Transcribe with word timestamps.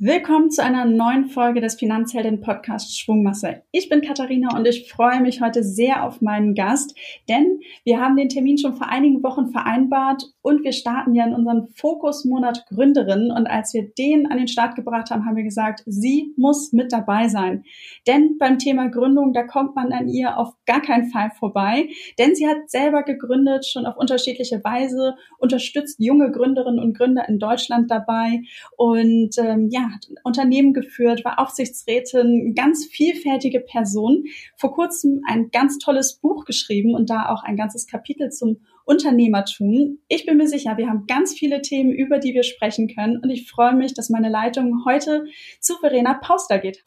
Willkommen 0.00 0.50
zu 0.50 0.60
einer 0.60 0.86
neuen 0.86 1.26
Folge 1.26 1.60
des 1.60 1.76
Finanzhelden 1.76 2.40
Podcasts 2.40 2.98
Schwungmasse. 2.98 3.62
Ich 3.70 3.88
bin 3.88 4.00
Katharina 4.00 4.48
und 4.56 4.66
ich 4.66 4.90
freue 4.90 5.20
mich 5.20 5.40
heute 5.40 5.62
sehr 5.62 6.02
auf 6.02 6.20
meinen 6.20 6.56
Gast, 6.56 6.98
denn 7.28 7.60
wir 7.84 8.00
haben 8.00 8.16
den 8.16 8.28
Termin 8.28 8.58
schon 8.58 8.74
vor 8.74 8.88
einigen 8.88 9.22
Wochen 9.22 9.52
vereinbart 9.52 10.24
und 10.42 10.64
wir 10.64 10.72
starten 10.72 11.14
ja 11.14 11.24
in 11.24 11.32
unseren 11.32 11.68
Fokusmonat 11.76 12.66
Gründerin 12.66 13.30
und 13.30 13.46
als 13.46 13.72
wir 13.72 13.88
den 13.96 14.26
an 14.26 14.38
den 14.38 14.48
Start 14.48 14.74
gebracht 14.74 15.12
haben, 15.12 15.26
haben 15.26 15.36
wir 15.36 15.44
gesagt, 15.44 15.84
sie 15.86 16.34
muss 16.36 16.72
mit 16.72 16.92
dabei 16.92 17.28
sein. 17.28 17.62
Denn 18.08 18.36
beim 18.36 18.58
Thema 18.58 18.88
Gründung, 18.88 19.32
da 19.32 19.44
kommt 19.44 19.76
man 19.76 19.92
an 19.92 20.08
ihr 20.08 20.36
auf 20.38 20.54
gar 20.66 20.82
keinen 20.82 21.08
Fall 21.12 21.30
vorbei, 21.38 21.88
denn 22.18 22.34
sie 22.34 22.48
hat 22.48 22.68
selber 22.68 23.04
gegründet, 23.04 23.64
schon 23.64 23.86
auf 23.86 23.96
unterschiedliche 23.96 24.60
Weise, 24.64 25.14
unterstützt 25.38 26.00
junge 26.00 26.32
Gründerinnen 26.32 26.80
und 26.80 26.98
Gründer 26.98 27.28
in 27.28 27.38
Deutschland 27.38 27.92
dabei 27.92 28.40
und 28.76 29.38
ähm, 29.38 29.68
ja, 29.70 29.83
hat 29.92 30.08
Unternehmen 30.22 30.72
geführt, 30.72 31.24
war 31.24 31.38
Aufsichtsrätin, 31.38 32.54
ganz 32.54 32.86
vielfältige 32.86 33.60
Person. 33.60 34.24
Vor 34.56 34.72
kurzem 34.72 35.22
ein 35.26 35.50
ganz 35.50 35.78
tolles 35.78 36.16
Buch 36.20 36.44
geschrieben 36.44 36.94
und 36.94 37.10
da 37.10 37.28
auch 37.28 37.42
ein 37.42 37.56
ganzes 37.56 37.86
Kapitel 37.86 38.30
zum 38.30 38.60
Unternehmertum. 38.84 39.98
Ich 40.08 40.26
bin 40.26 40.36
mir 40.36 40.48
sicher, 40.48 40.76
wir 40.76 40.88
haben 40.88 41.06
ganz 41.06 41.34
viele 41.34 41.62
Themen, 41.62 41.92
über 41.92 42.18
die 42.18 42.34
wir 42.34 42.42
sprechen 42.42 42.88
können 42.88 43.18
und 43.18 43.30
ich 43.30 43.50
freue 43.50 43.74
mich, 43.74 43.94
dass 43.94 44.10
meine 44.10 44.28
Leitung 44.28 44.84
heute 44.84 45.24
zu 45.60 45.74
Verena 45.78 46.14
Pauster 46.14 46.58
geht. 46.58 46.84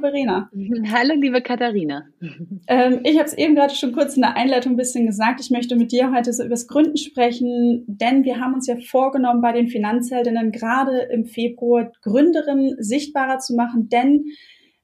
Verena. 0.00 0.50
Hallo, 0.92 1.14
liebe 1.14 1.42
Katharina. 1.42 2.06
Ähm, 2.66 3.00
ich 3.04 3.18
habe 3.18 3.26
es 3.26 3.36
eben 3.36 3.54
gerade 3.54 3.74
schon 3.74 3.92
kurz 3.92 4.16
in 4.16 4.22
der 4.22 4.36
Einleitung 4.36 4.72
ein 4.72 4.76
bisschen 4.76 5.06
gesagt. 5.06 5.40
Ich 5.40 5.50
möchte 5.50 5.76
mit 5.76 5.92
dir 5.92 6.12
heute 6.12 6.32
so 6.32 6.44
übers 6.44 6.66
Gründen 6.66 6.96
sprechen, 6.96 7.84
denn 7.86 8.24
wir 8.24 8.40
haben 8.40 8.54
uns 8.54 8.66
ja 8.66 8.76
vorgenommen, 8.76 9.40
bei 9.40 9.52
den 9.52 9.68
Finanzheldinnen 9.68 10.52
gerade 10.52 11.08
im 11.12 11.24
Februar 11.24 11.92
Gründerinnen 12.02 12.76
sichtbarer 12.78 13.38
zu 13.38 13.54
machen, 13.54 13.88
denn 13.88 14.24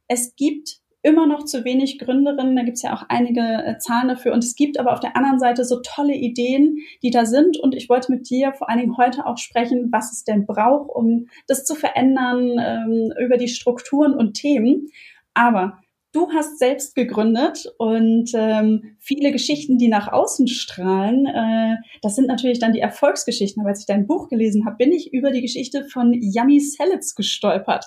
es 0.08 0.36
gibt 0.36 0.80
immer 1.06 1.28
noch 1.28 1.44
zu 1.44 1.64
wenig 1.64 2.00
Gründerinnen. 2.00 2.56
Da 2.56 2.64
gibt 2.64 2.78
es 2.78 2.82
ja 2.82 2.92
auch 2.92 3.04
einige 3.08 3.40
äh, 3.40 3.78
Zahlen 3.78 4.08
dafür. 4.08 4.32
Und 4.32 4.42
es 4.42 4.56
gibt 4.56 4.78
aber 4.80 4.92
auf 4.92 4.98
der 4.98 5.16
anderen 5.16 5.38
Seite 5.38 5.64
so 5.64 5.80
tolle 5.80 6.14
Ideen, 6.14 6.78
die 7.00 7.10
da 7.10 7.24
sind. 7.24 7.58
Und 7.58 7.76
ich 7.76 7.88
wollte 7.88 8.10
mit 8.10 8.28
dir 8.28 8.52
vor 8.52 8.68
allen 8.68 8.80
Dingen 8.80 8.96
heute 8.96 9.24
auch 9.24 9.38
sprechen, 9.38 9.90
was 9.92 10.12
es 10.12 10.24
denn 10.24 10.46
braucht, 10.46 10.90
um 10.92 11.28
das 11.46 11.64
zu 11.64 11.76
verändern, 11.76 12.58
ähm, 12.58 13.12
über 13.24 13.36
die 13.36 13.46
Strukturen 13.46 14.14
und 14.14 14.34
Themen. 14.34 14.88
Aber 15.32 15.78
du 16.12 16.30
hast 16.32 16.58
selbst 16.58 16.94
gegründet 16.94 17.66
und 17.78 18.30
ähm, 18.34 18.96
viele 18.98 19.32
Geschichten, 19.32 19.78
die 19.78 19.88
nach 19.88 20.10
außen 20.12 20.48
strahlen, 20.48 21.26
äh, 21.26 21.76
das 22.02 22.16
sind 22.16 22.26
natürlich 22.26 22.58
dann 22.58 22.72
die 22.72 22.80
Erfolgsgeschichten. 22.80 23.60
Aber 23.60 23.70
als 23.70 23.80
ich 23.80 23.86
dein 23.86 24.06
Buch 24.06 24.28
gelesen 24.28 24.64
habe, 24.66 24.76
bin 24.76 24.92
ich 24.92 25.12
über 25.12 25.30
die 25.30 25.42
Geschichte 25.42 25.84
von 25.84 26.12
Yummy 26.12 26.60
Salads 26.60 27.14
gestolpert. 27.14 27.86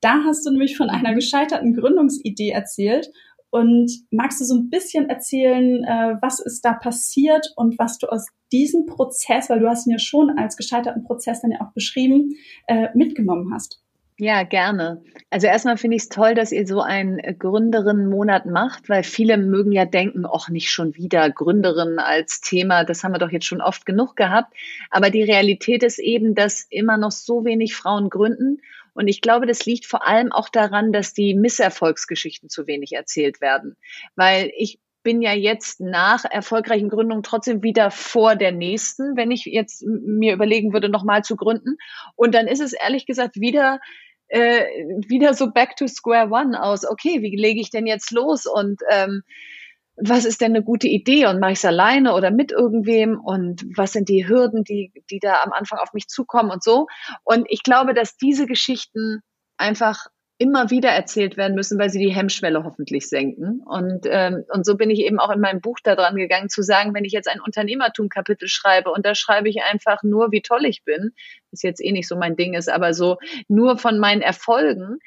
Da 0.00 0.24
hast 0.24 0.46
du 0.46 0.50
nämlich 0.50 0.76
von 0.76 0.90
einer 0.90 1.14
gescheiterten 1.14 1.74
Gründungsidee 1.74 2.50
erzählt. 2.50 3.10
Und 3.50 3.90
magst 4.10 4.40
du 4.40 4.44
so 4.44 4.54
ein 4.54 4.70
bisschen 4.70 5.08
erzählen, 5.08 5.84
äh, 5.84 6.16
was 6.20 6.40
ist 6.40 6.62
da 6.64 6.74
passiert 6.74 7.52
und 7.56 7.78
was 7.78 7.96
du 7.98 8.08
aus 8.08 8.26
diesem 8.52 8.86
Prozess, 8.86 9.48
weil 9.48 9.60
du 9.60 9.68
hast 9.68 9.86
ihn 9.86 9.92
ja 9.92 9.98
schon 9.98 10.30
als 10.36 10.56
gescheiterten 10.56 11.04
Prozess 11.04 11.40
dann 11.40 11.52
ja 11.52 11.60
auch 11.60 11.72
beschrieben, 11.72 12.34
äh, 12.66 12.88
mitgenommen 12.94 13.52
hast? 13.54 13.85
Ja, 14.18 14.44
gerne. 14.44 15.02
Also 15.28 15.46
erstmal 15.46 15.76
finde 15.76 15.96
ich 15.98 16.04
es 16.04 16.08
toll, 16.08 16.34
dass 16.34 16.50
ihr 16.50 16.66
so 16.66 16.80
einen 16.80 17.20
Gründerinnenmonat 17.38 18.46
macht, 18.46 18.88
weil 18.88 19.02
viele 19.02 19.36
mögen 19.36 19.72
ja 19.72 19.84
denken, 19.84 20.24
ach, 20.24 20.48
nicht 20.48 20.70
schon 20.70 20.94
wieder 20.96 21.28
Gründerin 21.28 21.98
als 21.98 22.40
Thema, 22.40 22.84
das 22.84 23.04
haben 23.04 23.12
wir 23.12 23.18
doch 23.18 23.30
jetzt 23.30 23.44
schon 23.44 23.60
oft 23.60 23.84
genug 23.84 24.16
gehabt. 24.16 24.54
Aber 24.90 25.10
die 25.10 25.22
Realität 25.22 25.82
ist 25.82 25.98
eben, 25.98 26.34
dass 26.34 26.66
immer 26.70 26.96
noch 26.96 27.10
so 27.10 27.44
wenig 27.44 27.76
Frauen 27.76 28.08
gründen. 28.08 28.62
Und 28.94 29.06
ich 29.08 29.20
glaube, 29.20 29.44
das 29.44 29.66
liegt 29.66 29.84
vor 29.84 30.06
allem 30.06 30.32
auch 30.32 30.48
daran, 30.48 30.92
dass 30.92 31.12
die 31.12 31.34
Misserfolgsgeschichten 31.34 32.48
zu 32.48 32.66
wenig 32.66 32.92
erzählt 32.92 33.42
werden. 33.42 33.76
Weil 34.14 34.50
ich 34.56 34.78
bin 35.02 35.20
ja 35.20 35.34
jetzt 35.34 35.78
nach 35.78 36.24
erfolgreichen 36.24 36.88
Gründungen 36.88 37.22
trotzdem 37.22 37.62
wieder 37.62 37.92
vor 37.92 38.34
der 38.34 38.50
nächsten, 38.50 39.16
wenn 39.16 39.30
ich 39.30 39.44
jetzt 39.44 39.84
mir 39.86 40.32
überlegen 40.32 40.72
würde, 40.72 40.88
nochmal 40.88 41.22
zu 41.22 41.36
gründen. 41.36 41.76
Und 42.16 42.34
dann 42.34 42.48
ist 42.48 42.60
es 42.60 42.72
ehrlich 42.72 43.06
gesagt 43.06 43.38
wieder 43.38 43.78
äh, 44.28 44.64
wieder 45.08 45.34
so 45.34 45.50
back 45.50 45.76
to 45.76 45.86
square 45.86 46.30
one 46.30 46.60
aus. 46.60 46.84
Okay, 46.84 47.22
wie 47.22 47.36
lege 47.36 47.60
ich 47.60 47.70
denn 47.70 47.86
jetzt 47.86 48.10
los 48.10 48.46
und 48.46 48.80
ähm, 48.90 49.22
was 49.96 50.26
ist 50.26 50.42
denn 50.42 50.54
eine 50.54 50.62
gute 50.62 50.88
Idee 50.88 51.26
und 51.26 51.40
mache 51.40 51.52
ich 51.52 51.58
es 51.58 51.64
alleine 51.64 52.14
oder 52.14 52.30
mit 52.30 52.52
irgendwem 52.52 53.18
und 53.18 53.64
was 53.76 53.92
sind 53.92 54.08
die 54.10 54.28
Hürden, 54.28 54.62
die, 54.62 54.92
die 55.10 55.20
da 55.20 55.42
am 55.42 55.52
Anfang 55.52 55.78
auf 55.78 55.94
mich 55.94 56.06
zukommen 56.08 56.50
und 56.50 56.62
so. 56.62 56.86
Und 57.24 57.46
ich 57.48 57.62
glaube, 57.62 57.94
dass 57.94 58.16
diese 58.16 58.46
Geschichten 58.46 59.22
einfach 59.56 60.06
immer 60.38 60.70
wieder 60.70 60.90
erzählt 60.90 61.36
werden 61.36 61.54
müssen, 61.54 61.78
weil 61.78 61.88
sie 61.88 61.98
die 61.98 62.14
Hemmschwelle 62.14 62.64
hoffentlich 62.64 63.08
senken. 63.08 63.62
Und, 63.64 64.06
ähm, 64.06 64.44
und 64.52 64.66
so 64.66 64.76
bin 64.76 64.90
ich 64.90 65.00
eben 65.00 65.18
auch 65.18 65.30
in 65.30 65.40
meinem 65.40 65.60
Buch 65.60 65.78
daran 65.82 66.16
gegangen, 66.16 66.50
zu 66.50 66.62
sagen, 66.62 66.94
wenn 66.94 67.04
ich 67.04 67.12
jetzt 67.12 67.28
ein 67.28 67.40
Unternehmertum-Kapitel 67.40 68.46
schreibe 68.48 68.90
und 68.90 69.06
da 69.06 69.14
schreibe 69.14 69.48
ich 69.48 69.62
einfach 69.62 70.02
nur, 70.02 70.32
wie 70.32 70.42
toll 70.42 70.66
ich 70.66 70.84
bin, 70.84 71.12
was 71.50 71.62
jetzt 71.62 71.82
eh 71.82 71.92
nicht 71.92 72.08
so 72.08 72.16
mein 72.16 72.36
Ding 72.36 72.52
ist, 72.54 72.68
aber 72.68 72.92
so 72.92 73.16
nur 73.48 73.78
von 73.78 73.98
meinen 73.98 74.20
Erfolgen, 74.20 74.98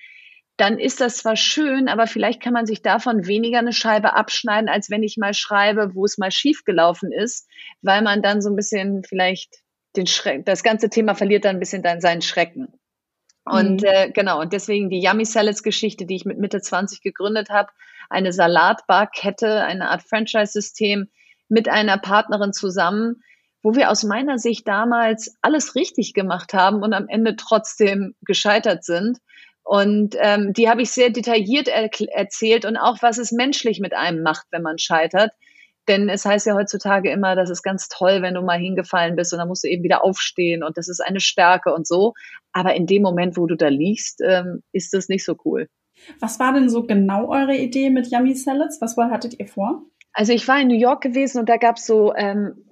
dann 0.57 0.79
ist 0.79 0.99
das 0.99 1.17
zwar 1.17 1.35
schön, 1.35 1.87
aber 1.87 2.07
vielleicht 2.07 2.41
kann 2.41 2.53
man 2.53 2.65
sich 2.65 2.81
davon 2.81 3.27
weniger 3.27 3.59
eine 3.59 3.71
Scheibe 3.71 4.15
abschneiden, 4.15 4.67
als 4.67 4.89
wenn 4.89 5.03
ich 5.03 5.15
mal 5.15 5.33
schreibe, 5.33 5.93
wo 5.93 6.05
es 6.05 6.17
mal 6.17 6.31
schief 6.31 6.65
gelaufen 6.65 7.11
ist, 7.11 7.47
weil 7.81 8.01
man 8.01 8.21
dann 8.21 8.41
so 8.41 8.49
ein 8.49 8.55
bisschen 8.55 9.03
vielleicht 9.03 9.59
den 9.95 10.07
Schreck, 10.07 10.45
das 10.45 10.63
ganze 10.63 10.89
Thema 10.89 11.15
verliert 11.15 11.45
dann 11.45 11.57
ein 11.57 11.59
bisschen 11.59 11.83
dann 11.83 12.01
seinen 12.01 12.21
Schrecken. 12.21 12.78
Und 13.45 13.81
mhm. 13.81 13.87
äh, 13.87 14.11
genau, 14.11 14.41
und 14.41 14.53
deswegen 14.53 14.89
die 14.89 15.01
Yummy 15.01 15.25
Salads 15.25 15.63
Geschichte, 15.63 16.05
die 16.05 16.15
ich 16.15 16.25
mit 16.25 16.39
Mitte 16.39 16.61
20 16.61 17.01
gegründet 17.01 17.49
habe, 17.49 17.69
eine 18.09 18.33
Salatbarkette, 18.33 19.63
eine 19.63 19.89
Art 19.89 20.03
Franchise-System 20.03 21.09
mit 21.47 21.69
einer 21.69 21.97
Partnerin 21.97 22.53
zusammen, 22.53 23.23
wo 23.61 23.75
wir 23.75 23.89
aus 23.89 24.03
meiner 24.03 24.39
Sicht 24.39 24.67
damals 24.67 25.35
alles 25.41 25.75
richtig 25.75 26.13
gemacht 26.13 26.53
haben 26.53 26.81
und 26.81 26.93
am 26.93 27.07
Ende 27.07 27.35
trotzdem 27.35 28.15
gescheitert 28.21 28.83
sind. 28.83 29.19
Und 29.63 30.15
ähm, 30.19 30.53
die 30.53 30.69
habe 30.69 30.81
ich 30.81 30.91
sehr 30.91 31.09
detailliert 31.09 31.67
er 31.67 31.89
erzählt 32.11 32.65
und 32.65 32.77
auch, 32.77 32.97
was 33.01 33.17
es 33.17 33.31
menschlich 33.31 33.79
mit 33.79 33.93
einem 33.93 34.23
macht, 34.23 34.47
wenn 34.51 34.63
man 34.63 34.79
scheitert. 34.79 35.31
Denn 35.87 36.09
es 36.09 36.25
heißt 36.25 36.45
ja 36.45 36.55
heutzutage 36.55 37.11
immer, 37.11 37.35
das 37.35 37.49
ist 37.49 37.63
ganz 37.63 37.87
toll, 37.87 38.21
wenn 38.21 38.35
du 38.35 38.41
mal 38.41 38.59
hingefallen 38.59 39.15
bist 39.15 39.33
und 39.33 39.39
dann 39.39 39.47
musst 39.47 39.63
du 39.63 39.67
eben 39.67 39.83
wieder 39.83 40.03
aufstehen 40.03 40.63
und 40.63 40.77
das 40.77 40.87
ist 40.87 40.99
eine 40.99 41.19
Stärke 41.19 41.73
und 41.73 41.87
so. 41.87 42.13
Aber 42.51 42.75
in 42.75 42.85
dem 42.85 43.01
Moment, 43.01 43.37
wo 43.37 43.47
du 43.47 43.55
da 43.55 43.67
liegst, 43.69 44.21
ähm, 44.21 44.61
ist 44.71 44.93
das 44.93 45.09
nicht 45.09 45.25
so 45.25 45.35
cool. 45.45 45.67
Was 46.19 46.39
war 46.39 46.53
denn 46.53 46.69
so 46.69 46.83
genau 46.83 47.29
eure 47.29 47.55
Idee 47.55 47.89
mit 47.89 48.11
Yummy 48.11 48.35
Salads? 48.35 48.79
Was 48.81 48.95
hattet 48.97 49.39
ihr 49.39 49.47
vor? 49.47 49.83
Also 50.13 50.33
ich 50.33 50.47
war 50.47 50.59
in 50.59 50.67
New 50.67 50.77
York 50.77 51.01
gewesen 51.01 51.39
und 51.39 51.49
da 51.49 51.57
gab 51.57 51.77
es 51.77 51.85
so 51.85 52.13
ähm, 52.15 52.65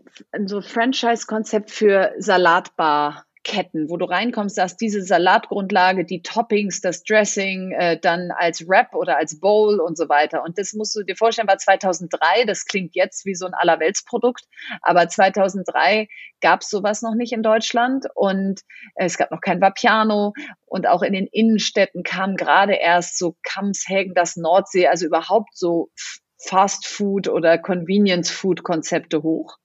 so 0.46 0.62
Franchise-Konzept 0.62 1.72
für 1.72 2.13
Salatbar 2.17 3.27
Ketten, 3.47 3.90
wo 3.90 3.96
du 3.96 4.06
reinkommst, 4.06 4.58
dass 4.58 4.75
diese 4.75 5.02
Salatgrundlage, 5.02 6.03
die 6.03 6.22
Toppings, 6.22 6.81
das 6.81 7.03
Dressing 7.03 7.72
äh, 7.72 7.97
dann 7.97 8.30
als 8.31 8.68
Wrap 8.68 8.94
oder 8.94 9.18
als 9.18 9.40
Bowl 9.40 9.80
und 9.80 9.97
so 9.97 10.09
weiter. 10.09 10.44
Und 10.44 10.59
das 10.59 10.74
musst 10.74 10.94
du 10.96 11.03
dir 11.03 11.16
vorstellen, 11.16 11.47
war 11.47 11.58
2003, 11.58 12.44
das 12.46 12.66
klingt 12.66 12.94
jetzt 12.96 13.25
wie 13.25 13.35
so 13.35 13.46
ein 13.46 13.53
Allerweltsprodukt, 13.53 14.44
aber 14.81 15.08
2003 15.08 16.09
gab 16.41 16.62
es 16.62 16.69
sowas 16.69 17.02
noch 17.02 17.16
nicht 17.16 17.31
in 17.31 17.41
Deutschland 17.41 18.06
und 18.16 18.59
es 18.96 19.18
gab 19.18 19.31
noch 19.31 19.41
kein 19.41 19.62
Vapiano 19.62 20.34
und 20.66 20.85
auch 20.85 21.02
in 21.02 21.14
den 21.14 21.28
Innenstädten 21.31 22.03
kam 22.03 22.35
gerade 22.35 22.74
erst 22.74 23.18
so 23.18 23.38
Kamshagen, 23.44 24.14
das 24.14 24.35
Nordsee, 24.35 24.88
also 24.88 25.06
überhaupt 25.06 25.58
so 25.58 25.90
Fast 26.38 26.85
Food 26.85 27.29
oder 27.29 27.58
Convenience 27.58 28.29
Food 28.29 28.64
Konzepte 28.64 29.23
hoch. 29.23 29.55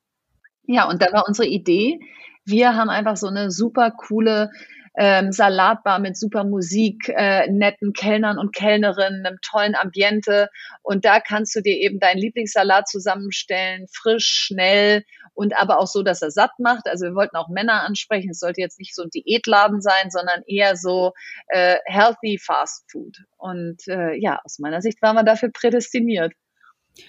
Ja, 0.63 0.89
und 0.89 1.03
da 1.03 1.13
war 1.13 1.25
unsere 1.27 1.49
Idee, 1.49 1.99
wir 2.45 2.77
haben 2.77 2.91
einfach 2.91 3.17
so 3.17 3.29
eine 3.29 3.51
super 3.51 3.91
coole 3.91 4.51
ähm, 4.95 5.33
Salatbar 5.33 5.99
mit 5.99 6.19
super 6.19 6.45
Musik, 6.45 7.09
äh, 7.09 7.51
netten 7.51 7.93
Kellnern 7.93 8.39
und 8.39 8.55
Kellnerinnen, 8.55 9.25
einem 9.25 9.39
tollen 9.41 9.75
Ambiente. 9.75 10.49
Und 10.83 11.05
da 11.05 11.21
kannst 11.21 11.55
du 11.57 11.61
dir 11.61 11.77
eben 11.77 11.99
deinen 11.99 12.19
Lieblingssalat 12.19 12.89
zusammenstellen, 12.89 13.87
frisch, 13.91 14.27
schnell 14.27 15.05
und 15.35 15.57
aber 15.57 15.79
auch 15.79 15.87
so, 15.87 16.03
dass 16.03 16.21
er 16.21 16.31
satt 16.31 16.53
macht. 16.59 16.87
Also 16.87 17.07
wir 17.07 17.15
wollten 17.15 17.37
auch 17.37 17.49
Männer 17.49 17.85
ansprechen. 17.85 18.31
Es 18.31 18.39
sollte 18.39 18.61
jetzt 18.61 18.79
nicht 18.79 18.95
so 18.95 19.03
ein 19.03 19.11
Diätladen 19.11 19.81
sein, 19.81 20.11
sondern 20.11 20.43
eher 20.47 20.77
so 20.77 21.13
äh, 21.49 21.77
healthy 21.87 22.39
Fast 22.39 22.91
Food. 22.91 23.17
Und 23.39 23.89
äh, 23.89 24.15
ja, 24.15 24.41
aus 24.45 24.59
meiner 24.59 24.83
Sicht 24.83 25.01
waren 25.01 25.17
wir 25.17 25.25
dafür 25.25 25.51
prädestiniert. 25.51 26.35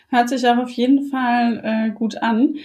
Hört 0.10 0.30
sich 0.30 0.48
auch 0.48 0.58
auf 0.58 0.70
jeden 0.70 1.10
Fall 1.10 1.62
äh, 1.64 1.92
gut 1.92 2.22
an. 2.22 2.56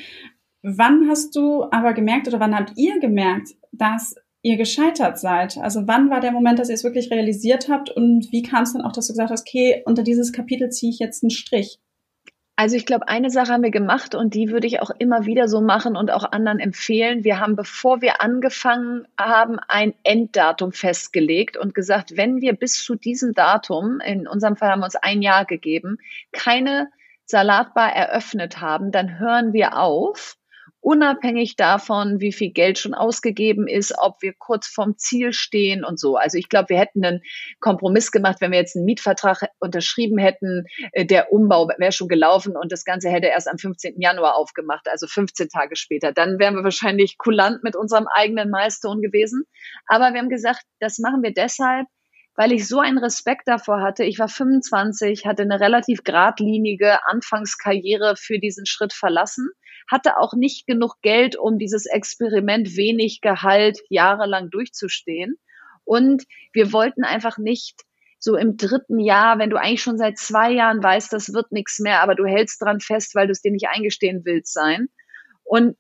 Wann 0.63 1.09
hast 1.09 1.37
du 1.37 1.65
aber 1.71 1.93
gemerkt 1.93 2.27
oder 2.27 2.41
wann 2.41 2.55
habt 2.55 2.73
ihr 2.77 2.99
gemerkt, 2.99 3.51
dass 3.73 4.17
ihr 4.43 4.57
gescheitert 4.57 5.19
seid? 5.19 5.57
Also 5.59 5.87
wann 5.87 6.11
war 6.11 6.21
der 6.21 6.33
Moment, 6.33 6.59
dass 6.59 6.69
ihr 6.69 6.75
es 6.75 6.85
wirklich 6.85 7.11
realisiert 7.11 7.69
habt 7.69 7.91
und 7.91 8.33
wie 8.33 8.43
kam 8.43 8.65
es 8.65 8.73
dann 8.73 8.83
auch, 8.83 8.93
dass 8.93 9.07
du 9.07 9.13
gesagt 9.13 9.31
hast, 9.31 9.47
okay, 9.47 9.83
unter 9.85 10.03
dieses 10.03 10.33
Kapitel 10.33 10.71
ziehe 10.71 10.91
ich 10.91 10.99
jetzt 10.99 11.23
einen 11.23 11.31
Strich? 11.31 11.79
Also 12.57 12.75
ich 12.75 12.87
glaube, 12.87 13.07
eine 13.07 13.31
Sache 13.31 13.53
haben 13.53 13.63
wir 13.63 13.71
gemacht 13.71 14.17
und 14.17 14.35
die 14.35 14.51
würde 14.51 14.67
ich 14.67 14.83
auch 14.83 14.91
immer 14.99 15.27
wieder 15.27 15.47
so 15.47 15.61
machen 15.61 15.97
und 15.97 16.11
auch 16.11 16.33
anderen 16.33 16.59
empfehlen. 16.59 17.23
Wir 17.23 17.39
haben, 17.39 17.55
bevor 17.55 18.01
wir 18.01 18.21
angefangen 18.21 19.07
haben, 19.17 19.61
ein 19.69 19.95
Enddatum 20.03 20.73
festgelegt 20.73 21.57
und 21.57 21.73
gesagt, 21.73 22.17
wenn 22.17 22.41
wir 22.41 22.55
bis 22.55 22.83
zu 22.83 22.97
diesem 22.97 23.33
Datum, 23.33 24.01
in 24.01 24.27
unserem 24.27 24.57
Fall 24.57 24.71
haben 24.71 24.81
wir 24.81 24.87
uns 24.87 24.97
ein 24.97 25.23
Jahr 25.23 25.45
gegeben, 25.45 25.99
keine 26.33 26.89
Salatbar 27.27 27.95
eröffnet 27.95 28.61
haben, 28.61 28.91
dann 28.91 29.21
hören 29.21 29.53
wir 29.53 29.79
auf 29.79 30.37
unabhängig 30.81 31.57
davon, 31.57 32.21
wie 32.21 32.33
viel 32.33 32.51
Geld 32.51 32.79
schon 32.79 32.95
ausgegeben 32.95 33.67
ist, 33.67 33.95
ob 33.99 34.23
wir 34.23 34.33
kurz 34.33 34.67
vorm 34.67 34.97
Ziel 34.97 35.33
stehen 35.33 35.85
und 35.85 35.99
so. 35.99 36.17
Also 36.17 36.39
ich 36.39 36.49
glaube, 36.49 36.71
wir 36.71 36.79
hätten 36.79 37.05
einen 37.05 37.21
Kompromiss 37.61 38.13
gemacht, 38.13 38.37
wenn 38.41 38.53
wir 38.53 38.59
jetzt 38.59 38.77
einen 38.77 38.85
Mietvertrag 38.85 39.49
unterschrieben 39.59 40.19
hätten. 40.19 40.65
Äh, 40.93 41.05
der 41.05 41.33
Umbau 41.33 41.69
wäre 41.79 41.93
schon 41.93 42.09
gelaufen 42.09 42.57
und 42.57 42.73
das 42.73 42.85
Ganze 42.85 43.11
hätte 43.11 43.27
erst 43.27 43.49
am 43.49 43.59
15. 43.59 44.01
Januar 44.01 44.37
aufgemacht, 44.37 44.89
also 44.89 45.07
15 45.07 45.49
Tage 45.49 45.77
später. 45.77 46.13
Dann 46.13 46.39
wären 46.39 46.55
wir 46.55 46.65
wahrscheinlich 46.65 47.19
kulant 47.19 47.63
mit 47.65 47.77
unserem 47.77 48.07
eigenen 48.15 48.51
Milestone 48.51 49.01
gewesen. 49.01 49.45
Aber 49.87 50.13
wir 50.13 50.21
haben 50.21 50.31
gesagt, 50.31 50.63
das 50.81 50.99
machen 50.99 51.23
wir 51.23 51.33
deshalb, 51.33 51.87
weil 52.39 52.53
ich 52.53 52.69
so 52.69 52.79
einen 52.79 52.99
Respekt 52.99 53.49
davor 53.49 53.83
hatte. 53.83 54.05
Ich 54.05 54.19
war 54.19 54.29
25, 54.29 55.27
hatte 55.27 55.43
eine 55.43 55.59
relativ 55.59 56.05
geradlinige 56.05 57.05
Anfangskarriere 57.07 58.15
für 58.17 58.39
diesen 58.39 58.65
Schritt 58.65 58.93
verlassen 58.93 59.51
hatte 59.91 60.19
auch 60.19 60.35
nicht 60.35 60.67
genug 60.67 61.01
Geld, 61.03 61.37
um 61.37 61.59
dieses 61.59 61.87
Experiment 61.87 62.77
wenig 62.77 63.21
Gehalt 63.21 63.81
jahrelang 63.89 64.51
durchzustehen. 64.51 65.39
Und 65.85 66.25
wir 66.53 66.73
wollten 66.73 67.05
einfach 67.05 67.39
nicht 67.39 67.81
so 68.19 68.37
im 68.37 68.57
dritten 68.57 68.99
Jahr, 68.99 69.39
wenn 69.39 69.51
du 69.51 69.57
eigentlich 69.57 69.83
schon 69.83 69.97
seit 69.97 70.19
zwei 70.19 70.53
Jahren 70.53 70.83
weißt, 70.83 71.13
das 71.13 71.33
wird 71.33 71.53
nichts 71.53 71.79
mehr, 71.79 72.03
aber 72.03 72.15
du 72.15 72.27
hältst 72.27 72.61
dran 72.61 72.81
fest, 72.81 73.15
weil 73.15 73.27
du 73.27 73.33
es 73.33 73.41
dir 73.41 73.53
nicht 73.53 73.69
eingestehen 73.69 74.23
willst 74.25 74.53
sein. 74.53 74.89
Und 75.45 75.77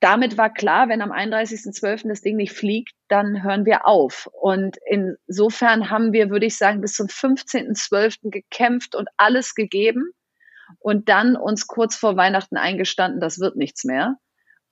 damit 0.00 0.38
war 0.38 0.52
klar, 0.52 0.88
wenn 0.88 1.02
am 1.02 1.12
31.12. 1.12 2.08
das 2.08 2.22
Ding 2.22 2.36
nicht 2.36 2.52
fliegt, 2.52 2.92
dann 3.08 3.42
hören 3.42 3.66
wir 3.66 3.86
auf. 3.86 4.28
Und 4.32 4.76
insofern 4.86 5.90
haben 5.90 6.12
wir, 6.12 6.30
würde 6.30 6.46
ich 6.46 6.56
sagen, 6.56 6.80
bis 6.80 6.94
zum 6.94 7.06
15.12. 7.06 8.30
gekämpft 8.30 8.94
und 8.94 9.08
alles 9.16 9.54
gegeben 9.54 10.10
und 10.78 11.08
dann 11.08 11.36
uns 11.36 11.66
kurz 11.66 11.96
vor 11.96 12.16
Weihnachten 12.16 12.56
eingestanden, 12.56 13.20
das 13.20 13.38
wird 13.40 13.56
nichts 13.56 13.84
mehr 13.84 14.16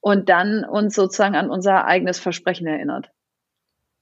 und 0.01 0.29
dann 0.29 0.65
uns 0.65 0.95
sozusagen 0.95 1.37
an 1.37 1.51
unser 1.51 1.85
eigenes 1.85 2.19
Versprechen 2.19 2.67
erinnert. 2.67 3.11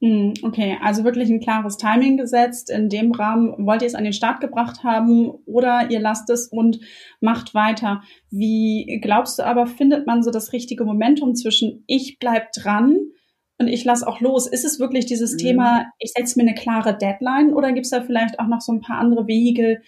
Hm, 0.02 0.34
okay, 0.43 0.76
also 0.82 1.04
wirklich 1.04 1.31
ein 1.31 1.40
klares 1.40 1.78
Timing 1.78 2.19
gesetzt. 2.19 2.70
In 2.70 2.90
dem 2.90 3.12
Rahmen 3.12 3.66
wollt 3.66 3.81
ihr 3.81 3.87
es 3.87 3.94
an 3.94 4.04
den 4.04 4.12
Start 4.12 4.40
gebracht 4.40 4.84
haben 4.84 5.31
oder 5.46 5.90
ihr 5.90 6.00
lasst 6.00 6.28
es 6.28 6.48
und 6.48 6.81
macht 7.20 7.54
weiter. 7.54 8.02
Wie 8.31 9.00
glaubst 9.02 9.38
du 9.38 9.46
aber, 9.46 9.66
findet 9.66 10.06
man 10.06 10.22
so 10.22 10.31
das 10.31 10.52
richtige 10.52 10.84
Momentum 10.84 11.34
zwischen 11.34 11.82
ich 11.87 12.19
bleib 12.19 12.52
dran 12.52 12.98
und 13.58 13.69
ich 13.69 13.84
lass 13.84 14.02
auch 14.02 14.20
los? 14.20 14.46
Ist 14.46 14.66
es 14.66 14.78
wirklich 14.78 15.06
dieses 15.06 15.32
mhm. 15.34 15.38
Thema, 15.38 15.87
ich 15.98 16.12
setze 16.12 16.38
mir 16.38 16.46
eine 16.46 16.54
klare 16.54 16.96
Deadline 16.96 17.54
oder 17.54 17.72
gibt 17.72 17.87
es 17.87 17.90
da 17.90 18.02
vielleicht 18.02 18.38
auch 18.38 18.48
noch 18.48 18.60
so 18.60 18.72
ein 18.72 18.82
paar 18.82 18.98
andere 18.98 19.26
Vehikel, 19.26 19.81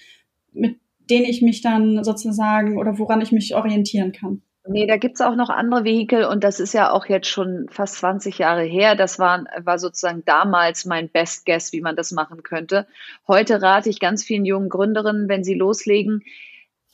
mit 0.53 0.79
denen 1.11 1.27
ich 1.27 1.43
mich 1.43 1.61
dann 1.61 2.03
sozusagen 2.03 2.79
oder 2.79 2.99
woran 2.99 3.21
ich 3.21 3.33
mich 3.33 3.55
orientieren 3.55 4.13
kann. 4.13 4.41
Nee, 4.71 4.87
da 4.87 4.99
gibt's 4.99 5.23
auch 5.23 5.35
noch 5.35 5.49
andere 5.49 5.85
Vehikel 5.85 6.25
und 6.25 6.45
das 6.45 6.61
ist 6.61 6.75
ja 6.75 6.91
auch 6.91 7.07
jetzt 7.07 7.29
schon 7.29 7.69
fast 7.71 7.95
20 7.97 8.37
Jahre 8.37 8.63
her. 8.63 8.97
Das 8.97 9.19
war, 9.19 9.47
war 9.61 9.79
sozusagen 9.79 10.25
damals 10.27 10.85
mein 10.85 11.09
Best 11.09 11.47
Guess, 11.47 11.73
wie 11.73 11.81
man 11.81 11.97
das 11.97 12.13
machen 12.13 12.43
könnte. 12.43 12.87
Heute 13.27 13.63
rate 13.63 13.89
ich 13.89 13.99
ganz 13.99 14.25
vielen 14.25 14.45
jungen 14.45 14.69
Gründerinnen, 14.69 15.27
wenn 15.27 15.43
sie 15.43 15.55
loslegen, 15.55 16.23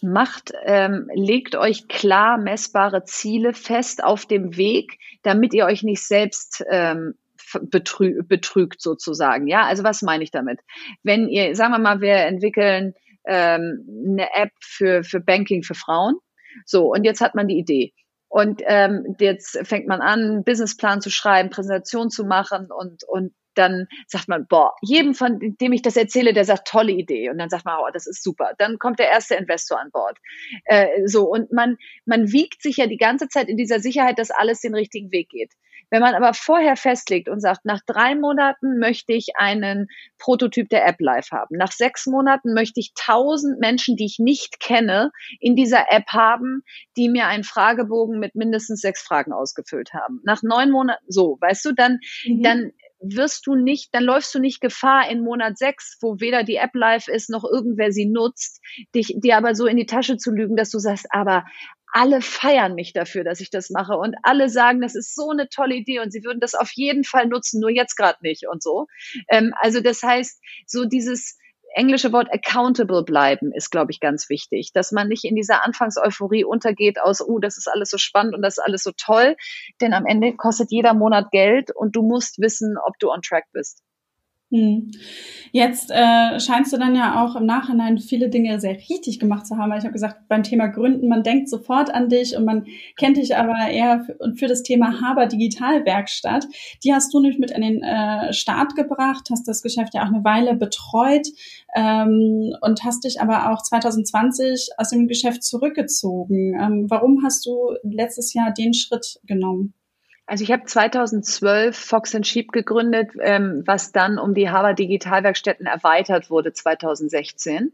macht, 0.00 0.52
ähm, 0.64 1.10
legt 1.14 1.56
euch 1.56 1.88
klar 1.88 2.38
messbare 2.38 3.04
Ziele 3.04 3.52
fest 3.54 4.04
auf 4.04 4.24
dem 4.24 4.56
Weg, 4.56 4.98
damit 5.22 5.52
ihr 5.52 5.64
euch 5.64 5.82
nicht 5.82 6.06
selbst 6.06 6.64
ähm, 6.70 7.14
betrü 7.60 8.22
betrügt 8.22 8.82
sozusagen. 8.82 9.48
Ja, 9.48 9.64
also 9.64 9.82
was 9.82 10.02
meine 10.02 10.22
ich 10.22 10.30
damit? 10.30 10.60
Wenn 11.02 11.28
ihr, 11.28 11.56
sagen 11.56 11.72
wir 11.72 11.80
mal, 11.80 12.00
wir 12.00 12.18
entwickeln 12.18 12.94
ähm, 13.24 13.84
eine 14.06 14.28
App 14.34 14.52
für, 14.60 15.02
für 15.02 15.18
Banking 15.18 15.64
für 15.64 15.74
Frauen. 15.74 16.18
So, 16.64 16.92
und 16.92 17.04
jetzt 17.04 17.20
hat 17.20 17.34
man 17.34 17.48
die 17.48 17.58
Idee. 17.58 17.92
Und 18.28 18.62
ähm, 18.64 19.14
jetzt 19.20 19.58
fängt 19.62 19.86
man 19.86 20.00
an, 20.00 20.20
einen 20.20 20.44
Businessplan 20.44 21.00
zu 21.00 21.10
schreiben, 21.10 21.50
Präsentation 21.50 22.10
zu 22.10 22.24
machen 22.24 22.68
und, 22.70 23.04
und 23.04 23.32
dann 23.54 23.86
sagt 24.08 24.28
man, 24.28 24.46
boah, 24.48 24.74
jedem 24.82 25.14
von 25.14 25.38
dem 25.40 25.72
ich 25.72 25.82
das 25.82 25.96
erzähle, 25.96 26.32
der 26.32 26.44
sagt, 26.44 26.68
tolle 26.68 26.92
Idee. 26.92 27.30
Und 27.30 27.38
dann 27.38 27.48
sagt 27.48 27.64
man, 27.64 27.78
oh, 27.80 27.88
das 27.92 28.06
ist 28.06 28.22
super. 28.22 28.52
Dann 28.58 28.78
kommt 28.78 28.98
der 28.98 29.10
erste 29.10 29.36
Investor 29.36 29.80
an 29.80 29.90
Bord. 29.92 30.18
Äh, 30.64 31.06
so, 31.06 31.30
und 31.30 31.52
man, 31.52 31.76
man 32.04 32.32
wiegt 32.32 32.62
sich 32.62 32.76
ja 32.78 32.86
die 32.86 32.96
ganze 32.96 33.28
Zeit 33.28 33.48
in 33.48 33.56
dieser 33.56 33.80
Sicherheit, 33.80 34.18
dass 34.18 34.30
alles 34.30 34.60
den 34.60 34.74
richtigen 34.74 35.12
Weg 35.12 35.28
geht. 35.28 35.52
Wenn 35.90 36.00
man 36.00 36.14
aber 36.14 36.34
vorher 36.34 36.76
festlegt 36.76 37.28
und 37.28 37.40
sagt, 37.40 37.64
nach 37.64 37.80
drei 37.86 38.14
Monaten 38.14 38.78
möchte 38.78 39.12
ich 39.12 39.36
einen 39.36 39.88
Prototyp 40.18 40.68
der 40.68 40.86
App 40.86 41.00
live 41.00 41.30
haben, 41.30 41.56
nach 41.56 41.72
sechs 41.72 42.06
Monaten 42.06 42.54
möchte 42.54 42.80
ich 42.80 42.92
tausend 42.94 43.60
Menschen, 43.60 43.96
die 43.96 44.06
ich 44.06 44.18
nicht 44.18 44.60
kenne, 44.60 45.10
in 45.40 45.56
dieser 45.56 45.86
App 45.90 46.08
haben, 46.08 46.62
die 46.96 47.08
mir 47.08 47.26
einen 47.26 47.44
Fragebogen 47.44 48.18
mit 48.18 48.34
mindestens 48.34 48.80
sechs 48.80 49.02
Fragen 49.02 49.32
ausgefüllt 49.32 49.92
haben. 49.92 50.20
Nach 50.24 50.42
neun 50.42 50.70
Monaten, 50.70 51.04
so, 51.08 51.38
weißt 51.40 51.64
du, 51.64 51.72
dann, 51.72 51.98
mhm. 52.26 52.42
dann 52.42 52.72
wirst 53.00 53.46
du 53.46 53.54
nicht, 53.54 53.94
dann 53.94 54.04
läufst 54.04 54.34
du 54.34 54.38
nicht 54.38 54.60
Gefahr 54.60 55.10
in 55.10 55.20
Monat 55.20 55.58
sechs, 55.58 55.98
wo 56.00 56.20
weder 56.20 56.42
die 56.42 56.56
App 56.56 56.74
live 56.74 57.08
ist, 57.08 57.30
noch 57.30 57.44
irgendwer 57.44 57.92
sie 57.92 58.06
nutzt, 58.06 58.60
dich, 58.94 59.14
dir 59.16 59.36
aber 59.36 59.54
so 59.54 59.66
in 59.66 59.76
die 59.76 59.86
Tasche 59.86 60.16
zu 60.16 60.30
lügen, 60.30 60.56
dass 60.56 60.70
du 60.70 60.78
sagst, 60.78 61.06
aber 61.10 61.44
alle 61.94 62.20
feiern 62.20 62.74
mich 62.74 62.92
dafür, 62.92 63.22
dass 63.22 63.38
ich 63.38 63.50
das 63.50 63.70
mache 63.70 63.96
und 63.96 64.16
alle 64.24 64.48
sagen, 64.48 64.80
das 64.80 64.96
ist 64.96 65.14
so 65.14 65.30
eine 65.30 65.48
tolle 65.48 65.76
Idee 65.76 66.00
und 66.00 66.10
sie 66.10 66.24
würden 66.24 66.40
das 66.40 66.56
auf 66.56 66.72
jeden 66.74 67.04
Fall 67.04 67.28
nutzen, 67.28 67.60
nur 67.60 67.70
jetzt 67.70 67.94
gerade 67.94 68.18
nicht 68.20 68.48
und 68.48 68.64
so. 68.64 68.88
Ähm, 69.30 69.54
also 69.60 69.80
das 69.80 70.02
heißt, 70.02 70.42
so 70.66 70.86
dieses 70.86 71.38
englische 71.76 72.12
Wort 72.12 72.28
accountable 72.32 73.04
bleiben 73.04 73.52
ist, 73.52 73.70
glaube 73.70 73.92
ich, 73.92 74.00
ganz 74.00 74.28
wichtig, 74.28 74.72
dass 74.72 74.90
man 74.90 75.06
nicht 75.06 75.24
in 75.24 75.36
dieser 75.36 75.64
Anfangseuphorie 75.64 76.44
untergeht 76.44 77.00
aus, 77.00 77.20
uh, 77.20 77.38
das 77.38 77.58
ist 77.58 77.68
alles 77.68 77.90
so 77.90 77.98
spannend 77.98 78.34
und 78.34 78.42
das 78.42 78.58
ist 78.58 78.64
alles 78.64 78.82
so 78.82 78.90
toll, 78.96 79.36
denn 79.80 79.92
am 79.92 80.04
Ende 80.04 80.34
kostet 80.34 80.72
jeder 80.72 80.94
Monat 80.94 81.30
Geld 81.30 81.70
und 81.72 81.94
du 81.94 82.02
musst 82.02 82.40
wissen, 82.40 82.76
ob 82.76 82.98
du 82.98 83.10
on 83.10 83.22
track 83.22 83.44
bist. 83.52 83.83
Hm. 84.54 84.92
Jetzt 85.50 85.90
äh, 85.90 86.38
scheinst 86.38 86.72
du 86.72 86.76
dann 86.76 86.94
ja 86.94 87.24
auch 87.24 87.34
im 87.34 87.44
Nachhinein 87.44 87.98
viele 87.98 88.28
Dinge 88.28 88.60
sehr 88.60 88.76
richtig 88.76 89.18
gemacht 89.18 89.48
zu 89.48 89.56
haben. 89.56 89.70
Weil 89.70 89.78
ich 89.78 89.84
habe 89.84 89.92
gesagt, 89.92 90.28
beim 90.28 90.44
Thema 90.44 90.68
Gründen, 90.68 91.08
man 91.08 91.24
denkt 91.24 91.48
sofort 91.48 91.92
an 91.92 92.08
dich 92.08 92.36
und 92.36 92.44
man 92.44 92.66
kennt 92.96 93.16
dich 93.16 93.36
aber 93.36 93.68
eher 93.68 94.04
für, 94.04 94.34
für 94.36 94.46
das 94.46 94.62
Thema 94.62 95.00
Haber 95.00 95.26
Digitalwerkstatt. 95.26 96.46
Die 96.84 96.94
hast 96.94 97.12
du 97.12 97.18
nämlich 97.18 97.40
mit 97.40 97.52
an 97.52 97.62
den 97.62 97.82
äh, 97.82 98.32
Start 98.32 98.76
gebracht, 98.76 99.28
hast 99.28 99.48
das 99.48 99.60
Geschäft 99.60 99.94
ja 99.94 100.02
auch 100.02 100.12
eine 100.12 100.22
Weile 100.22 100.54
betreut 100.54 101.26
ähm, 101.74 102.54
und 102.60 102.84
hast 102.84 103.02
dich 103.02 103.20
aber 103.20 103.50
auch 103.50 103.60
2020 103.60 104.70
aus 104.76 104.90
dem 104.90 105.08
Geschäft 105.08 105.42
zurückgezogen. 105.42 106.54
Ähm, 106.60 106.86
warum 106.88 107.24
hast 107.24 107.44
du 107.44 107.74
letztes 107.82 108.34
Jahr 108.34 108.52
den 108.52 108.72
Schritt 108.72 109.18
genommen? 109.24 109.74
Also 110.26 110.42
ich 110.42 110.52
habe 110.52 110.64
2012 110.64 111.76
Fox 111.76 112.16
Sheep 112.22 112.52
gegründet, 112.52 113.10
ähm, 113.20 113.62
was 113.66 113.92
dann 113.92 114.18
um 114.18 114.34
die 114.34 114.48
Harvard 114.48 114.78
Digitalwerkstätten 114.78 115.66
erweitert 115.66 116.30
wurde 116.30 116.52
2016 116.52 117.72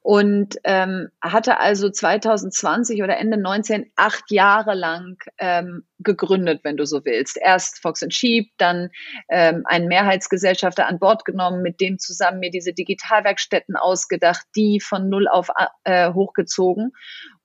und 0.00 0.56
ähm, 0.64 1.08
hatte 1.22 1.58
also 1.60 1.90
2020 1.90 3.02
oder 3.02 3.18
Ende 3.18 3.36
19 3.36 3.90
acht 3.96 4.30
Jahre 4.30 4.74
lang 4.74 5.18
ähm, 5.38 5.84
gegründet, 5.98 6.60
wenn 6.62 6.76
du 6.76 6.86
so 6.86 7.04
willst. 7.04 7.36
Erst 7.40 7.80
Fox 7.82 8.04
Sheep, 8.08 8.50
dann 8.58 8.90
ähm, 9.28 9.64
einen 9.66 9.88
Mehrheitsgesellschafter 9.88 10.86
an 10.86 10.98
Bord 10.98 11.24
genommen, 11.24 11.62
mit 11.62 11.80
dem 11.80 11.98
zusammen 11.98 12.38
mir 12.38 12.50
diese 12.50 12.72
Digitalwerkstätten 12.72 13.76
ausgedacht, 13.76 14.46
die 14.56 14.80
von 14.80 15.08
null 15.08 15.28
auf 15.28 15.50
äh, 15.84 16.12
hochgezogen 16.12 16.92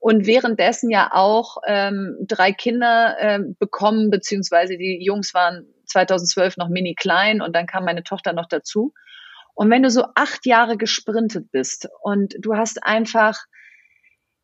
und 0.04 0.26
währenddessen 0.26 0.90
ja 0.90 1.12
auch 1.14 1.58
ähm, 1.66 2.18
drei 2.28 2.52
Kinder 2.52 3.16
äh, 3.20 3.40
bekommen, 3.58 4.10
beziehungsweise 4.10 4.78
die 4.78 5.02
Jungs 5.02 5.34
waren 5.34 5.66
2012 5.86 6.58
noch 6.58 6.68
mini 6.68 6.94
klein 6.94 7.42
und 7.42 7.56
dann 7.56 7.68
kam 7.68 7.86
meine 7.86 8.04
Tochter 8.04 8.34
noch 8.34 8.48
dazu. 8.48 8.94
Und 9.54 9.70
wenn 9.70 9.84
du 9.84 9.90
so 9.90 10.06
acht 10.16 10.46
Jahre 10.46 10.78
gesprintet 10.78 11.52
bist 11.52 11.88
und 12.02 12.36
du 12.40 12.56
hast 12.56 12.84
einfach, 12.84 13.38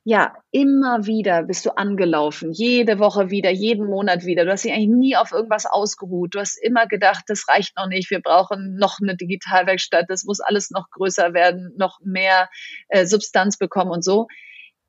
ja, 0.03 0.33
immer 0.51 1.05
wieder 1.05 1.43
bist 1.43 1.65
du 1.65 1.71
angelaufen, 1.71 2.51
jede 2.51 2.99
Woche 2.99 3.29
wieder, 3.29 3.49
jeden 3.49 3.87
Monat 3.87 4.25
wieder. 4.25 4.45
Du 4.45 4.51
hast 4.51 4.63
dich 4.63 4.71
eigentlich 4.71 4.89
nie 4.89 5.15
auf 5.15 5.31
irgendwas 5.31 5.65
ausgeruht. 5.65 6.35
Du 6.35 6.39
hast 6.39 6.57
immer 6.61 6.87
gedacht, 6.87 7.23
das 7.27 7.47
reicht 7.47 7.75
noch 7.75 7.87
nicht, 7.87 8.09
wir 8.11 8.21
brauchen 8.21 8.75
noch 8.75 8.97
eine 9.01 9.15
Digitalwerkstatt, 9.15 10.05
das 10.07 10.23
muss 10.25 10.39
alles 10.39 10.69
noch 10.71 10.89
größer 10.91 11.33
werden, 11.33 11.73
noch 11.77 11.99
mehr 12.03 12.49
äh, 12.87 13.05
Substanz 13.05 13.57
bekommen 13.57 13.91
und 13.91 14.03
so 14.03 14.27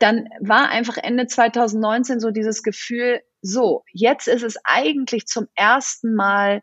dann 0.01 0.29
war 0.41 0.71
einfach 0.71 0.97
Ende 0.97 1.27
2019 1.27 2.21
so 2.21 2.31
dieses 2.31 2.63
Gefühl, 2.63 3.21
so, 3.43 3.85
jetzt 3.93 4.29
ist 4.29 4.43
es 4.43 4.57
eigentlich 4.65 5.27
zum 5.27 5.47
ersten 5.55 6.15
Mal 6.15 6.63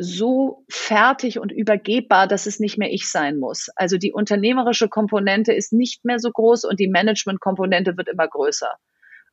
so 0.00 0.64
fertig 0.68 1.40
und 1.40 1.50
übergebbar, 1.50 2.28
dass 2.28 2.46
es 2.46 2.60
nicht 2.60 2.78
mehr 2.78 2.92
ich 2.92 3.10
sein 3.10 3.36
muss. 3.36 3.68
Also 3.74 3.98
die 3.98 4.12
unternehmerische 4.12 4.88
Komponente 4.88 5.52
ist 5.52 5.72
nicht 5.72 6.04
mehr 6.04 6.20
so 6.20 6.30
groß 6.30 6.64
und 6.64 6.78
die 6.78 6.86
Management-Komponente 6.86 7.96
wird 7.96 8.08
immer 8.08 8.28
größer. 8.28 8.76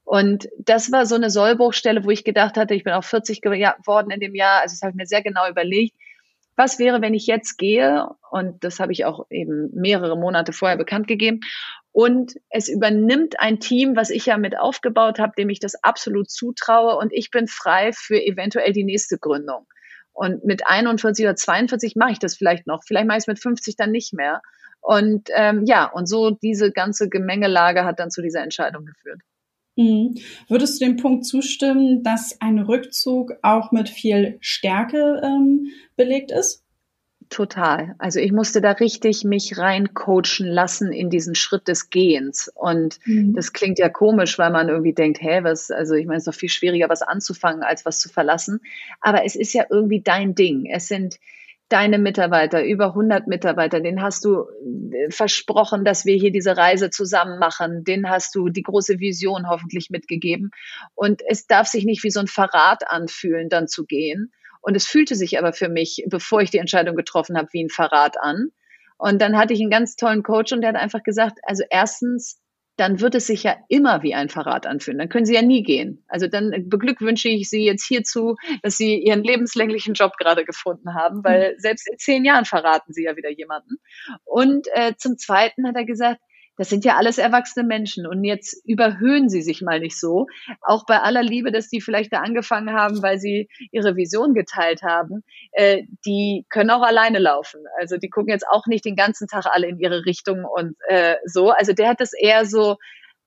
Und 0.04 0.50
das 0.58 0.92
war 0.92 1.06
so 1.06 1.16
eine 1.16 1.30
Sollbruchstelle, 1.30 2.04
wo 2.04 2.10
ich 2.10 2.24
gedacht 2.24 2.58
hatte, 2.58 2.74
ich 2.74 2.84
bin 2.84 2.94
auch 2.94 3.04
40 3.04 3.42
geworden 3.42 4.10
in 4.10 4.20
dem 4.20 4.34
Jahr, 4.34 4.62
also 4.62 4.74
das 4.74 4.82
habe 4.82 4.92
ich 4.92 4.96
mir 4.96 5.06
sehr 5.06 5.22
genau 5.22 5.48
überlegt, 5.48 5.96
was 6.56 6.80
wäre, 6.80 7.02
wenn 7.02 7.14
ich 7.14 7.28
jetzt 7.28 7.58
gehe? 7.58 8.08
Und 8.32 8.64
das 8.64 8.80
habe 8.80 8.92
ich 8.92 9.06
auch 9.06 9.26
eben 9.30 9.70
mehrere 9.74 10.18
Monate 10.18 10.54
vorher 10.54 10.78
bekannt 10.78 11.08
gegeben. 11.08 11.42
Und 11.92 12.36
es 12.50 12.70
übernimmt 12.70 13.40
ein 13.40 13.60
Team, 13.60 13.96
was 13.96 14.10
ich 14.10 14.26
ja 14.26 14.38
mit 14.38 14.58
aufgebaut 14.58 15.20
habe, 15.20 15.34
dem 15.38 15.50
ich 15.50 15.60
das 15.60 15.76
absolut 15.84 16.30
zutraue. 16.30 16.98
Und 16.98 17.12
ich 17.14 17.30
bin 17.30 17.48
frei 17.48 17.92
für 17.94 18.22
eventuell 18.22 18.72
die 18.72 18.86
nächste 18.86 19.18
Gründung. 19.18 19.68
Und 20.16 20.46
mit 20.46 20.66
41 20.66 21.26
oder 21.26 21.36
42 21.36 21.96
mache 21.96 22.14
ich 22.14 22.20
das 22.20 22.36
vielleicht 22.36 22.66
noch. 22.66 22.84
Vielleicht 22.84 23.06
mache 23.06 23.18
ich 23.18 23.24
es 23.24 23.28
mit 23.28 23.40
50 23.40 23.76
dann 23.76 23.92
nicht 23.92 24.14
mehr. 24.14 24.42
Und 24.82 25.30
ähm, 25.36 25.66
ja, 25.66 25.86
und 25.92 26.08
so 26.08 26.32
diese 26.32 26.72
ganze 26.72 27.10
Gemengelage 27.10 27.86
hat 27.86 28.00
dann 28.00 28.12
zu 28.12 28.22
dieser 28.22 28.42
Entscheidung 28.42 28.86
geführt. 28.86 29.22
Mhm. 29.76 30.16
Würdest 30.48 30.80
du 30.80 30.86
dem 30.86 30.98
Punkt 30.98 31.26
zustimmen, 31.26 32.02
dass 32.02 32.40
ein 32.40 32.60
Rückzug 32.60 33.34
auch 33.42 33.72
mit 33.72 33.90
viel 33.90 34.38
Stärke 34.40 35.22
ähm, 35.24 35.68
belegt 35.98 36.32
ist? 36.32 36.65
Total. 37.36 37.96
Also 37.98 38.22
ich 38.22 38.32
musste 38.32 38.62
da 38.62 38.72
richtig 38.72 39.26
mich 39.26 39.58
reincoachen 39.58 40.46
lassen 40.46 40.94
in 40.94 41.10
diesen 41.10 41.36
Schritt 41.36 41.68
des 41.68 41.90
Gehens. 41.90 42.50
Und 42.56 42.98
mhm. 43.04 43.34
das 43.36 43.52
klingt 43.52 43.78
ja 43.78 43.90
komisch, 43.90 44.40
weil 44.40 44.52
man 44.52 44.70
irgendwie 44.70 44.94
denkt, 44.94 45.22
hä, 45.22 45.42
was, 45.44 45.70
also 45.70 45.96
ich 45.96 46.06
meine, 46.06 46.16
es 46.16 46.22
ist 46.26 46.34
doch 46.34 46.40
viel 46.40 46.48
schwieriger, 46.48 46.88
was 46.88 47.02
anzufangen, 47.02 47.62
als 47.62 47.84
was 47.86 48.00
zu 48.00 48.08
verlassen. 48.08 48.62
Aber 49.02 49.26
es 49.26 49.36
ist 49.36 49.52
ja 49.52 49.66
irgendwie 49.70 50.00
dein 50.00 50.34
Ding. 50.34 50.66
Es 50.66 50.88
sind 50.88 51.20
deine 51.68 51.98
Mitarbeiter, 51.98 52.64
über 52.64 52.86
100 52.94 53.28
Mitarbeiter, 53.28 53.82
den 53.82 54.02
hast 54.02 54.24
du 54.24 54.46
äh, 54.94 55.12
versprochen, 55.12 55.84
dass 55.84 56.06
wir 56.06 56.16
hier 56.16 56.32
diese 56.32 56.56
Reise 56.56 56.90
zusammen 56.90 57.38
machen. 57.38 57.84
Den 57.84 58.10
hast 58.10 58.34
du 58.36 58.48
die 58.48 58.64
große 58.64 59.02
Vision 59.02 59.50
hoffentlich 59.50 59.90
mitgegeben. 59.90 60.52
Und 60.94 61.22
es 61.28 61.48
darf 61.48 61.68
sich 61.68 61.84
nicht 61.84 62.02
wie 62.06 62.12
so 62.12 62.22
ein 62.22 62.28
Verrat 62.28 62.90
anfühlen, 62.90 63.50
dann 63.50 63.68
zu 63.68 63.86
gehen. 63.86 64.32
Und 64.66 64.76
es 64.76 64.88
fühlte 64.88 65.14
sich 65.14 65.38
aber 65.38 65.54
für 65.54 65.70
mich, 65.70 66.04
bevor 66.08 66.42
ich 66.42 66.50
die 66.50 66.58
Entscheidung 66.58 66.96
getroffen 66.96 67.38
habe, 67.38 67.50
wie 67.52 67.64
ein 67.64 67.70
Verrat 67.70 68.18
an. 68.20 68.50
Und 68.98 69.22
dann 69.22 69.38
hatte 69.38 69.54
ich 69.54 69.62
einen 69.62 69.70
ganz 69.70 69.96
tollen 69.96 70.24
Coach 70.24 70.54
und 70.54 70.62
der 70.62 70.70
hat 70.70 70.82
einfach 70.82 71.04
gesagt, 71.04 71.38
also 71.44 71.64
erstens, 71.70 72.42
dann 72.76 73.00
wird 73.00 73.14
es 73.14 73.28
sich 73.28 73.44
ja 73.44 73.58
immer 73.70 74.02
wie 74.02 74.16
ein 74.16 74.28
Verrat 74.28 74.66
anfühlen. 74.66 74.98
Dann 74.98 75.10
können 75.10 75.28
Sie 75.28 75.36
ja 75.36 75.44
nie 75.44 75.62
gehen. 75.62 76.04
Also 76.08 76.28
dann 76.28 76.68
beglückwünsche 76.68 77.30
ich 77.30 77.48
Sie 77.48 77.64
jetzt 77.64 77.86
hierzu, 77.86 78.38
dass 78.64 78.76
Sie 78.76 78.98
Ihren 78.98 79.24
lebenslänglichen 79.24 79.94
Job 79.94 80.14
gerade 80.18 80.46
gefunden 80.46 80.96
haben, 80.96 81.24
weil 81.24 81.54
mhm. 81.54 81.60
selbst 81.60 81.88
in 81.88 82.00
zehn 82.00 82.26
Jahren 82.26 82.46
verraten 82.46 82.92
Sie 82.92 83.04
ja 83.04 83.16
wieder 83.16 83.30
jemanden. 83.30 83.78
Und 84.24 84.68
äh, 84.74 84.94
zum 84.98 85.20
Zweiten 85.20 85.68
hat 85.68 85.76
er 85.76 85.86
gesagt, 85.86 86.22
das 86.58 86.70
sind 86.70 86.86
ja 86.86 86.96
alles 86.96 87.18
erwachsene 87.18 87.66
Menschen 87.66 88.08
und 88.08 88.24
jetzt 88.24 88.66
überhöhen 88.66 89.30
sie 89.30 89.42
sich 89.42 89.62
mal 89.62 89.80
nicht 89.80 90.00
so. 90.00 90.28
Auch 90.62 90.86
bei 90.86 91.00
aller 91.00 91.24
Liebe, 91.24 91.52
dass 91.52 91.70
die 91.70 91.82
vielleicht 91.82 92.14
da 92.14 92.20
angefangen 92.20 92.74
haben, 92.74 93.02
weil 93.02 93.20
sie 93.20 93.50
ihre 93.72 93.96
Vision 93.96 94.34
geteilt 94.34 94.82
haben, 94.82 95.24
äh, 95.52 95.84
die 96.06 96.46
können 96.50 96.70
auch 96.70 96.82
alleine 96.82 97.20
laufen. 97.20 97.62
Also 97.80 97.98
die 97.98 98.10
gucken 98.10 98.32
jetzt 98.32 98.48
auch 98.50 98.66
nicht 98.68 98.86
den 98.86 98.96
ganzen 98.96 99.28
Tag 99.28 99.46
alle 99.46 99.68
in 99.68 99.80
ihre 99.80 100.06
Richtung 100.06 100.46
und 100.46 100.76
äh, 100.88 101.16
so. 101.26 101.50
Also 101.50 101.74
der 101.74 101.90
hat 101.90 102.00
das 102.00 102.14
eher 102.14 102.46
so 102.46 102.78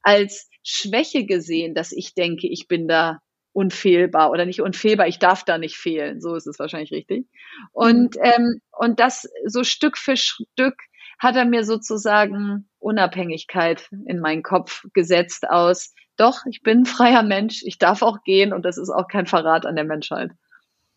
als 0.03 0.49
Schwäche 0.63 1.27
gesehen, 1.27 1.75
dass 1.75 1.93
ich 1.93 2.15
denke, 2.15 2.49
ich 2.49 2.69
bin 2.69 2.89
da 2.89 3.21
unfehlbar 3.53 4.31
oder 4.31 4.47
nicht 4.47 4.63
unfehlbar, 4.63 5.09
ich 5.09 5.19
darf 5.19 5.45
da 5.45 5.59
nicht 5.59 5.77
fehlen. 5.77 6.21
So 6.21 6.35
ist 6.35 6.47
es 6.47 6.59
wahrscheinlich 6.59 6.93
richtig. 6.93 7.27
Und, 7.73 8.17
mhm. 8.17 8.23
ähm, 8.23 8.61
und 8.71 9.01
das 9.01 9.29
so 9.47 9.65
Stück 9.65 9.99
für 9.99 10.17
Stück 10.17 10.77
hat 11.19 11.37
er 11.37 11.45
mir 11.45 11.65
sozusagen 11.65 12.69
Unabhängigkeit 12.79 13.89
in 14.07 14.21
meinen 14.21 14.43
Kopf 14.43 14.85
gesetzt 14.93 15.49
aus, 15.49 15.95
doch, 16.17 16.47
ich 16.47 16.63
bin 16.63 16.81
ein 16.81 16.87
freier 16.87 17.23
Mensch, 17.23 17.63
ich 17.65 17.79
darf 17.79 18.03
auch 18.03 18.23
gehen 18.25 18.53
und 18.53 18.65
das 18.65 18.77
ist 18.77 18.91
auch 18.91 19.09
kein 19.09 19.27
Verrat 19.27 19.67
an 19.67 19.77
der 19.77 19.85
Menschheit. 19.85 20.33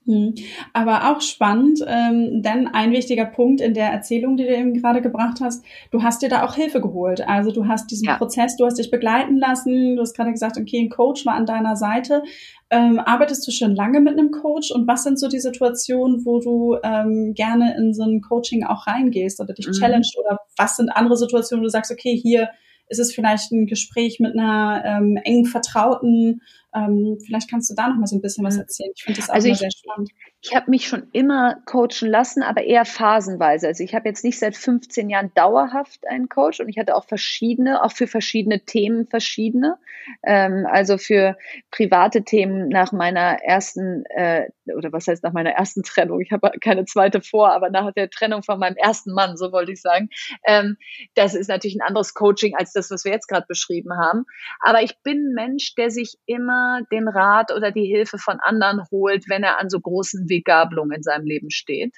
Hm. 0.05 0.33
Aber 0.73 1.11
auch 1.11 1.21
spannend, 1.21 1.79
ähm, 1.85 2.41
denn 2.41 2.67
ein 2.67 2.91
wichtiger 2.91 3.25
Punkt 3.25 3.61
in 3.61 3.75
der 3.75 3.91
Erzählung, 3.91 4.35
die 4.35 4.45
du 4.45 4.55
eben 4.55 4.73
gerade 4.73 4.99
gebracht 4.99 5.39
hast, 5.41 5.63
du 5.91 6.01
hast 6.01 6.23
dir 6.23 6.29
da 6.29 6.43
auch 6.43 6.55
Hilfe 6.55 6.81
geholt. 6.81 7.27
Also 7.27 7.51
du 7.51 7.67
hast 7.67 7.91
diesen 7.91 8.07
ja. 8.07 8.17
Prozess, 8.17 8.57
du 8.57 8.65
hast 8.65 8.79
dich 8.79 8.89
begleiten 8.89 9.37
lassen, 9.37 9.95
du 9.95 10.01
hast 10.01 10.15
gerade 10.15 10.31
gesagt, 10.31 10.57
okay, 10.57 10.79
ein 10.79 10.89
Coach 10.89 11.23
war 11.27 11.35
an 11.35 11.45
deiner 11.45 11.75
Seite. 11.75 12.23
Ähm, 12.71 12.99
arbeitest 12.99 13.47
du 13.47 13.51
schon 13.51 13.75
lange 13.75 13.99
mit 13.99 14.13
einem 14.13 14.31
Coach 14.31 14.71
und 14.71 14.87
was 14.87 15.03
sind 15.03 15.19
so 15.19 15.27
die 15.27 15.39
Situationen, 15.39 16.25
wo 16.25 16.39
du 16.39 16.77
ähm, 16.83 17.33
gerne 17.35 17.75
in 17.77 17.93
so 17.93 18.03
ein 18.03 18.21
Coaching 18.21 18.65
auch 18.65 18.87
reingehst 18.87 19.39
oder 19.39 19.53
dich 19.53 19.67
mhm. 19.67 19.73
challenged 19.73 20.17
oder 20.17 20.39
was 20.57 20.77
sind 20.77 20.89
andere 20.89 21.17
Situationen, 21.17 21.61
wo 21.61 21.65
du 21.65 21.69
sagst, 21.69 21.91
okay, 21.91 22.17
hier 22.17 22.49
ist 22.91 22.99
es 22.99 23.13
vielleicht 23.13 23.51
ein 23.51 23.67
Gespräch 23.67 24.19
mit 24.19 24.37
einer 24.37 24.83
ähm, 24.85 25.17
engen 25.23 25.45
Vertrauten 25.45 26.41
ähm, 26.73 27.17
vielleicht 27.25 27.49
kannst 27.49 27.69
du 27.69 27.75
da 27.75 27.89
noch 27.89 27.97
mal 27.97 28.07
so 28.07 28.15
ein 28.15 28.21
bisschen 28.21 28.45
was 28.45 28.57
erzählen. 28.57 28.91
Ich 28.95 29.03
finde 29.03 29.19
das 29.19 29.29
auch 29.29 29.35
also 29.35 29.47
ich, 29.47 29.57
sehr 29.57 29.71
spannend. 29.71 30.11
Ich 30.43 30.55
habe 30.55 30.71
mich 30.71 30.87
schon 30.87 31.07
immer 31.11 31.61
coachen 31.65 32.09
lassen, 32.09 32.41
aber 32.41 32.63
eher 32.63 32.83
phasenweise. 32.83 33.67
Also 33.67 33.83
ich 33.83 33.93
habe 33.93 34.09
jetzt 34.09 34.23
nicht 34.23 34.39
seit 34.39 34.57
15 34.57 35.07
Jahren 35.07 35.31
dauerhaft 35.35 36.07
einen 36.07 36.29
Coach 36.29 36.59
und 36.59 36.67
ich 36.67 36.79
hatte 36.79 36.95
auch 36.95 37.05
verschiedene, 37.05 37.83
auch 37.83 37.91
für 37.91 38.07
verschiedene 38.07 38.61
Themen 38.61 39.05
verschiedene. 39.05 39.77
Ähm, 40.23 40.65
also 40.67 40.97
für 40.97 41.37
private 41.69 42.23
Themen 42.23 42.69
nach 42.69 42.91
meiner 42.91 43.43
ersten, 43.43 44.03
äh, 44.05 44.49
oder 44.75 44.91
was 44.91 45.05
heißt 45.05 45.23
nach 45.23 45.31
meiner 45.31 45.51
ersten 45.51 45.83
Trennung? 45.83 46.19
Ich 46.21 46.31
habe 46.31 46.49
keine 46.59 46.85
zweite 46.85 47.21
vor, 47.21 47.51
aber 47.51 47.69
nach 47.69 47.91
der 47.93 48.09
Trennung 48.09 48.41
von 48.41 48.57
meinem 48.57 48.77
ersten 48.77 49.13
Mann, 49.13 49.37
so 49.37 49.51
wollte 49.51 49.73
ich 49.73 49.81
sagen. 49.81 50.09
Ähm, 50.47 50.77
das 51.13 51.35
ist 51.35 51.49
natürlich 51.49 51.75
ein 51.75 51.87
anderes 51.87 52.15
Coaching 52.15 52.55
als 52.55 52.73
das, 52.73 52.89
was 52.89 53.05
wir 53.05 53.11
jetzt 53.11 53.27
gerade 53.27 53.45
beschrieben 53.47 53.91
haben. 53.95 54.25
Aber 54.59 54.81
ich 54.81 54.97
bin 55.03 55.27
ein 55.27 55.33
Mensch, 55.35 55.75
der 55.75 55.91
sich 55.91 56.17
immer 56.25 56.81
den 56.91 57.07
Rat 57.07 57.51
oder 57.51 57.69
die 57.71 57.85
Hilfe 57.85 58.17
von 58.17 58.39
anderen 58.39 58.81
holt, 58.89 59.29
wenn 59.29 59.43
er 59.43 59.59
an 59.59 59.69
so 59.69 59.79
großen 59.79 60.30
Weggabelungen 60.31 60.97
in 60.97 61.03
seinem 61.03 61.25
Leben 61.25 61.51
steht. 61.51 61.95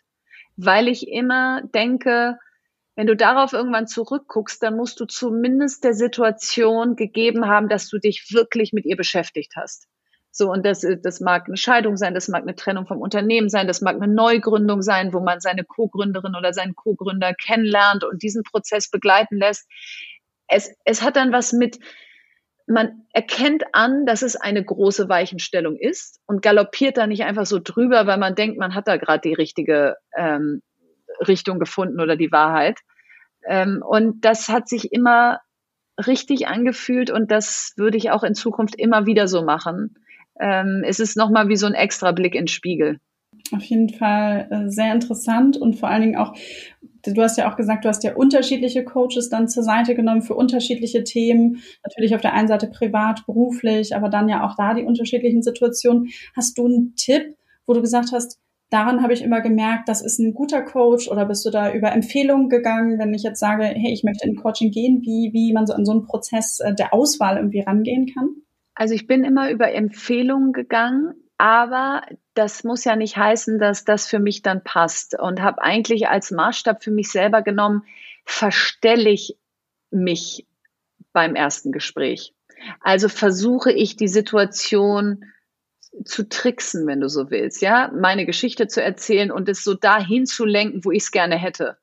Weil 0.58 0.90
ich 0.90 1.08
immer 1.08 1.62
denke, 1.74 2.38
wenn 2.96 3.08
du 3.08 3.16
darauf 3.16 3.54
irgendwann 3.54 3.88
zurückguckst, 3.88 4.62
dann 4.62 4.76
musst 4.76 5.00
du 5.00 5.06
zumindest 5.06 5.84
der 5.84 5.94
Situation 5.94 6.96
gegeben 6.98 7.48
haben, 7.48 7.70
dass 7.70 7.88
du 7.88 7.98
dich 7.98 8.28
wirklich 8.32 8.74
mit 8.74 8.86
ihr 8.86 8.98
beschäftigt 8.98 9.54
hast. 9.56 9.88
So, 10.36 10.52
und 10.52 10.66
das, 10.66 10.86
das 11.04 11.20
mag 11.20 11.48
eine 11.48 11.58
Scheidung 11.58 11.96
sein, 11.96 12.16
das 12.16 12.28
mag 12.28 12.42
eine 12.42 12.56
Trennung 12.56 12.88
vom 12.88 13.02
Unternehmen 13.02 13.50
sein, 13.50 13.68
das 13.68 13.82
mag 13.82 13.96
eine 13.96 14.12
Neugründung 14.12 14.82
sein, 14.82 15.14
wo 15.14 15.20
man 15.20 15.40
seine 15.40 15.64
Co-Gründerin 15.64 16.36
oder 16.36 16.54
seinen 16.54 16.76
Co-Gründer 16.76 17.36
kennenlernt 17.36 18.04
und 18.04 18.24
diesen 18.24 18.42
Prozess 18.44 18.90
begleiten 18.90 19.38
lässt. 19.38 19.70
Es, 20.48 20.74
es 20.86 21.04
hat 21.04 21.18
dann 21.18 21.32
was 21.32 21.54
mit, 21.54 21.78
man 22.68 23.06
erkennt 23.12 23.64
an, 23.74 24.06
dass 24.06 24.22
es 24.22 24.36
eine 24.36 24.64
große 24.64 25.10
Weichenstellung 25.10 25.76
ist 25.76 26.20
und 26.26 26.42
galoppiert 26.42 26.98
da 26.98 27.08
nicht 27.08 27.24
einfach 27.24 27.46
so 27.46 27.60
drüber, 27.60 28.08
weil 28.08 28.18
man 28.18 28.36
denkt, 28.36 28.58
man 28.58 28.74
hat 28.74 28.88
da 28.88 28.98
gerade 28.98 29.22
die 29.22 29.34
richtige 29.34 29.96
ähm, 30.16 30.62
Richtung 31.28 31.60
gefunden 31.60 32.00
oder 32.00 32.16
die 32.16 32.32
Wahrheit. 32.32 32.80
Ähm, 33.46 33.84
und 33.86 34.24
das 34.24 34.50
hat 34.50 34.70
sich 34.70 34.94
immer 34.94 35.40
richtig 36.08 36.48
angefühlt 36.48 37.12
und 37.12 37.30
das 37.30 37.74
würde 37.76 37.98
ich 37.98 38.12
auch 38.12 38.24
in 38.24 38.34
Zukunft 38.34 38.76
immer 38.76 39.06
wieder 39.06 39.28
so 39.28 39.44
machen. 39.44 39.96
Ähm, 40.40 40.84
es 40.86 41.00
ist 41.00 41.18
nochmal 41.18 41.50
wie 41.50 41.56
so 41.56 41.68
ein 41.68 41.76
extra 41.76 42.12
Blick 42.12 42.36
ins 42.36 42.52
Spiegel. 42.52 43.00
Auf 43.52 43.64
jeden 43.64 43.90
Fall 43.90 44.48
äh, 44.50 44.70
sehr 44.70 44.94
interessant 44.94 45.58
und 45.58 45.76
vor 45.76 45.90
allen 45.90 46.02
Dingen 46.02 46.18
auch, 46.18 46.36
du 47.06 47.22
hast 47.22 47.38
ja 47.38 47.52
auch 47.52 47.56
gesagt, 47.56 47.86
du 47.86 47.90
hast 47.90 48.04
ja 48.04 48.16
unterschiedliche 48.16 48.84
Coaches 48.84 49.30
dann 49.30 49.48
zur 49.48 49.64
Seite 49.64 49.96
genommen 49.96 50.22
für 50.22 50.36
unterschiedliche 50.36 51.04
Themen. 51.04 51.62
Natürlich 51.84 52.16
auf 52.16 52.22
der 52.22 52.34
einen 52.34 52.48
Seite 52.48 52.68
privat, 52.68 53.26
beruflich, 53.26 53.96
aber 53.96 54.10
dann 54.10 54.30
ja 54.30 54.46
auch 54.46 54.56
da 54.56 54.74
die 54.74 54.84
unterschiedlichen 54.84 55.42
Situationen. 55.42 56.10
Hast 56.36 56.58
du 56.58 56.66
einen 56.66 56.96
Tipp, 56.96 57.36
wo 57.66 57.74
du 57.74 57.82
gesagt 57.82 58.12
hast, 58.12 58.40
daran 58.70 59.04
habe 59.04 59.14
ich 59.14 59.22
immer 59.22 59.42
gemerkt, 59.42 59.88
das 59.88 60.02
ist 60.02 60.20
ein 60.20 60.34
guter 60.34 60.64
Coach 60.64 61.08
oder 61.10 61.26
bist 61.26 61.46
du 61.46 61.52
da 61.52 61.72
über 61.72 61.92
Empfehlungen 61.92 62.50
gegangen, 62.50 62.98
wenn 62.98 63.14
ich 63.14 63.24
jetzt 63.24 63.40
sage, 63.40 63.64
hey, 63.64 63.94
ich 63.94 64.04
möchte 64.04 64.28
in 64.28 64.36
Coaching 64.36 64.72
gehen, 64.72 65.02
wie, 65.04 65.32
wie 65.32 65.54
man 65.54 65.68
so 65.68 65.74
an 65.74 65.86
so 65.86 65.92
einen 65.92 66.04
Prozess 66.04 66.60
äh, 66.60 66.74
der 66.74 66.94
Auswahl 66.94 67.38
irgendwie 67.38 67.62
rangehen 67.62 68.08
kann? 68.08 68.30
Also 68.76 68.96
ich 68.96 69.06
bin 69.06 69.24
immer 69.24 69.52
über 69.52 69.72
Empfehlungen 69.72 70.52
gegangen, 70.52 71.14
aber 71.38 72.04
das 72.34 72.64
muss 72.64 72.84
ja 72.86 72.96
nicht 72.96 73.18
heißen, 73.18 73.60
dass 73.60 73.86
das 73.86 74.08
für 74.08 74.20
mich 74.20 74.42
dann 74.42 74.64
passt 74.64 75.20
und 75.20 75.42
habe 75.42 75.62
eigentlich 75.62 76.08
als 76.08 76.32
Maßstab 76.32 76.84
für 76.84 76.92
mich 76.92 77.12
selber 77.12 77.42
genommen, 77.42 77.84
verstelle 78.26 79.10
ich 79.10 79.38
mich 79.92 80.48
beim 81.12 81.36
ersten 81.36 81.72
Gespräch. 81.72 82.34
Also 82.80 83.10
versuche 83.10 83.72
ich 83.72 83.96
die 83.96 84.08
Situation 84.08 85.26
zu 86.06 86.28
tricksen, 86.28 86.88
wenn 86.88 87.02
du 87.02 87.10
so 87.10 87.30
willst, 87.30 87.62
ja, 87.62 87.92
meine 87.94 88.26
Geschichte 88.26 88.68
zu 88.68 88.82
erzählen 88.82 89.32
und 89.32 89.48
es 89.48 89.64
so 89.64 89.76
dahin 89.76 90.26
zu 90.26 90.46
lenken, 90.46 90.84
wo 90.86 90.92
ich 90.92 91.04
es 91.04 91.12
gerne 91.12 91.36
hätte. 91.36 91.78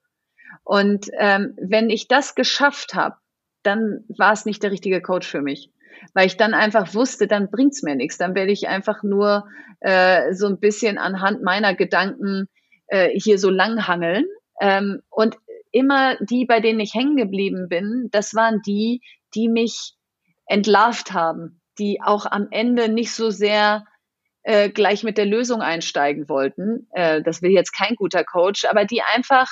Und 0.65 1.11
ähm, 1.13 1.57
wenn 1.61 1.91
ich 1.91 2.09
das 2.09 2.35
geschafft 2.35 2.95
habe, 2.95 3.17
dann 3.63 4.05
war 4.09 4.33
es 4.33 4.47
nicht 4.47 4.63
der 4.63 4.73
richtige 4.73 5.01
Coach 5.01 5.29
für 5.29 5.43
mich. 5.43 5.71
Weil 6.15 6.27
ich 6.27 6.37
dann 6.37 6.55
einfach 6.55 6.95
wusste, 6.95 7.27
dann 7.27 7.51
bringt's 7.51 7.83
mir 7.83 7.95
nichts. 7.95 8.19
Dann 8.19 8.35
werde 8.35 8.53
ich 8.53 8.69
einfach 8.69 9.03
nur 9.03 9.47
äh, 9.81 10.33
so 10.35 10.47
ein 10.47 10.59
bisschen 10.59 10.99
anhand 10.99 11.43
meiner 11.43 11.75
Gedanken 11.75 12.49
äh, 12.89 13.11
hier 13.11 13.39
so 13.39 13.51
langhangeln. 13.51 14.25
Ähm, 14.61 15.01
und 15.09 15.37
immer 15.73 16.17
die, 16.21 16.45
bei 16.45 16.61
denen 16.61 16.81
ich 16.81 16.95
hängen 16.95 17.17
geblieben 17.17 17.69
bin, 17.69 18.09
das 18.11 18.35
waren 18.35 18.61
die, 18.67 19.03
die 19.35 19.49
mich 19.49 19.95
entlarvt 20.47 21.13
haben, 21.13 21.61
die 21.79 22.01
auch 22.03 22.27
am 22.27 22.49
Ende 22.51 22.89
nicht 22.89 23.13
so 23.13 23.31
sehr 23.31 23.85
äh, 24.43 24.69
gleich 24.69 25.05
mit 25.05 25.19
der 25.19 25.27
Lösung 25.27 25.61
einsteigen 25.61 26.29
wollten. 26.29 26.89
Äh, 26.93 27.23
das 27.23 27.43
will 27.43 27.51
jetzt 27.51 27.73
kein 27.73 27.95
guter 27.95 28.25
Coach, 28.25 28.65
aber 28.65 28.85
die 28.85 29.03
einfach 29.03 29.49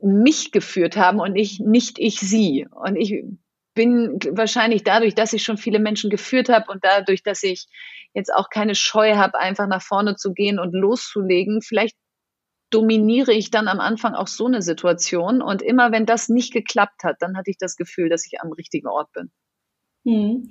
mich 0.00 0.50
geführt 0.50 0.96
haben 0.96 1.20
und 1.20 1.36
ich 1.36 1.60
nicht 1.60 1.98
ich 1.98 2.18
sie. 2.18 2.66
Und 2.70 2.96
ich 2.96 3.24
bin 3.74 4.18
wahrscheinlich 4.32 4.84
dadurch, 4.84 5.14
dass 5.14 5.32
ich 5.32 5.42
schon 5.42 5.58
viele 5.58 5.78
Menschen 5.78 6.10
geführt 6.10 6.48
habe 6.48 6.70
und 6.70 6.84
dadurch, 6.84 7.22
dass 7.22 7.42
ich 7.42 7.66
jetzt 8.14 8.32
auch 8.32 8.50
keine 8.50 8.74
Scheu 8.74 9.16
habe, 9.16 9.38
einfach 9.38 9.66
nach 9.66 9.82
vorne 9.82 10.16
zu 10.16 10.32
gehen 10.34 10.58
und 10.58 10.72
loszulegen, 10.72 11.62
vielleicht 11.62 11.96
dominiere 12.70 13.32
ich 13.32 13.50
dann 13.50 13.68
am 13.68 13.80
Anfang 13.80 14.14
auch 14.14 14.28
so 14.28 14.46
eine 14.46 14.62
Situation. 14.62 15.42
Und 15.42 15.62
immer 15.62 15.92
wenn 15.92 16.06
das 16.06 16.28
nicht 16.28 16.52
geklappt 16.52 17.04
hat, 17.04 17.16
dann 17.20 17.36
hatte 17.36 17.50
ich 17.50 17.58
das 17.58 17.76
Gefühl, 17.76 18.08
dass 18.08 18.26
ich 18.26 18.40
am 18.40 18.52
richtigen 18.52 18.88
Ort 18.88 19.12
bin. 19.12 19.30
Hm. 20.04 20.48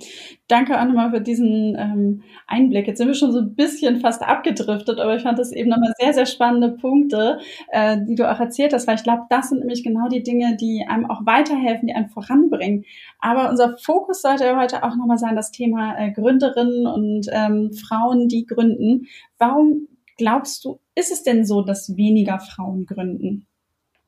Danke 0.47 0.79
auch 0.79 0.85
nochmal 0.85 1.11
für 1.11 1.19
diesen 1.19 1.75
ähm, 1.77 2.23
Einblick. 2.47 2.87
Jetzt 2.87 2.99
sind 2.99 3.07
wir 3.07 3.13
schon 3.15 3.33
so 3.33 3.39
ein 3.39 3.53
bisschen 3.53 3.99
fast 3.99 4.21
abgedriftet, 4.23 4.97
aber 4.97 5.15
ich 5.17 5.23
fand 5.23 5.37
das 5.39 5.51
eben 5.51 5.69
nochmal 5.69 5.91
sehr, 5.99 6.13
sehr 6.13 6.25
spannende 6.25 6.69
Punkte, 6.69 7.39
äh, 7.69 7.97
die 8.07 8.15
du 8.15 8.31
auch 8.31 8.39
erzählt 8.39 8.73
hast, 8.73 8.87
weil 8.87 8.95
ich 8.95 9.03
glaube, 9.03 9.23
das 9.29 9.49
sind 9.49 9.59
nämlich 9.59 9.83
genau 9.83 10.07
die 10.07 10.23
Dinge, 10.23 10.55
die 10.55 10.85
einem 10.87 11.09
auch 11.09 11.25
weiterhelfen, 11.25 11.87
die 11.87 11.93
einen 11.93 12.07
voranbringen. 12.07 12.85
Aber 13.19 13.49
unser 13.49 13.77
Fokus 13.77 14.21
sollte 14.21 14.45
ja 14.45 14.57
heute 14.57 14.83
auch 14.83 14.95
nochmal 14.95 15.17
sein, 15.17 15.35
das 15.35 15.51
Thema 15.51 15.97
äh, 15.97 16.11
Gründerinnen 16.13 16.87
und 16.87 17.27
ähm, 17.31 17.73
Frauen, 17.73 18.29
die 18.29 18.45
gründen. 18.45 19.07
Warum 19.37 19.89
glaubst 20.17 20.63
du, 20.63 20.79
ist 20.95 21.11
es 21.11 21.23
denn 21.23 21.45
so, 21.45 21.61
dass 21.61 21.97
weniger 21.97 22.39
Frauen 22.39 22.85
gründen? 22.85 23.47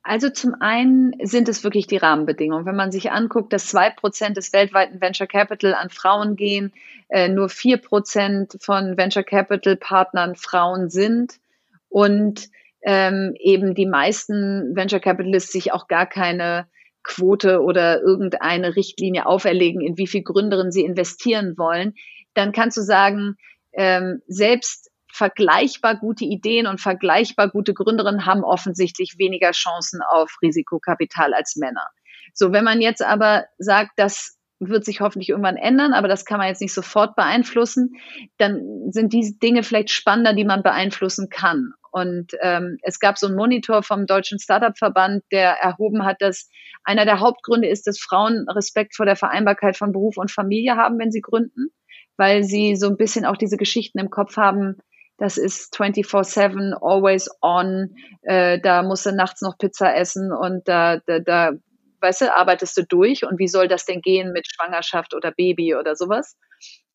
Also 0.04 0.30
zum 0.30 0.56
einen 0.60 1.16
sind 1.24 1.48
es 1.48 1.64
wirklich 1.64 1.88
die 1.88 1.98
Rahmenbedingungen. 1.98 2.66
Wenn 2.66 2.76
man 2.76 2.92
sich 2.92 3.12
anguckt, 3.12 3.54
dass 3.54 3.68
zwei 3.68 3.90
Prozent 3.90 4.36
des 4.36 4.52
weltweiten 4.52 5.00
Venture 5.00 5.28
Capital 5.28 5.74
an 5.74 5.90
Frauen 5.90 6.36
gehen, 6.36 6.74
äh, 7.08 7.30
nur 7.30 7.48
vier 7.48 7.78
Prozent 7.78 8.58
von 8.60 8.98
Venture 8.98 9.24
Capital 9.24 9.78
Partnern 9.78 10.36
Frauen 10.36 10.90
sind 10.90 11.40
und 11.88 12.50
ähm, 12.82 13.34
eben 13.40 13.76
die 13.76 13.86
meisten 13.86 14.76
Venture 14.76 15.00
Capitalists 15.00 15.54
sich 15.54 15.72
auch 15.72 15.88
gar 15.88 16.06
keine 16.06 16.68
Quote 17.04 17.62
oder 17.62 18.02
irgendeine 18.02 18.76
Richtlinie 18.76 19.26
auferlegen, 19.26 19.82
in 19.82 19.98
wie 19.98 20.08
viel 20.08 20.24
Gründerinnen 20.24 20.72
sie 20.72 20.84
investieren 20.84 21.58
wollen, 21.58 21.96
dann 22.34 22.52
kannst 22.52 22.76
du 22.76 22.82
sagen, 22.82 23.38
ähm, 23.72 24.22
selbst 24.28 24.92
vergleichbar 25.14 25.96
gute 25.96 26.26
Ideen 26.26 26.66
und 26.66 26.82
vergleichbar 26.82 27.48
gute 27.48 27.76
Gründerinnen 27.76 28.26
haben 28.26 28.44
offensichtlich 28.44 29.20
weniger 29.20 29.52
Chancen 29.52 30.02
auf 30.02 30.36
Risikokapital 30.42 31.36
als 31.36 31.56
Männer. 31.56 31.88
So, 32.34 32.52
wenn 32.52 32.64
man 32.64 32.82
jetzt 32.82 33.04
aber 33.04 33.46
sagt, 33.60 33.92
das 33.98 34.40
wird 34.60 34.86
sich 34.86 35.02
hoffentlich 35.02 35.30
irgendwann 35.30 35.58
ändern, 35.58 35.94
aber 35.94 36.08
das 36.08 36.26
kann 36.26 36.40
man 36.40 36.48
jetzt 36.48 36.62
nicht 36.62 36.74
sofort 36.74 37.16
beeinflussen, 37.16 37.96
dann 38.38 38.62
sind 38.90 39.14
diese 39.14 39.38
Dinge 39.38 39.62
vielleicht 39.62 39.92
spannender, 39.92 40.34
die 40.34 40.46
man 40.46 40.64
beeinflussen 40.64 41.30
kann. 41.30 41.74
Und 41.92 42.32
ähm, 42.42 42.78
es 42.82 43.00
gab 43.00 43.20
so 43.20 43.28
einen 43.28 43.36
Monitor 43.36 43.84
vom 43.84 44.08
Deutschen 44.08 44.40
Startup-Verband, 44.40 45.24
der 45.32 45.58
erhoben 45.62 46.06
hat, 46.06 46.22
dass 46.22 46.50
einer 46.84 47.06
der 47.06 47.20
Hauptgründe 47.20 47.68
ist, 47.68 47.86
dass 47.86 48.00
Frauen 48.00 48.48
Respekt 48.50 48.96
vor 48.96 49.06
der 49.06 49.16
Vereinbarkeit 49.16 49.78
von 49.78 49.92
Beruf 49.92 50.18
und 50.18 50.32
Familie 50.32 50.76
haben, 50.76 50.98
wenn 50.98 51.12
sie 51.12 51.22
gründen, 51.22 51.68
weil 52.18 52.44
sie 52.44 52.76
so 52.76 52.88
ein 52.88 52.98
bisschen 52.98 53.26
auch 53.26 53.38
diese 53.38 53.58
Geschichten 53.58 54.00
im 54.00 54.10
Kopf 54.10 54.38
haben, 54.38 54.78
das 55.18 55.38
ist 55.38 55.74
24-7, 55.76 56.74
always 56.82 57.30
on. 57.42 57.96
Äh, 58.24 58.60
da 58.60 58.84
musst 58.84 59.06
du 59.06 59.12
nachts 59.12 59.42
noch 59.42 59.58
Pizza 59.58 59.96
essen 59.96 60.32
und 60.32 60.68
da, 60.68 61.00
da, 61.06 61.20
da, 61.20 61.52
weißt 62.02 62.22
du, 62.22 62.36
arbeitest 62.36 62.76
du 62.78 62.86
durch. 62.86 63.26
Und 63.26 63.40
wie 63.40 63.48
soll 63.48 63.68
das 63.68 63.86
denn 63.86 64.02
gehen 64.02 64.32
mit 64.32 64.48
Schwangerschaft 64.48 65.14
oder 65.14 65.32
Baby 65.32 65.76
oder 65.76 65.96
sowas? 65.96 66.38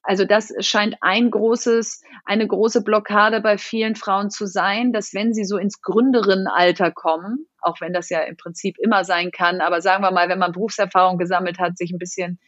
Also 0.03 0.25
das 0.25 0.53
scheint 0.61 0.97
ein 1.01 1.31
großes, 1.31 2.03
eine 2.25 2.47
große 2.47 2.83
Blockade 2.83 3.41
bei 3.41 3.59
vielen 3.59 3.95
Frauen 3.95 4.31
zu 4.31 4.47
sein, 4.47 4.93
dass 4.93 5.13
wenn 5.13 5.35
sie 5.35 5.45
so 5.45 5.59
ins 5.59 5.83
Gründerinnenalter 5.83 6.93
kommen, 6.93 7.47
auch 7.61 7.81
wenn 7.81 7.93
das 7.93 8.09
ja 8.09 8.21
im 8.21 8.37
Prinzip 8.37 8.77
immer 8.79 9.05
sein 9.05 9.31
kann, 9.33 9.61
aber 9.61 9.83
sagen 9.83 10.03
wir 10.03 10.11
mal, 10.11 10.29
wenn 10.29 10.39
man 10.39 10.53
Berufserfahrung 10.53 11.19
gesammelt 11.19 11.59
hat, 11.59 11.77
sich 11.77 11.91
ein 11.91 11.99
bisschen 11.99 12.39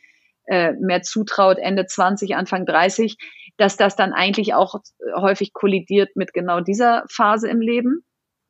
äh, 0.46 0.72
mehr 0.72 1.03
zutraut, 1.03 1.59
Ende 1.59 1.87
20, 1.87 2.35
Anfang 2.35 2.66
30, 2.66 3.16
dass 3.57 3.76
das 3.76 3.96
dann 3.96 4.12
eigentlich 4.12 4.55
auch 4.55 4.76
häufig 5.16 5.53
kollidiert 5.53 6.16
mit 6.16 6.33
genau 6.33 6.61
dieser 6.61 7.05
Phase 7.09 7.48
im 7.48 7.61
Leben, 7.61 8.05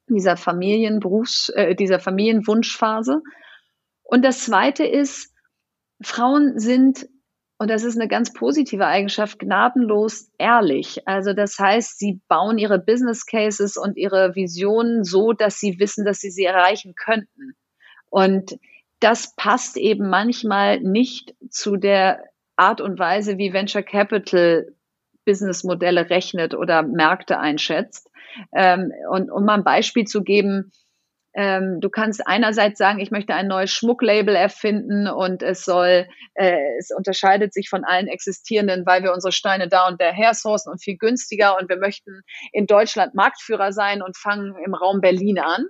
dieser 0.08 0.36
Familienberufs, 0.36 1.50
äh, 1.50 1.74
dieser 1.74 2.00
Familienwunschphase. 2.00 3.20
Und 4.02 4.24
das 4.24 4.44
zweite 4.44 4.84
ist, 4.84 5.32
Frauen 6.02 6.58
sind 6.58 7.06
und 7.60 7.68
das 7.68 7.84
ist 7.84 7.96
eine 7.96 8.08
ganz 8.08 8.32
positive 8.32 8.86
Eigenschaft, 8.86 9.38
gnadenlos 9.38 10.30
ehrlich. 10.38 11.06
Also 11.06 11.34
das 11.34 11.58
heißt, 11.58 11.98
sie 11.98 12.22
bauen 12.26 12.56
ihre 12.56 12.78
Business 12.78 13.26
Cases 13.26 13.76
und 13.76 13.98
ihre 13.98 14.34
Visionen 14.34 15.04
so, 15.04 15.34
dass 15.34 15.60
sie 15.60 15.78
wissen, 15.78 16.06
dass 16.06 16.20
sie 16.20 16.30
sie 16.30 16.44
erreichen 16.44 16.94
könnten. 16.94 17.52
Und 18.08 18.58
das 19.00 19.34
passt 19.34 19.76
eben 19.76 20.08
manchmal 20.08 20.80
nicht 20.80 21.34
zu 21.48 21.76
der 21.76 22.24
Art 22.56 22.80
und 22.80 22.98
Weise, 22.98 23.38
wie 23.38 23.52
Venture 23.52 23.82
Capital 23.82 24.74
Businessmodelle 25.24 26.10
rechnet 26.10 26.54
oder 26.54 26.82
Märkte 26.82 27.38
einschätzt. 27.38 28.10
Ähm, 28.54 28.92
und 29.10 29.30
um 29.30 29.44
mal 29.44 29.54
ein 29.54 29.64
Beispiel 29.64 30.04
zu 30.04 30.22
geben, 30.22 30.72
ähm, 31.32 31.80
du 31.80 31.90
kannst 31.90 32.26
einerseits 32.26 32.78
sagen, 32.78 32.98
ich 32.98 33.12
möchte 33.12 33.34
ein 33.34 33.46
neues 33.46 33.70
Schmucklabel 33.70 34.34
erfinden 34.34 35.06
und 35.08 35.42
es 35.42 35.64
soll, 35.64 36.08
äh, 36.34 36.58
es 36.78 36.90
unterscheidet 36.90 37.54
sich 37.54 37.68
von 37.68 37.84
allen 37.84 38.08
existierenden, 38.08 38.84
weil 38.84 39.04
wir 39.04 39.12
unsere 39.12 39.30
Steine 39.30 39.68
da 39.68 39.86
und 39.86 40.00
daher 40.00 40.34
sourcen 40.34 40.72
und 40.72 40.82
viel 40.82 40.96
günstiger 40.96 41.56
und 41.58 41.68
wir 41.68 41.76
möchten 41.76 42.22
in 42.52 42.66
Deutschland 42.66 43.14
Marktführer 43.14 43.72
sein 43.72 44.02
und 44.02 44.16
fangen 44.16 44.56
im 44.64 44.74
Raum 44.74 45.00
Berlin 45.00 45.38
an. 45.38 45.66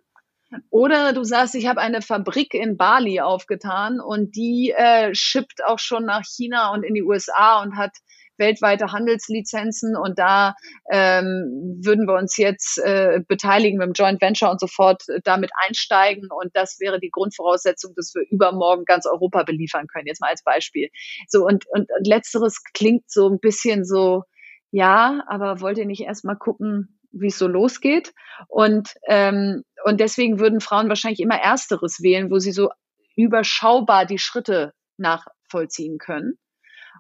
Oder 0.71 1.13
du 1.13 1.23
sagst, 1.25 1.55
ich 1.55 1.67
habe 1.67 1.81
eine 1.81 2.03
Fabrik 2.03 2.55
in 2.55 2.77
Bali 2.77 3.21
aufgetan 3.21 4.01
und 4.01 4.35
die 4.35 4.75
äh, 4.77 5.15
shippt 5.15 5.65
auch 5.65 5.79
schon 5.79 6.05
nach 6.05 6.25
China 6.25 6.73
und 6.73 6.83
in 6.83 6.95
die 6.95 7.03
USA 7.03 7.63
und 7.63 7.77
hat 7.77 7.93
weltweite 8.41 8.91
Handelslizenzen 8.91 9.95
und 9.97 10.19
da 10.19 10.55
ähm, 10.91 11.79
würden 11.85 12.07
wir 12.07 12.15
uns 12.15 12.37
jetzt 12.37 12.79
äh, 12.79 13.21
beteiligen 13.29 13.79
mit 13.79 13.87
dem 13.87 13.93
Joint 13.93 14.21
Venture 14.21 14.51
und 14.51 14.59
sofort 14.59 15.03
äh, 15.09 15.21
damit 15.23 15.51
einsteigen 15.65 16.29
und 16.31 16.51
das 16.55 16.79
wäre 16.81 16.99
die 16.99 17.11
Grundvoraussetzung, 17.11 17.93
dass 17.95 18.13
wir 18.15 18.25
übermorgen 18.31 18.85
ganz 18.87 19.07
Europa 19.07 19.45
beliefern 19.45 19.87
können. 19.87 20.07
Jetzt 20.07 20.21
mal 20.21 20.31
als 20.31 20.43
Beispiel. 20.43 20.89
So 21.29 21.47
und, 21.47 21.67
und, 21.69 21.89
und 21.97 22.07
letzteres 22.07 22.63
klingt 22.75 23.09
so 23.09 23.29
ein 23.29 23.39
bisschen 23.39 23.85
so, 23.85 24.25
ja, 24.73 25.23
aber 25.29 25.61
wollt 25.61 25.79
ihr 25.79 25.87
nicht 25.87 26.03
erstmal 26.03 26.37
gucken, 26.37 27.00
wie 27.13 27.29
es 27.29 27.39
so 27.39 27.47
losgeht? 27.47 28.13
Und, 28.49 28.95
ähm, 29.07 29.65
und 29.85 30.01
deswegen 30.01 30.41
würden 30.41 30.61
Frauen 30.61 30.89
wahrscheinlich 30.89 31.21
immer 31.21 31.37
Ersteres 31.37 32.03
wählen, 32.03 32.31
wo 32.31 32.39
sie 32.39 32.53
so 32.53 32.71
überschaubar 33.17 34.07
die 34.07 34.19
Schritte 34.19 34.73
nachvollziehen 34.97 35.99
können. 35.99 36.39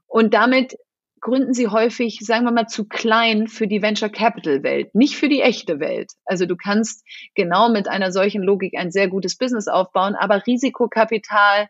Und 0.06 0.34
damit 0.34 0.76
gründen 1.20 1.52
sie 1.52 1.68
häufig, 1.68 2.18
sagen 2.20 2.44
wir 2.44 2.52
mal, 2.52 2.66
zu 2.66 2.88
klein 2.88 3.46
für 3.46 3.66
die 3.66 3.82
Venture 3.82 4.08
Capital 4.08 4.62
Welt, 4.62 4.94
nicht 4.94 5.16
für 5.16 5.28
die 5.28 5.42
echte 5.42 5.78
Welt. 5.78 6.12
Also 6.24 6.46
du 6.46 6.56
kannst 6.56 7.04
genau 7.34 7.70
mit 7.70 7.88
einer 7.88 8.10
solchen 8.10 8.42
Logik 8.42 8.74
ein 8.76 8.90
sehr 8.90 9.08
gutes 9.08 9.36
Business 9.36 9.68
aufbauen, 9.68 10.14
aber 10.14 10.46
Risikokapital, 10.46 11.68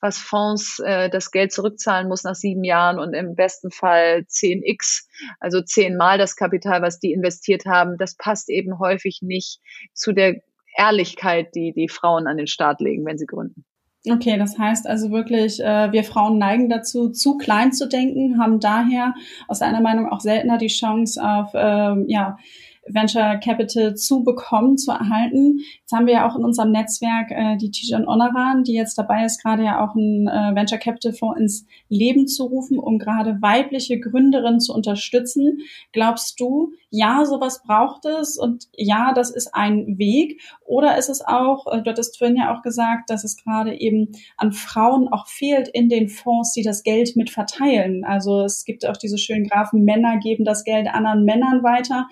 was 0.00 0.18
Fonds 0.18 0.78
äh, 0.80 1.10
das 1.10 1.30
Geld 1.30 1.52
zurückzahlen 1.52 2.08
muss 2.08 2.24
nach 2.24 2.34
sieben 2.34 2.64
Jahren 2.64 2.98
und 2.98 3.14
im 3.14 3.34
besten 3.34 3.70
Fall 3.70 4.24
10x, 4.28 5.06
also 5.38 5.60
zehnmal 5.60 6.18
das 6.18 6.36
Kapital, 6.36 6.82
was 6.82 6.98
die 6.98 7.12
investiert 7.12 7.66
haben, 7.66 7.96
das 7.98 8.16
passt 8.16 8.48
eben 8.48 8.78
häufig 8.78 9.20
nicht 9.22 9.60
zu 9.92 10.12
der 10.12 10.40
Ehrlichkeit, 10.76 11.54
die 11.54 11.72
die 11.72 11.88
Frauen 11.88 12.26
an 12.26 12.36
den 12.36 12.46
Start 12.46 12.80
legen, 12.80 13.04
wenn 13.04 13.18
sie 13.18 13.26
gründen. 13.26 13.64
Okay, 14.08 14.38
das 14.38 14.58
heißt 14.58 14.86
also 14.86 15.10
wirklich, 15.10 15.60
äh, 15.60 15.92
wir 15.92 16.04
Frauen 16.04 16.38
neigen 16.38 16.70
dazu, 16.70 17.10
zu 17.10 17.36
klein 17.36 17.72
zu 17.72 17.86
denken, 17.86 18.40
haben 18.40 18.58
daher 18.58 19.14
aus 19.46 19.58
deiner 19.58 19.82
Meinung 19.82 20.10
auch 20.10 20.20
seltener 20.20 20.56
die 20.56 20.68
Chance 20.68 21.22
auf 21.22 21.50
ähm, 21.54 22.06
ja, 22.08 22.38
Venture 22.86 23.38
Capital 23.38 23.94
zu 23.94 24.24
bekommen, 24.24 24.78
zu 24.78 24.90
erhalten. 24.90 25.60
Jetzt 25.80 25.92
haben 25.92 26.06
wir 26.06 26.14
ja 26.14 26.28
auch 26.28 26.36
in 26.36 26.44
unserem 26.44 26.70
Netzwerk 26.70 27.30
äh, 27.30 27.56
die 27.56 27.70
Tijan 27.70 28.06
Onaran, 28.06 28.64
die 28.64 28.74
jetzt 28.74 28.96
dabei 28.96 29.24
ist, 29.24 29.42
gerade 29.42 29.64
ja 29.64 29.84
auch 29.84 29.94
einen 29.94 30.28
äh, 30.28 30.54
Venture 30.54 30.78
Capital 30.78 31.12
Fonds 31.12 31.40
ins 31.40 31.66
Leben 31.88 32.26
zu 32.26 32.44
rufen, 32.44 32.78
um 32.78 32.98
gerade 32.98 33.38
weibliche 33.40 34.00
Gründerinnen 34.00 34.60
zu 34.60 34.74
unterstützen. 34.74 35.58
Glaubst 35.92 36.40
du, 36.40 36.72
ja, 36.90 37.24
sowas 37.24 37.62
braucht 37.64 38.04
es 38.04 38.38
und 38.38 38.66
ja, 38.74 39.12
das 39.14 39.30
ist 39.30 39.54
ein 39.54 39.98
Weg? 39.98 40.40
Oder 40.64 40.98
ist 40.98 41.08
es 41.08 41.20
auch, 41.24 41.66
äh, 41.66 41.82
du 41.82 41.90
hattest 41.90 42.18
vorhin 42.18 42.36
ja 42.36 42.56
auch 42.56 42.62
gesagt, 42.62 43.10
dass 43.10 43.24
es 43.24 43.36
gerade 43.36 43.78
eben 43.78 44.08
an 44.36 44.52
Frauen 44.52 45.08
auch 45.08 45.26
fehlt 45.26 45.68
in 45.68 45.88
den 45.88 46.08
Fonds, 46.08 46.52
die 46.52 46.62
das 46.62 46.82
Geld 46.82 47.16
mit 47.16 47.30
verteilen. 47.30 48.04
Also 48.04 48.42
es 48.42 48.64
gibt 48.64 48.86
auch 48.86 48.96
diese 48.96 49.18
schönen 49.18 49.46
Graphen, 49.46 49.84
Männer 49.84 50.18
geben 50.18 50.44
das 50.44 50.64
Geld 50.64 50.88
anderen 50.88 51.24
Männern 51.24 51.62
weiter. 51.62 52.08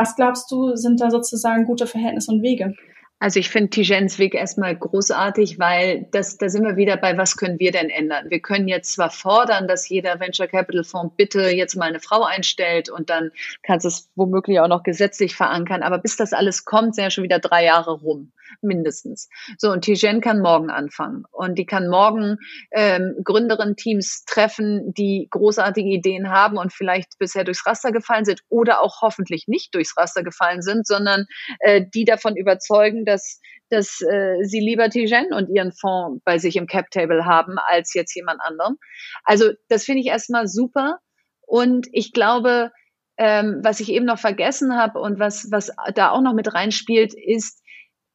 Was 0.00 0.16
glaubst 0.16 0.50
du, 0.50 0.76
sind 0.76 0.98
da 1.02 1.10
sozusagen 1.10 1.66
gute 1.66 1.86
Verhältnisse 1.86 2.30
und 2.30 2.40
Wege? 2.40 2.74
Also 3.22 3.38
ich 3.38 3.50
finde 3.50 3.68
Tigens 3.68 4.18
Weg 4.18 4.34
erstmal 4.34 4.74
großartig, 4.74 5.58
weil 5.58 6.08
das, 6.10 6.38
da 6.38 6.48
sind 6.48 6.64
wir 6.64 6.76
wieder 6.76 6.96
bei, 6.96 7.18
was 7.18 7.36
können 7.36 7.58
wir 7.60 7.70
denn 7.70 7.90
ändern? 7.90 8.30
Wir 8.30 8.40
können 8.40 8.66
jetzt 8.66 8.92
zwar 8.92 9.10
fordern, 9.10 9.68
dass 9.68 9.86
jeder 9.90 10.18
Venture 10.20 10.48
Capital 10.48 10.84
Fonds 10.84 11.14
bitte 11.18 11.50
jetzt 11.50 11.76
mal 11.76 11.90
eine 11.90 12.00
Frau 12.00 12.24
einstellt 12.24 12.88
und 12.88 13.10
dann 13.10 13.30
kannst 13.62 13.84
du 13.84 13.88
es 13.88 14.10
womöglich 14.14 14.58
auch 14.60 14.68
noch 14.68 14.84
gesetzlich 14.84 15.36
verankern, 15.36 15.82
aber 15.82 15.98
bis 15.98 16.16
das 16.16 16.32
alles 16.32 16.64
kommt, 16.64 16.94
sind 16.94 17.04
ja 17.04 17.10
schon 17.10 17.24
wieder 17.24 17.40
drei 17.40 17.62
Jahre 17.66 17.92
rum 17.92 18.32
mindestens. 18.62 19.28
So, 19.58 19.70
und 19.70 19.82
Tijen 19.82 20.20
kann 20.20 20.40
morgen 20.40 20.70
anfangen. 20.70 21.24
Und 21.30 21.58
die 21.58 21.66
kann 21.66 21.88
morgen 21.88 22.38
ähm, 22.72 23.16
Gründerinnen-Teams 23.22 24.24
treffen, 24.24 24.92
die 24.94 25.28
großartige 25.30 25.88
Ideen 25.88 26.30
haben 26.30 26.56
und 26.56 26.72
vielleicht 26.72 27.18
bisher 27.18 27.44
durchs 27.44 27.66
Raster 27.66 27.92
gefallen 27.92 28.24
sind 28.24 28.42
oder 28.48 28.80
auch 28.80 29.02
hoffentlich 29.02 29.48
nicht 29.48 29.74
durchs 29.74 29.96
Raster 29.96 30.22
gefallen 30.22 30.62
sind, 30.62 30.86
sondern 30.86 31.26
äh, 31.60 31.84
die 31.94 32.04
davon 32.04 32.36
überzeugen, 32.36 33.04
dass 33.10 33.40
dass 33.70 34.00
äh, 34.00 34.42
sie 34.42 34.60
lieber 34.60 34.90
Tijen 34.90 35.32
und 35.32 35.48
ihren 35.48 35.72
Fonds 35.72 36.20
bei 36.24 36.38
sich 36.38 36.56
im 36.56 36.66
Cap-Table 36.66 37.24
haben 37.24 37.56
als 37.68 37.94
jetzt 37.94 38.14
jemand 38.14 38.40
anderen. 38.42 38.76
Also 39.24 39.52
das 39.68 39.84
finde 39.84 40.00
ich 40.00 40.08
erstmal 40.08 40.48
super. 40.48 40.98
Und 41.46 41.86
ich 41.92 42.12
glaube, 42.12 42.72
ähm, 43.16 43.60
was 43.62 43.80
ich 43.80 43.90
eben 43.90 44.06
noch 44.06 44.18
vergessen 44.18 44.76
habe 44.76 44.98
und 44.98 45.18
was, 45.18 45.48
was 45.50 45.70
da 45.94 46.10
auch 46.10 46.20
noch 46.20 46.34
mit 46.34 46.52
reinspielt, 46.52 47.14
ist, 47.14 47.62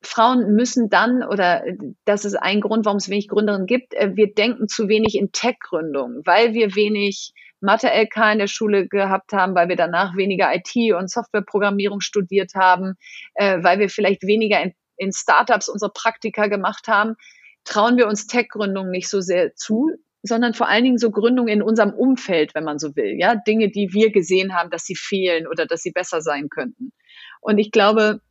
Frauen 0.01 0.53
müssen 0.53 0.89
dann, 0.89 1.23
oder 1.23 1.63
das 2.05 2.25
ist 2.25 2.36
ein 2.36 2.62
Grund, 2.62 2.86
warum 2.86 2.97
es 2.97 3.10
wenig 3.10 3.27
Gründerinnen 3.27 3.65
gibt, 3.65 3.93
äh, 3.93 4.15
wir 4.15 4.34
denken 4.34 4.67
zu 4.67 4.88
wenig 4.88 5.15
in 5.15 5.31
Tech-Gründung, 5.31 6.21
weil 6.25 6.53
wir 6.53 6.75
wenig 6.75 7.34
Mathe-LK 7.62 8.34
in 8.34 8.39
der 8.39 8.47
Schule 8.47 8.88
gehabt 8.88 9.31
haben, 9.34 9.55
weil 9.55 9.69
wir 9.69 9.75
danach 9.75 10.15
weniger 10.15 10.53
IT 10.53 10.93
und 10.93 11.10
Softwareprogrammierung 11.10 12.01
studiert 12.01 12.51
haben, 12.53 12.95
äh, 13.36 13.63
weil 13.63 13.79
wir 13.79 13.89
vielleicht 13.89 14.23
weniger 14.23 14.62
in, 14.62 14.73
in 14.97 15.12
Startups 15.12 15.69
unsere 15.69 15.91
Praktika 15.91 16.47
gemacht 16.47 16.88
haben, 16.88 17.15
trauen 17.63 17.97
wir 17.97 18.08
uns 18.08 18.27
Tech-Gründung 18.27 18.89
nicht 18.89 19.10
so 19.10 19.21
sehr 19.21 19.55
zu, 19.55 19.89
sondern 20.23 20.53
vor 20.53 20.67
allen 20.67 20.84
Dingen 20.84 20.97
so 20.97 21.12
Gründungen 21.12 21.53
in 21.53 21.62
unserem 21.62 21.93
Umfeld, 21.93 22.55
wenn 22.55 22.63
man 22.63 22.79
so 22.79 22.95
will, 22.95 23.15
ja, 23.19 23.36
Dinge, 23.36 23.69
die 23.69 23.93
wir 23.93 24.12
gesehen 24.12 24.55
haben, 24.55 24.69
dass 24.69 24.86
sie 24.86 24.95
fehlen 24.95 25.47
oder 25.47 25.65
dass 25.65 25.81
sie 25.81 25.91
besser 25.91 26.21
sein 26.21 26.49
könnten. 26.49 26.91
Und 27.41 27.58
ich 27.58 27.71
glaube, 27.71 28.21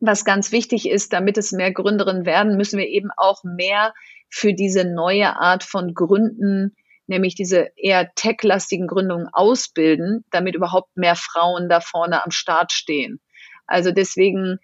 was 0.00 0.24
ganz 0.24 0.52
wichtig 0.52 0.88
ist, 0.88 1.12
damit 1.12 1.38
es 1.38 1.52
mehr 1.52 1.72
Gründerinnen 1.72 2.26
werden, 2.26 2.56
müssen 2.56 2.78
wir 2.78 2.88
eben 2.88 3.10
auch 3.16 3.44
mehr 3.44 3.94
für 4.28 4.52
diese 4.52 4.84
neue 4.84 5.38
Art 5.38 5.62
von 5.62 5.94
Gründen, 5.94 6.74
nämlich 7.06 7.34
diese 7.34 7.68
eher 7.76 8.12
tech-lastigen 8.14 8.88
Gründungen 8.88 9.28
ausbilden, 9.32 10.24
damit 10.30 10.54
überhaupt 10.54 10.96
mehr 10.96 11.14
Frauen 11.14 11.68
da 11.68 11.80
vorne 11.80 12.24
am 12.24 12.30
Start 12.30 12.72
stehen. 12.72 13.20
Also 13.66 13.92
deswegen 13.92 14.58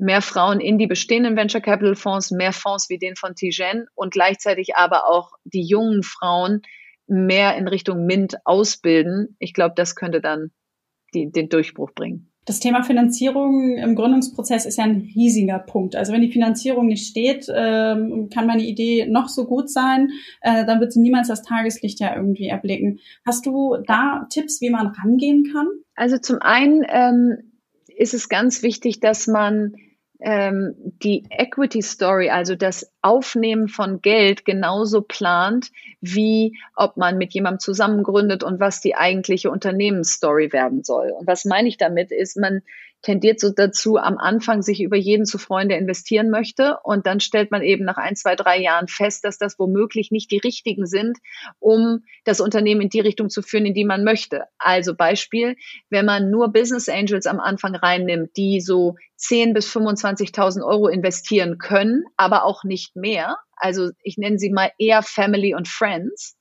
mehr 0.00 0.22
Frauen 0.22 0.60
in 0.60 0.78
die 0.78 0.86
bestehenden 0.86 1.36
Venture 1.36 1.60
Capital 1.60 1.94
Fonds, 1.94 2.30
mehr 2.30 2.52
Fonds 2.52 2.88
wie 2.88 2.98
den 2.98 3.16
von 3.16 3.34
Tijen 3.34 3.86
und 3.94 4.12
gleichzeitig 4.12 4.74
aber 4.76 5.08
auch 5.08 5.32
die 5.44 5.62
jungen 5.62 6.02
Frauen 6.02 6.62
mehr 7.06 7.56
in 7.56 7.68
Richtung 7.68 8.06
MINT 8.06 8.36
ausbilden. 8.44 9.36
Ich 9.38 9.52
glaube, 9.52 9.74
das 9.76 9.96
könnte 9.96 10.20
dann 10.20 10.50
die, 11.12 11.30
den 11.30 11.48
Durchbruch 11.48 11.90
bringen. 11.92 12.32
Das 12.46 12.58
Thema 12.58 12.82
Finanzierung 12.82 13.76
im 13.76 13.94
Gründungsprozess 13.94 14.64
ist 14.64 14.78
ja 14.78 14.84
ein 14.84 15.12
riesiger 15.14 15.58
Punkt. 15.58 15.94
Also 15.94 16.12
wenn 16.12 16.22
die 16.22 16.32
Finanzierung 16.32 16.86
nicht 16.86 17.06
steht, 17.06 17.46
ähm, 17.54 18.30
kann 18.32 18.46
meine 18.46 18.64
Idee 18.64 19.06
noch 19.06 19.28
so 19.28 19.44
gut 19.44 19.70
sein, 19.70 20.10
äh, 20.40 20.64
dann 20.64 20.80
wird 20.80 20.92
sie 20.92 21.00
niemals 21.00 21.28
das 21.28 21.42
Tageslicht 21.42 22.00
ja 22.00 22.16
irgendwie 22.16 22.46
erblicken. 22.46 23.00
Hast 23.26 23.44
du 23.44 23.76
da 23.86 24.26
Tipps, 24.30 24.60
wie 24.62 24.70
man 24.70 24.88
rangehen 24.88 25.52
kann? 25.52 25.68
Also 25.94 26.16
zum 26.16 26.38
einen 26.40 26.84
ähm, 26.88 27.52
ist 27.94 28.14
es 28.14 28.30
ganz 28.30 28.62
wichtig, 28.62 29.00
dass 29.00 29.26
man 29.26 29.74
ähm, 30.22 30.74
die 31.02 31.24
Equity 31.30 31.82
Story, 31.82 32.30
also 32.30 32.54
das 32.54 32.92
Aufnehmen 33.02 33.68
von 33.68 34.02
Geld, 34.02 34.44
genauso 34.44 35.02
plant, 35.02 35.70
wie 36.00 36.58
ob 36.76 36.96
man 36.96 37.18
mit 37.18 37.32
jemandem 37.32 37.60
zusammengründet 37.60 38.42
und 38.42 38.60
was 38.60 38.80
die 38.80 38.94
eigentliche 38.94 39.50
Unternehmensstory 39.50 40.52
werden 40.52 40.84
soll. 40.84 41.10
Und 41.10 41.26
was 41.26 41.44
meine 41.44 41.68
ich 41.68 41.76
damit 41.76 42.10
ist, 42.10 42.36
man 42.36 42.62
tendiert 43.02 43.40
so 43.40 43.50
dazu, 43.50 43.96
am 43.96 44.18
Anfang 44.18 44.62
sich 44.62 44.82
über 44.82 44.96
jeden 44.96 45.24
zu 45.24 45.38
freuen, 45.38 45.68
der 45.68 45.78
investieren 45.78 46.30
möchte. 46.30 46.78
Und 46.82 47.06
dann 47.06 47.20
stellt 47.20 47.50
man 47.50 47.62
eben 47.62 47.84
nach 47.84 47.96
ein, 47.96 48.16
zwei, 48.16 48.36
drei 48.36 48.60
Jahren 48.60 48.88
fest, 48.88 49.24
dass 49.24 49.38
das 49.38 49.58
womöglich 49.58 50.10
nicht 50.10 50.30
die 50.30 50.38
richtigen 50.38 50.86
sind, 50.86 51.18
um 51.58 52.04
das 52.24 52.40
Unternehmen 52.40 52.82
in 52.82 52.88
die 52.90 53.00
Richtung 53.00 53.30
zu 53.30 53.42
führen, 53.42 53.66
in 53.66 53.74
die 53.74 53.84
man 53.84 54.04
möchte. 54.04 54.44
Also 54.58 54.94
Beispiel, 54.94 55.56
wenn 55.88 56.04
man 56.04 56.30
nur 56.30 56.52
Business 56.52 56.88
Angels 56.88 57.26
am 57.26 57.40
Anfang 57.40 57.74
reinnimmt, 57.74 58.36
die 58.36 58.60
so 58.60 58.96
10 59.16 59.54
bis 59.54 59.74
25.000 59.74 60.62
Euro 60.64 60.88
investieren 60.88 61.58
können, 61.58 62.04
aber 62.16 62.44
auch 62.44 62.64
nicht 62.64 62.96
mehr. 62.96 63.38
Also 63.56 63.90
ich 64.02 64.18
nenne 64.18 64.38
sie 64.38 64.50
mal 64.50 64.70
eher 64.78 65.02
Family 65.02 65.54
und 65.54 65.68
Friends. 65.68 66.36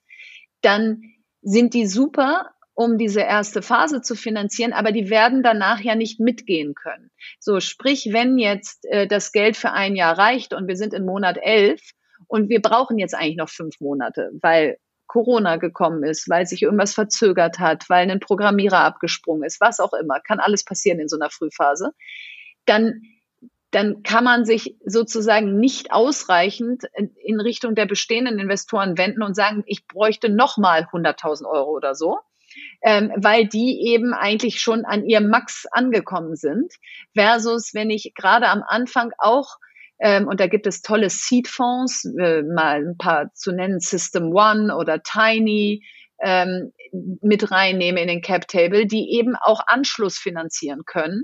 Dann 0.62 1.02
sind 1.42 1.74
die 1.74 1.88
super, 1.88 2.52
um 2.80 2.98
diese 2.98 3.20
erste 3.20 3.62
Phase 3.62 4.02
zu 4.02 4.16
finanzieren, 4.16 4.72
aber 4.72 4.94
die 4.94 5.10
werden 5.10 5.44
danach 5.44 5.82
ja 5.82 5.96
nicht 5.96 6.22
mitgehen 6.22 6.76
können. 6.76 7.12
So, 7.38 7.60
sprich, 7.60 8.14
wenn 8.14 8.38
jetzt 8.38 8.86
äh, 8.86 9.06
das 9.06 9.34
Geld 9.34 9.58
für 9.58 9.72
ein 9.72 9.98
Jahr 9.98 10.18
reicht 10.18 10.54
und 10.54 10.70
wir 10.70 10.78
sind 10.78 10.94
in 10.94 11.06
Monat 11.06 11.38
elf 11.42 11.82
und 12.28 12.48
wir 12.48 12.62
brauchen 12.62 12.98
jetzt 12.98 13.14
eigentlich 13.14 13.36
noch 13.36 13.50
fünf 13.50 13.82
Monate, 13.82 14.32
weil 14.42 14.78
Corona 15.08 15.58
gekommen 15.58 16.04
ist, 16.04 16.30
weil 16.30 16.46
sich 16.46 16.62
irgendwas 16.62 16.94
verzögert 16.94 17.60
hat, 17.60 17.90
weil 17.90 18.10
ein 18.10 18.22
Programmierer 18.22 18.80
abgesprungen 18.80 19.44
ist, 19.44 19.60
was 19.60 19.82
auch 19.82 19.92
immer, 19.92 20.22
kann 20.22 20.40
alles 20.40 20.64
passieren 20.64 21.02
in 21.02 21.10
so 21.10 21.20
einer 21.20 21.30
Frühphase, 21.30 21.92
dann 22.66 23.02
dann 23.72 24.02
kann 24.02 24.24
man 24.24 24.46
sich 24.46 24.78
sozusagen 24.84 25.60
nicht 25.60 25.92
ausreichend 25.92 26.86
in 27.24 27.40
Richtung 27.40 27.76
der 27.76 27.86
bestehenden 27.86 28.40
Investoren 28.40 28.98
wenden 28.98 29.22
und 29.22 29.36
sagen, 29.36 29.64
ich 29.68 29.86
bräuchte 29.86 30.30
nochmal 30.30 30.88
100.000 30.92 31.46
Euro 31.46 31.70
oder 31.76 31.94
so, 31.94 32.18
ähm, 32.82 33.12
weil 33.16 33.48
die 33.48 33.82
eben 33.88 34.14
eigentlich 34.14 34.62
schon 34.62 34.86
an 34.86 35.06
ihrem 35.06 35.30
Max 35.30 35.66
angekommen 35.72 36.36
sind. 36.36 36.74
Versus, 37.16 37.74
wenn 37.74 37.90
ich 37.90 38.14
gerade 38.16 38.48
am 38.48 38.64
Anfang 38.66 39.12
auch 39.18 39.58
ähm, 40.00 40.28
und 40.28 40.40
da 40.40 40.48
gibt 40.48 40.66
es 40.66 40.82
tolle 40.82 41.10
Seed-Fonds, 41.10 42.06
äh, 42.18 42.42
mal 42.44 42.86
ein 42.88 42.98
paar 42.98 43.34
zu 43.34 43.52
nennen, 43.52 43.82
System 43.82 44.34
One 44.34 44.76
oder 44.76 45.04
Tiny, 45.04 45.84
ähm, 46.22 46.72
mit 47.22 47.52
reinnehme 47.52 48.02
in 48.02 48.08
den 48.08 48.22
Cap-Table, 48.22 48.86
die 48.86 49.12
eben 49.12 49.36
auch 49.36 49.62
Anschluss 49.68 50.18
finanzieren 50.18 50.84
können, 50.86 51.24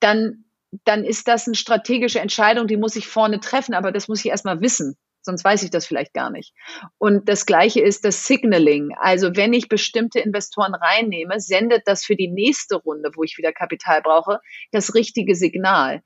dann, 0.00 0.44
dann 0.84 1.04
ist 1.04 1.26
das 1.26 1.46
eine 1.46 1.56
strategische 1.56 2.20
Entscheidung, 2.20 2.66
die 2.66 2.76
muss 2.76 2.96
ich 2.96 3.08
vorne 3.08 3.40
treffen, 3.40 3.74
aber 3.74 3.92
das 3.92 4.08
muss 4.08 4.20
ich 4.20 4.30
erstmal 4.30 4.60
wissen 4.60 4.96
sonst 5.22 5.44
weiß 5.44 5.62
ich 5.62 5.70
das 5.70 5.86
vielleicht 5.86 6.14
gar 6.14 6.30
nicht. 6.30 6.54
Und 6.98 7.28
das 7.28 7.46
Gleiche 7.46 7.80
ist 7.80 8.04
das 8.04 8.26
Signaling. 8.26 8.90
Also 8.98 9.34
wenn 9.36 9.52
ich 9.52 9.68
bestimmte 9.68 10.20
Investoren 10.20 10.74
reinnehme, 10.74 11.40
sendet 11.40 11.82
das 11.86 12.04
für 12.04 12.16
die 12.16 12.28
nächste 12.28 12.76
Runde, 12.76 13.10
wo 13.14 13.22
ich 13.22 13.38
wieder 13.38 13.52
Kapital 13.52 14.02
brauche, 14.02 14.40
das 14.70 14.94
richtige 14.94 15.34
Signal. 15.34 16.02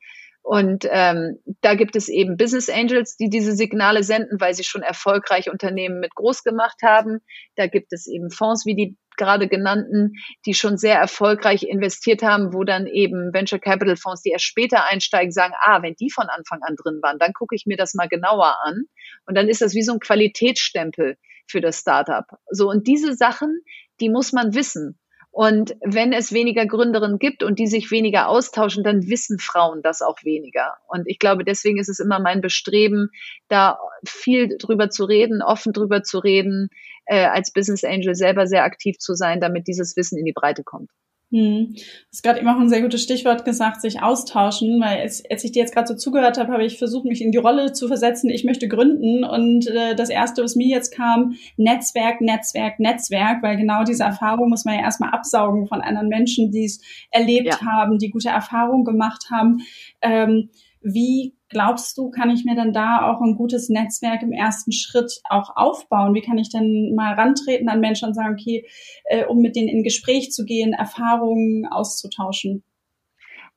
Und 0.46 0.87
ähm, 0.88 1.40
da 1.61 1.74
gibt 1.74 1.96
es 1.96 2.09
eben 2.09 2.37
Business 2.37 2.70
Angels, 2.70 3.16
die 3.16 3.28
diese 3.28 3.56
Signale 3.56 4.04
senden, 4.04 4.40
weil 4.40 4.54
sie 4.54 4.62
schon 4.62 4.82
erfolgreich 4.82 5.50
Unternehmen 5.50 5.98
mit 5.98 6.14
groß 6.14 6.44
gemacht 6.44 6.82
haben. 6.85 7.18
Da 7.56 7.66
gibt 7.66 7.92
es 7.92 8.06
eben 8.06 8.30
Fonds 8.30 8.64
wie 8.64 8.76
die 8.76 8.96
gerade 9.16 9.48
genannten, 9.48 10.12
die 10.46 10.54
schon 10.54 10.76
sehr 10.76 11.00
erfolgreich 11.00 11.64
investiert 11.64 12.22
haben, 12.22 12.52
wo 12.52 12.62
dann 12.62 12.87
eben 12.87 13.35
Venture 13.35 13.59
Capital 13.59 13.96
Fonds, 13.96 14.22
die 14.22 14.30
erst 14.30 14.44
später 14.44 14.85
einsteigen, 14.85 15.32
sagen, 15.32 15.54
ah, 15.59 15.82
wenn 15.82 15.96
die 15.96 16.11
von 16.11 16.28
Anfang 16.28 16.61
an 16.62 16.76
drin 16.76 17.00
waren, 17.02 17.18
dann 17.18 17.32
gucke 17.32 17.56
ich 17.56 17.66
mir 17.66 17.76
das 17.76 17.94
mal 17.94 18.06
genauer 18.06 18.54
an. 18.62 18.85
Und 19.26 19.37
dann 19.37 19.48
ist 19.48 19.62
das 19.62 19.74
wie 19.74 19.82
so 19.82 19.94
ein 19.94 19.98
Qualitätsstempel 19.98 21.16
für 21.48 21.61
das 21.61 21.80
Startup. 21.80 22.26
So, 22.50 22.70
und 22.70 22.87
diese 22.87 23.14
Sachen, 23.14 23.62
die 23.98 24.11
muss 24.11 24.32
man 24.32 24.54
wissen. 24.54 24.96
Und 25.37 25.77
wenn 25.85 26.14
es 26.14 26.33
weniger 26.33 26.64
Gründerinnen 26.64 27.18
gibt 27.18 27.42
und 27.42 27.59
die 27.59 27.66
sich 27.66 27.90
weniger 27.90 28.29
austauschen, 28.29 28.83
dann 28.83 29.07
wissen 29.07 29.38
Frauen 29.38 29.83
das 29.83 30.01
auch 30.01 30.25
weniger. 30.25 30.79
Und 30.88 31.03
ich 31.07 31.18
glaube, 31.18 31.44
deswegen 31.44 31.79
ist 31.79 31.90
es 31.90 31.99
immer 31.99 32.18
mein 32.20 32.40
Bestreben, 32.40 33.11
da 33.49 33.79
viel 34.03 34.57
drüber 34.57 34.88
zu 34.88 35.05
reden, 35.05 35.42
offen 35.42 35.75
drüber 35.75 36.03
zu 36.03 36.20
reden, 36.20 36.70
äh, 37.05 37.27
als 37.27 37.53
Business 37.53 37.85
Angel 37.85 38.14
selber 38.14 38.46
sehr 38.46 38.64
aktiv 38.64 38.96
zu 38.96 39.12
sein, 39.12 39.42
damit 39.42 39.66
dieses 39.66 39.94
Wissen 39.94 40.18
in 40.18 40.25
die 40.25 40.33
Breite 40.33 40.64
kommt. 40.64 40.88
Hm. 41.33 41.75
Du 41.75 41.83
hast 42.12 42.23
gerade 42.23 42.39
eben 42.39 42.49
auch 42.49 42.59
ein 42.59 42.69
sehr 42.69 42.83
gutes 42.83 43.03
Stichwort 43.03 43.45
gesagt, 43.45 43.81
sich 43.81 44.01
austauschen, 44.01 44.81
weil 44.81 45.01
als, 45.01 45.25
als 45.29 45.43
ich 45.43 45.51
dir 45.51 45.62
jetzt 45.62 45.75
gerade 45.75 45.89
so 45.89 45.95
zugehört 45.95 46.39
habe, 46.39 46.53
habe 46.53 46.65
ich 46.65 46.79
versucht, 46.79 47.05
mich 47.05 47.21
in 47.21 47.33
die 47.33 47.39
Rolle 47.39 47.73
zu 47.73 47.89
versetzen, 47.89 48.31
ich 48.31 48.45
möchte 48.45 48.69
gründen 48.69 49.25
und 49.25 49.67
äh, 49.67 49.97
das 49.97 50.09
Erste, 50.09 50.45
was 50.45 50.55
mir 50.55 50.69
jetzt 50.69 50.95
kam, 50.95 51.35
Netzwerk, 51.57 52.21
Netzwerk, 52.21 52.79
Netzwerk, 52.79 53.43
weil 53.43 53.57
genau 53.57 53.83
diese 53.83 54.05
Erfahrung 54.05 54.51
muss 54.51 54.65
man 54.65 54.77
ja 54.77 54.83
erstmal 54.83 55.11
absaugen 55.11 55.67
von 55.67 55.81
anderen 55.81 56.09
Menschen, 56.09 56.53
die 56.53 56.65
es 56.65 56.81
erlebt 57.11 57.59
ja. 57.61 57.67
haben, 57.67 57.99
die 57.99 58.11
gute 58.11 58.29
Erfahrungen 58.29 58.85
gemacht 58.85 59.27
haben. 59.31 59.59
Ähm, 60.03 60.51
wie 60.81 61.36
glaubst 61.48 61.96
du, 61.98 62.11
kann 62.11 62.30
ich 62.30 62.44
mir 62.44 62.54
dann 62.54 62.72
da 62.72 63.11
auch 63.11 63.20
ein 63.20 63.37
gutes 63.37 63.68
Netzwerk 63.68 64.22
im 64.22 64.32
ersten 64.32 64.72
Schritt 64.72 65.20
auch 65.28 65.56
aufbauen? 65.56 66.14
Wie 66.14 66.22
kann 66.22 66.38
ich 66.38 66.50
denn 66.50 66.94
mal 66.94 67.14
rantreten 67.14 67.68
an 67.68 67.80
Menschen 67.80 68.09
und 68.09 68.14
sagen, 68.14 68.35
okay, 68.38 68.66
äh, 69.04 69.24
um 69.24 69.38
mit 69.38 69.56
denen 69.56 69.68
in 69.68 69.82
Gespräch 69.82 70.32
zu 70.32 70.44
gehen, 70.44 70.72
Erfahrungen 70.72 71.66
auszutauschen? 71.66 72.62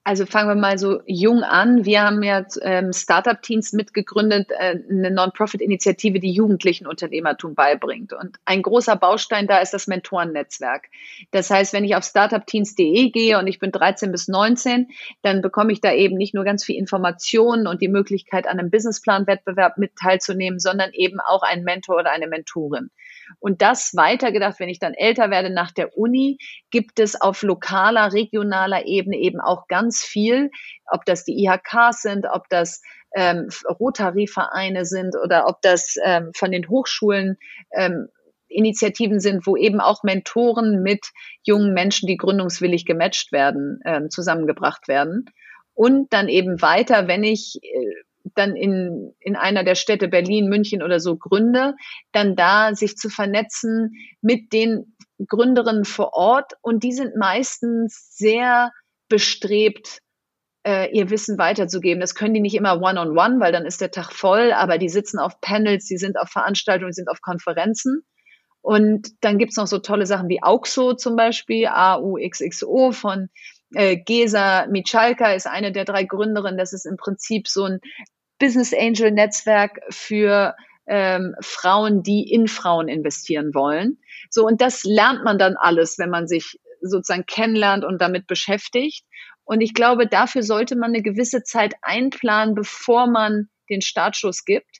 Also 0.09 0.25
fangen 0.25 0.49
wir 0.49 0.55
mal 0.55 0.79
so 0.79 1.01
jung 1.05 1.43
an. 1.43 1.85
Wir 1.85 2.01
haben 2.01 2.23
ja 2.23 2.43
ähm, 2.63 2.93
Startup-Teams 2.93 3.73
mitgegründet, 3.73 4.49
äh, 4.49 4.79
eine 4.89 5.11
Non-Profit-Initiative, 5.11 6.19
die 6.19 6.31
Jugendlichen 6.31 6.87
Unternehmertum 6.87 7.53
beibringt. 7.53 8.13
Und 8.13 8.37
ein 8.43 8.63
großer 8.63 8.95
Baustein 8.95 9.45
da 9.45 9.59
ist 9.59 9.71
das 9.71 9.85
Mentorennetzwerk. 9.85 10.87
Das 11.29 11.51
heißt, 11.51 11.73
wenn 11.73 11.83
ich 11.83 11.95
auf 11.95 12.03
startupteams.de 12.03 13.11
gehe 13.11 13.37
und 13.37 13.45
ich 13.45 13.59
bin 13.59 13.71
13 13.71 14.11
bis 14.11 14.27
19, 14.27 14.87
dann 15.21 15.43
bekomme 15.43 15.71
ich 15.73 15.79
da 15.79 15.93
eben 15.93 16.17
nicht 16.17 16.33
nur 16.33 16.43
ganz 16.43 16.65
viel 16.65 16.77
Informationen 16.77 17.67
und 17.67 17.79
die 17.79 17.87
Möglichkeit, 17.87 18.47
an 18.47 18.57
einem 18.57 18.71
Businessplan-Wettbewerb 18.71 19.77
mit 19.77 19.95
teilzunehmen, 19.95 20.57
sondern 20.59 20.89
eben 20.93 21.19
auch 21.19 21.43
einen 21.43 21.63
Mentor 21.63 21.97
oder 21.97 22.09
eine 22.09 22.25
Mentorin. 22.25 22.89
Und 23.39 23.61
das 23.61 23.95
weitergedacht, 23.95 24.59
wenn 24.59 24.69
ich 24.69 24.79
dann 24.79 24.93
älter 24.93 25.29
werde 25.29 25.51
nach 25.51 25.71
der 25.71 25.97
Uni, 25.97 26.39
gibt 26.71 26.99
es 26.99 27.19
auf 27.19 27.43
lokaler, 27.43 28.11
regionaler 28.13 28.87
Ebene 28.87 29.17
eben 29.17 29.39
auch 29.39 29.67
ganz 29.67 29.98
viel, 30.03 30.49
ob 30.85 31.05
das 31.05 31.23
die 31.23 31.43
IHKs 31.43 32.01
sind, 32.01 32.25
ob 32.31 32.49
das 32.49 32.81
ähm, 33.15 33.49
Rotary-Vereine 33.79 34.85
sind 34.85 35.15
oder 35.15 35.47
ob 35.47 35.61
das 35.61 35.95
ähm, 36.03 36.31
von 36.35 36.51
den 36.51 36.69
Hochschulen 36.69 37.37
ähm, 37.73 38.07
Initiativen 38.47 39.19
sind, 39.19 39.45
wo 39.45 39.55
eben 39.55 39.79
auch 39.79 40.03
Mentoren 40.03 40.81
mit 40.81 41.05
jungen 41.43 41.73
Menschen, 41.73 42.07
die 42.07 42.17
gründungswillig 42.17 42.85
gematcht 42.85 43.31
werden, 43.31 43.79
ähm, 43.85 44.09
zusammengebracht 44.09 44.87
werden. 44.87 45.25
Und 45.73 46.11
dann 46.11 46.27
eben 46.27 46.61
weiter, 46.61 47.07
wenn 47.07 47.23
ich 47.23 47.59
äh, 47.61 48.03
dann 48.35 48.55
in, 48.55 49.13
in 49.19 49.35
einer 49.35 49.63
der 49.63 49.75
Städte 49.75 50.07
Berlin, 50.07 50.49
München 50.49 50.83
oder 50.83 50.99
so 50.99 51.15
gründe, 51.15 51.75
dann 52.11 52.35
da 52.35 52.75
sich 52.75 52.97
zu 52.97 53.09
vernetzen 53.09 53.93
mit 54.21 54.51
den 54.51 54.95
Gründerinnen 55.25 55.85
vor 55.85 56.13
Ort. 56.13 56.53
Und 56.61 56.83
die 56.83 56.91
sind 56.91 57.15
meistens 57.15 58.15
sehr 58.15 58.71
bestrebt, 59.09 59.99
äh, 60.65 60.89
ihr 60.91 61.09
Wissen 61.09 61.37
weiterzugeben. 61.37 61.99
Das 61.99 62.15
können 62.15 62.33
die 62.33 62.41
nicht 62.41 62.55
immer 62.55 62.81
one-on-one, 62.81 63.09
-on 63.09 63.33
-one, 63.33 63.39
weil 63.41 63.51
dann 63.51 63.65
ist 63.65 63.81
der 63.81 63.91
Tag 63.91 64.11
voll, 64.11 64.51
aber 64.53 64.77
die 64.77 64.89
sitzen 64.89 65.19
auf 65.19 65.41
Panels, 65.41 65.85
die 65.85 65.97
sind 65.97 66.17
auf 66.17 66.29
Veranstaltungen, 66.29 66.91
die 66.91 66.95
sind 66.95 67.09
auf 67.09 67.21
Konferenzen. 67.21 68.03
Und 68.61 69.09
dann 69.21 69.37
gibt's 69.37 69.55
noch 69.55 69.67
so 69.67 69.79
tolle 69.79 70.05
Sachen 70.05 70.29
wie 70.29 70.43
AUXO 70.43 70.93
zum 70.93 71.15
Beispiel, 71.15 71.67
A-U-X-X-O 71.67 72.91
von 72.91 73.29
äh, 73.73 73.97
Gesa 73.97 74.67
Michalka 74.67 75.33
ist 75.33 75.47
eine 75.47 75.71
der 75.71 75.85
drei 75.85 76.03
Gründerinnen. 76.03 76.57
Das 76.57 76.73
ist 76.73 76.85
im 76.85 76.97
Prinzip 76.97 77.47
so 77.47 77.65
ein 77.65 77.79
Business 78.39 78.73
Angel 78.73 79.11
Netzwerk 79.11 79.79
für 79.89 80.55
ähm, 80.87 81.35
Frauen, 81.41 82.03
die 82.03 82.23
in 82.31 82.47
Frauen 82.47 82.87
investieren 82.87 83.53
wollen. 83.53 83.99
So, 84.29 84.45
und 84.45 84.61
das 84.61 84.83
lernt 84.83 85.23
man 85.23 85.37
dann 85.37 85.55
alles, 85.55 85.99
wenn 85.99 86.09
man 86.09 86.27
sich 86.27 86.59
sozusagen 86.81 87.25
kennenlernt 87.25 87.85
und 87.85 88.01
damit 88.01 88.27
beschäftigt. 88.27 89.05
Und 89.43 89.61
ich 89.61 89.73
glaube, 89.73 90.07
dafür 90.07 90.43
sollte 90.43 90.75
man 90.75 90.91
eine 90.91 91.01
gewisse 91.01 91.43
Zeit 91.43 91.73
einplanen, 91.81 92.55
bevor 92.55 93.07
man 93.07 93.49
den 93.69 93.81
Startschuss 93.81 94.45
gibt, 94.45 94.79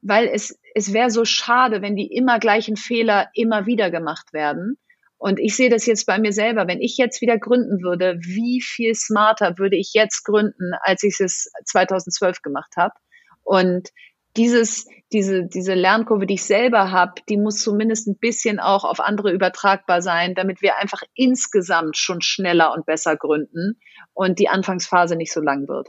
weil 0.00 0.28
es, 0.28 0.58
es 0.74 0.92
wäre 0.92 1.10
so 1.10 1.24
schade, 1.24 1.82
wenn 1.82 1.96
die 1.96 2.12
immer 2.12 2.38
gleichen 2.38 2.76
Fehler 2.76 3.28
immer 3.34 3.66
wieder 3.66 3.90
gemacht 3.90 4.32
werden. 4.32 4.78
Und 5.18 5.40
ich 5.40 5.56
sehe 5.56 5.70
das 5.70 5.86
jetzt 5.86 6.06
bei 6.06 6.18
mir 6.18 6.32
selber. 6.32 6.68
Wenn 6.68 6.80
ich 6.80 6.96
jetzt 6.98 7.22
wieder 7.22 7.38
gründen 7.38 7.82
würde, 7.82 8.18
wie 8.20 8.60
viel 8.60 8.94
smarter 8.94 9.58
würde 9.58 9.76
ich 9.76 9.92
jetzt 9.94 10.24
gründen, 10.24 10.72
als 10.82 11.02
ich 11.02 11.18
es 11.20 11.50
2012 11.64 12.42
gemacht 12.42 12.74
habe? 12.76 12.94
Und 13.42 13.88
dieses, 14.36 14.86
diese, 15.12 15.46
diese 15.46 15.74
Lernkurve, 15.74 16.26
die 16.26 16.34
ich 16.34 16.44
selber 16.44 16.90
habe, 16.90 17.14
die 17.28 17.36
muss 17.36 17.60
zumindest 17.60 18.08
ein 18.08 18.18
bisschen 18.18 18.58
auch 18.60 18.84
auf 18.84 19.00
andere 19.00 19.32
übertragbar 19.32 20.02
sein, 20.02 20.34
damit 20.34 20.62
wir 20.62 20.76
einfach 20.78 21.02
insgesamt 21.14 21.96
schon 21.96 22.22
schneller 22.22 22.72
und 22.72 22.86
besser 22.86 23.16
gründen 23.16 23.78
und 24.14 24.38
die 24.38 24.48
Anfangsphase 24.48 25.16
nicht 25.16 25.32
so 25.32 25.40
lang 25.40 25.68
wird. 25.68 25.88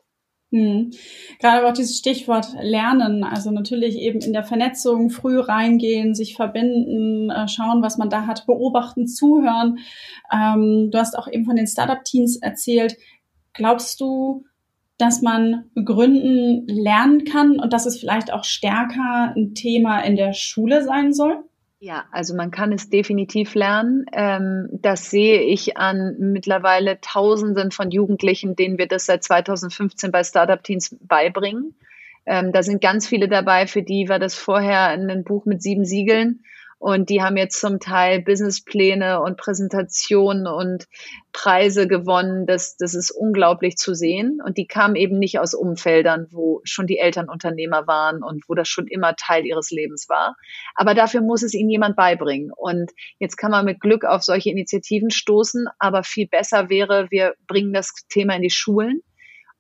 Hm. 0.52 0.92
Gerade 1.40 1.68
auch 1.68 1.74
dieses 1.74 1.98
Stichwort 1.98 2.48
Lernen, 2.62 3.26
also 3.26 3.52
natürlich 3.52 3.98
eben 3.98 4.22
in 4.22 4.32
der 4.32 4.46
Vernetzung 4.46 5.10
früh 5.10 5.40
reingehen, 5.40 6.16
sich 6.16 6.36
verbinden, 6.36 7.30
äh, 7.30 7.50
schauen, 7.50 7.82
was 7.82 7.98
man 7.98 8.10
da 8.10 8.28
hat, 8.28 8.46
beobachten, 8.46 9.08
zuhören. 9.08 9.80
Ähm, 10.32 10.90
du 10.90 10.98
hast 10.98 11.18
auch 11.18 11.28
eben 11.28 11.44
von 11.44 11.58
den 11.58 11.68
Startup-Teams 11.68 12.38
erzählt. 12.38 12.96
Glaubst 13.52 14.00
du, 14.00 14.46
dass 14.98 15.22
man 15.22 15.70
gründen 15.76 16.68
lernen 16.68 17.26
kann 17.26 17.60
und 17.60 17.74
dass 17.74 17.86
es 17.86 18.00
vielleicht 18.00 18.34
auch 18.34 18.44
stärker 18.44 19.34
ein 19.36 19.54
Thema 19.54 20.00
in 20.02 20.16
der 20.16 20.34
Schule 20.34 20.84
sein 20.84 21.14
soll? 21.14 21.44
Ja, 21.80 22.06
also 22.12 22.36
man 22.36 22.50
kann 22.50 22.72
es 22.72 22.90
definitiv 22.90 23.54
lernen. 23.54 24.06
Ähm, 24.12 24.68
das 24.72 25.12
sehe 25.12 25.42
ich 25.42 25.78
an 25.78 26.16
mittlerweile 26.18 27.00
Tausenden 27.02 27.70
von 27.70 27.92
Jugendlichen, 27.92 28.56
denen 28.56 28.80
wir 28.80 28.88
das 28.88 29.06
seit 29.06 29.24
2015 29.24 30.12
bei 30.12 30.24
Startup 30.24 30.64
Teams 30.64 30.98
beibringen. 31.02 31.76
Ähm, 32.26 32.52
da 32.52 32.64
sind 32.64 32.82
ganz 32.82 33.08
viele 33.08 33.28
dabei, 33.28 33.68
für 33.68 33.84
die 33.84 34.10
war 34.10 34.18
das 34.18 34.34
vorher 34.34 34.88
ein 34.88 35.24
Buch 35.24 35.46
mit 35.46 35.62
sieben 35.62 35.86
Siegeln 35.86 36.44
und 36.80 37.10
die 37.10 37.24
haben 37.24 37.38
jetzt 37.38 37.60
zum 37.60 37.80
Teil 37.80 38.22
Businesspläne 38.22 39.22
und 39.22 39.38
Präsentationen 39.38 40.46
und 40.46 40.88
Preise 41.34 41.88
gewonnen. 41.88 42.46
Das, 42.46 42.78
das 42.78 42.94
ist 42.94 43.10
unglaublich 43.10 43.78
zu 43.78 43.96
sehen. 43.96 44.40
Und 44.46 44.58
die 44.58 44.68
kamen 44.68 44.96
eben 44.96 45.18
nicht 45.18 45.40
aus 45.40 45.56
Umfeldern, 45.56 46.28
wo 46.32 46.62
schon 46.66 46.86
die 46.86 47.00
Eltern 47.00 47.30
Unternehmer 47.30 47.88
waren 47.88 48.22
und 48.22 48.44
wo 48.48 48.54
das 48.54 48.68
schon 48.68 48.86
immer 48.86 49.16
Teil 49.16 49.46
ihres 49.46 49.72
Lebens 49.72 50.08
war. 50.08 50.36
Aber 50.76 50.94
dafür 50.94 51.22
muss 51.22 51.42
es 51.42 51.56
ihnen 51.56 51.72
jemand 51.72 51.96
beibringen. 51.96 52.52
Und 52.56 52.92
jetzt 53.18 53.38
kann 53.38 53.52
man 53.52 53.66
mit 53.66 53.80
Glück 53.80 54.06
auf 54.06 54.24
solche 54.24 54.52
Initiativen 54.52 55.10
stoßen. 55.10 55.68
Aber 55.80 56.04
viel 56.04 56.28
besser 56.28 56.70
wäre, 56.70 57.08
wir 57.10 57.34
bringen 57.48 57.74
das 57.74 57.92
Thema 58.08 58.36
in 58.36 58.44
die 58.44 58.52
Schulen 58.52 59.02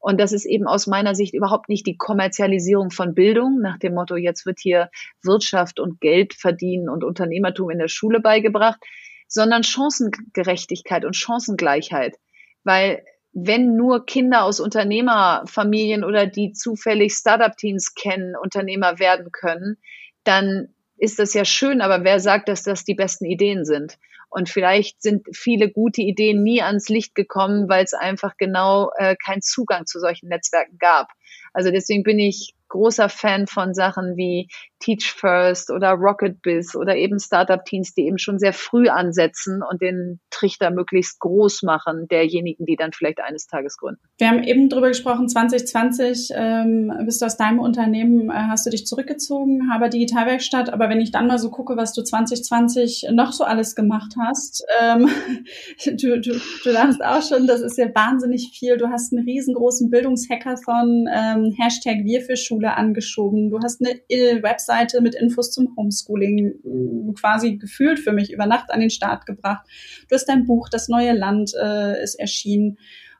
und 0.08 0.22
das 0.22 0.32
ist 0.32 0.46
eben 0.46 0.68
aus 0.68 0.88
meiner 0.88 1.16
Sicht 1.16 1.34
überhaupt 1.34 1.68
nicht 1.68 1.86
die 1.86 1.98
Kommerzialisierung 1.98 2.92
von 2.92 3.14
Bildung 3.14 3.60
nach 3.60 3.78
dem 3.78 3.94
Motto, 3.94 4.16
jetzt 4.16 4.46
wird 4.46 4.58
hier 4.58 4.90
Wirtschaft 5.22 5.82
und 5.82 6.00
Geld 6.00 6.34
verdienen 6.34 6.88
und 6.88 7.04
Unternehmertum 7.04 7.72
in 7.72 7.78
der 7.78 7.90
Schule 7.90 8.22
beigebracht, 8.22 8.80
sondern 9.28 9.64
Chancengerechtigkeit 9.66 11.04
und 11.04 11.18
Chancengleichheit. 11.18 12.16
Weil 12.64 13.04
wenn 13.34 13.76
nur 13.76 14.06
Kinder 14.06 14.46
aus 14.46 14.62
Unternehmerfamilien 14.62 16.06
oder 16.06 16.26
die 16.26 16.54
zufällig 16.54 17.12
Startup-Teams 17.12 17.94
kennen, 17.94 18.38
Unternehmer 18.42 19.00
werden 19.00 19.34
können, 19.34 19.76
dann 20.24 20.70
ist 20.96 21.20
das 21.20 21.34
ja 21.34 21.44
schön, 21.44 21.82
aber 21.82 22.06
wer 22.06 22.22
sagt, 22.22 22.48
dass 22.48 22.64
das 22.64 22.86
die 22.86 22.96
besten 22.96 23.26
Ideen 23.26 23.66
sind? 23.66 23.98
Und 24.30 24.50
vielleicht 24.50 25.02
sind 25.02 25.26
viele 25.34 25.72
gute 25.72 26.02
Ideen 26.02 26.44
nie 26.44 26.62
ans 26.62 26.90
Licht 26.90 27.16
gekommen, 27.16 27.70
weil 27.70 27.84
es 27.84 27.94
einfach 27.94 28.36
genau 28.38 28.92
äh, 28.98 29.16
keinen 29.16 29.42
Zugang 29.42 29.86
zu 29.86 30.00
solchen 30.00 30.28
Netzwerken 30.28 30.78
gab. 30.78 31.10
Also 31.54 31.72
deswegen 31.72 32.04
bin 32.04 32.20
ich 32.20 32.54
großer 32.70 33.10
Fan 33.10 33.48
von 33.48 33.74
Sachen 33.74 34.18
wie 34.18 34.48
Teach 34.80 35.12
First 35.12 35.72
oder 35.72 35.92
Rocket 35.92 36.42
Biz 36.42 36.76
oder 36.76 36.96
eben 36.96 37.20
Startup-Teams, 37.20 37.94
die 37.94 38.06
eben 38.06 38.20
schon 38.20 38.38
sehr 38.38 38.54
früh 38.54 38.90
ansetzen 38.90 39.64
und 39.64 39.82
den 39.82 40.20
Trichter 40.30 40.70
möglichst 40.70 41.20
groß 41.20 41.64
machen, 41.64 42.08
derjenigen, 42.10 42.66
die 42.66 42.76
dann 42.76 42.92
vielleicht 42.94 43.20
eines 43.20 43.48
Tages 43.48 43.78
gründen. 43.78 44.02
Wir 44.18 44.30
haben 44.30 44.44
eben 44.44 44.70
drüber 44.70 44.90
gesprochen, 44.90 45.28
2020 45.28 46.30
ähm, 46.36 46.94
bist 47.06 47.22
du 47.22 47.26
aus 47.26 47.38
deinem 47.38 47.60
Unternehmen, 47.60 48.30
äh, 48.30 48.34
hast 48.34 48.66
du 48.66 48.70
dich 48.70 48.86
zurückgezogen, 48.86 49.72
Haber 49.72 49.90
Digitalwerkstatt, 49.90 50.72
aber 50.72 50.90
wenn 50.90 51.02
ich 51.02 51.12
dann 51.12 51.28
mal 51.28 51.40
so 51.40 51.50
gucke, 51.50 51.76
was 51.76 51.94
du 51.94 52.04
2020 52.04 53.08
noch 53.12 53.34
so 53.34 53.44
alles 53.44 53.76
gemacht 53.76 54.14
hast, 54.20 54.64
ähm, 54.80 55.10
du, 55.86 56.20
du, 56.20 56.40
du 56.64 56.72
darfst 56.72 57.04
auch 57.04 57.24
schon, 57.24 57.48
das 57.48 57.62
ist 57.62 57.78
ja 57.78 57.88
wahnsinnig 57.94 58.52
viel, 58.58 58.78
du 58.78 58.90
hast 58.90 59.12
einen 59.12 59.26
riesengroßen 59.26 59.90
Bildungshackathon, 59.90 61.08
ähm, 61.12 61.56
Hashtag 61.58 62.04
Wir 62.04 62.22
für 62.22 62.38
Schule 62.58 62.76
angeschoben, 62.76 63.50
du 63.50 63.60
hast 63.62 63.82
eine 63.82 64.44
Webseite 64.44 65.02
mit 65.02 65.16
Infos 65.16 65.52
zum 65.52 65.76
Homeschooling 65.76 66.56
mm, 66.64 67.14
quasi 67.14 67.58
gefühlt 67.58 68.00
für 68.00 68.12
mich 68.12 68.32
über 68.32 68.46
Nacht 68.46 68.72
an 68.72 68.80
den 68.80 68.90
Start 68.90 69.26
gebracht. 69.26 69.66
Du 70.10 70.16
hast 70.16 70.26
dein 70.26 70.46
Buch 70.46 70.70
Das 70.70 70.88
neue 70.88 71.14
Land 71.14 71.54
äh, 71.62 72.02
ist 72.02 72.16
erschienen. 72.16 72.78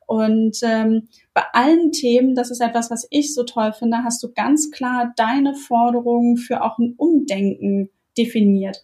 Und 0.08 0.58
ähm, 0.64 1.10
bei 1.34 1.44
allen 1.54 1.92
Themen, 1.92 2.34
das 2.34 2.50
ist 2.50 2.62
etwas, 2.62 2.90
was 2.90 3.08
ich 3.12 3.34
so 3.34 3.44
toll 3.44 3.74
finde, 3.74 4.04
hast 4.04 4.24
du 4.24 4.32
ganz 4.34 4.72
klar 4.72 5.14
deine 5.18 5.54
Forderungen 5.54 6.38
für 6.38 6.64
auch 6.64 6.78
ein 6.80 6.94
Umdenken 6.98 7.90
definiert. 8.18 8.84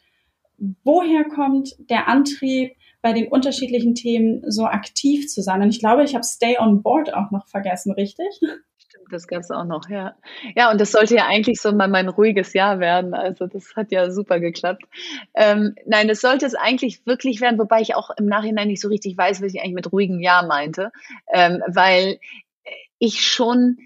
Woher 0.84 1.24
kommt 1.24 1.76
der 1.90 2.08
Antrieb? 2.08 2.74
bei 3.04 3.12
den 3.12 3.28
unterschiedlichen 3.28 3.96
Themen 3.96 4.50
so 4.50 4.64
aktiv 4.64 5.28
zu 5.28 5.42
sein. 5.42 5.62
Und 5.62 5.70
ich 5.72 5.80
glaube, 5.80 6.06
ich 6.06 6.16
habe 6.16 6.24
Stay 6.24 6.58
on 6.58 6.82
Board 6.82 7.14
auch 7.14 7.32
noch 7.32 7.50
vergessen, 7.50 7.92
richtig? 7.92 8.40
Das 9.14 9.28
gab 9.28 9.42
es 9.42 9.52
auch 9.52 9.66
noch, 9.66 9.90
ja. 9.90 10.16
Ja, 10.56 10.72
und 10.72 10.82
das 10.82 10.92
sollte 10.92 11.16
ja 11.16 11.28
eigentlich 11.28 11.62
so 11.62 11.72
mal 11.72 11.88
mein 11.88 12.10
ruhiges 12.10 12.54
Jahr 12.54 12.80
werden. 12.80 13.14
Also 13.14 13.48
das 13.48 13.76
hat 13.76 13.92
ja 13.92 14.10
super 14.12 14.40
geklappt. 14.40 14.84
Ähm, 15.36 15.76
nein, 15.86 16.08
das 16.08 16.22
sollte 16.22 16.46
es 16.46 16.56
eigentlich 16.56 17.06
wirklich 17.06 17.40
werden, 17.40 17.60
wobei 17.60 17.82
ich 17.82 17.96
auch 17.96 18.10
im 18.18 18.26
Nachhinein 18.26 18.68
nicht 18.68 18.82
so 18.82 18.88
richtig 18.88 19.18
weiß, 19.18 19.42
was 19.42 19.54
ich 19.54 19.62
eigentlich 19.62 19.76
mit 19.76 19.92
ruhigem 19.92 20.20
Jahr 20.20 20.46
meinte, 20.48 20.92
ähm, 21.32 21.62
weil 21.68 22.20
ich 23.00 23.26
schon 23.26 23.78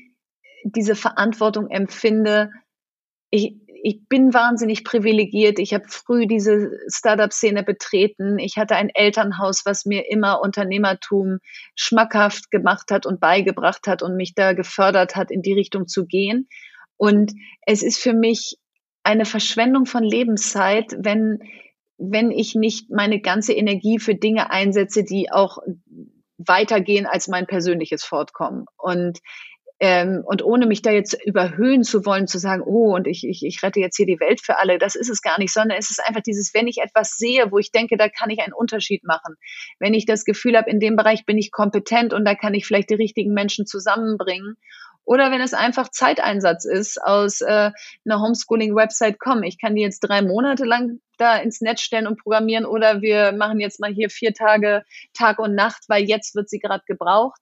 diese 0.64 0.96
Verantwortung 0.96 1.70
empfinde. 1.70 2.52
Ich, 3.30 3.56
ich 3.88 4.10
bin 4.10 4.34
wahnsinnig 4.34 4.84
privilegiert. 4.84 5.60
Ich 5.60 5.74
habe 5.74 5.86
früh 5.88 6.28
diese 6.28 6.72
Startup-Szene 6.90 7.64
betreten. 7.64 8.38
Ich 8.38 8.58
hatte 8.58 8.76
ein 8.76 8.90
Elternhaus, 8.94 9.66
was 9.66 9.86
mir 9.86 10.12
immer 10.12 10.42
Unternehmertum 10.42 11.40
schmackhaft 11.74 12.52
gemacht 12.52 12.92
hat 12.92 13.06
und 13.06 13.22
beigebracht 13.22 13.88
hat 13.88 14.04
und 14.04 14.18
mich 14.18 14.36
da 14.36 14.52
gefördert 14.52 15.16
hat, 15.16 15.32
in 15.32 15.42
die 15.42 15.54
Richtung 15.54 15.88
zu 15.88 16.06
gehen. 16.06 16.50
Und 16.98 17.32
es 17.66 17.82
ist 17.82 17.98
für 17.98 18.12
mich 18.12 18.58
eine 19.04 19.24
Verschwendung 19.24 19.86
von 19.86 20.04
Lebenszeit, 20.04 20.94
wenn, 21.00 21.40
wenn 21.98 22.32
ich 22.32 22.56
nicht 22.56 22.90
meine 22.90 23.22
ganze 23.22 23.54
Energie 23.54 24.00
für 24.00 24.16
Dinge 24.16 24.52
einsetze, 24.52 25.06
die 25.06 25.32
auch 25.32 25.60
weitergehen 26.38 27.06
als 27.06 27.30
mein 27.30 27.48
persönliches 27.48 28.04
Fortkommen. 28.04 28.66
Und 28.76 29.20
ähm, 29.80 30.24
und 30.26 30.44
ohne 30.44 30.66
mich 30.66 30.82
da 30.82 30.90
jetzt 30.90 31.14
überhöhen 31.26 31.84
zu 31.84 32.04
wollen, 32.06 32.26
zu 32.26 32.40
sagen, 32.40 32.64
oh, 32.66 32.96
und 32.96 33.06
ich, 33.06 33.24
ich, 33.28 33.46
ich 33.46 33.62
rette 33.62 33.80
jetzt 33.80 33.96
hier 33.96 34.08
die 34.08 34.20
Welt 34.20 34.42
für 34.42 34.58
alle, 34.58 34.80
das 34.80 34.96
ist 34.96 35.10
es 35.10 35.22
gar 35.22 35.38
nicht, 35.38 35.54
sondern 35.54 35.78
es 35.78 35.92
ist 35.92 36.02
einfach 36.04 36.22
dieses, 36.22 36.54
wenn 36.56 36.68
ich 36.68 36.80
etwas 36.80 37.12
sehe, 37.12 37.52
wo 37.52 37.60
ich 37.60 37.72
denke, 37.72 37.96
da 37.96 38.10
kann 38.10 38.32
ich 38.32 38.40
einen 38.40 38.54
Unterschied 38.54 39.04
machen. 39.04 39.36
Wenn 39.78 39.94
ich 39.94 40.06
das 40.06 40.26
Gefühl 40.26 40.58
habe, 40.58 40.70
in 40.70 40.80
dem 40.80 40.96
Bereich 40.96 41.26
bin 41.26 41.38
ich 41.38 41.52
kompetent 41.52 42.12
und 42.12 42.26
da 42.26 42.34
kann 42.34 42.56
ich 42.56 42.66
vielleicht 42.66 42.90
die 42.90 42.96
richtigen 42.96 43.34
Menschen 43.34 43.68
zusammenbringen. 43.68 44.58
Oder 45.06 45.32
wenn 45.32 45.42
es 45.42 45.54
einfach 45.54 45.90
Zeiteinsatz 45.90 46.66
ist 46.66 47.02
aus 47.02 47.40
äh, 47.42 47.72
einer 48.04 48.22
Homeschooling-Website, 48.22 49.20
komm, 49.20 49.44
ich 49.44 49.58
kann 49.58 49.76
die 49.76 49.82
jetzt 49.82 50.02
drei 50.02 50.22
Monate 50.22 50.66
lang 50.66 51.00
da 51.18 51.38
ins 51.38 51.62
Netz 51.62 51.82
stellen 51.82 52.08
und 52.08 52.20
programmieren 52.20 52.66
oder 52.66 53.02
wir 53.02 53.32
machen 53.32 53.60
jetzt 53.60 53.80
mal 53.80 53.94
hier 53.94 54.10
vier 54.10 54.34
Tage 54.34 54.84
Tag 55.14 55.40
und 55.40 55.56
Nacht, 55.56 55.84
weil 55.88 56.04
jetzt 56.04 56.36
wird 56.36 56.50
sie 56.50 56.60
gerade 56.60 56.84
gebraucht 56.86 57.40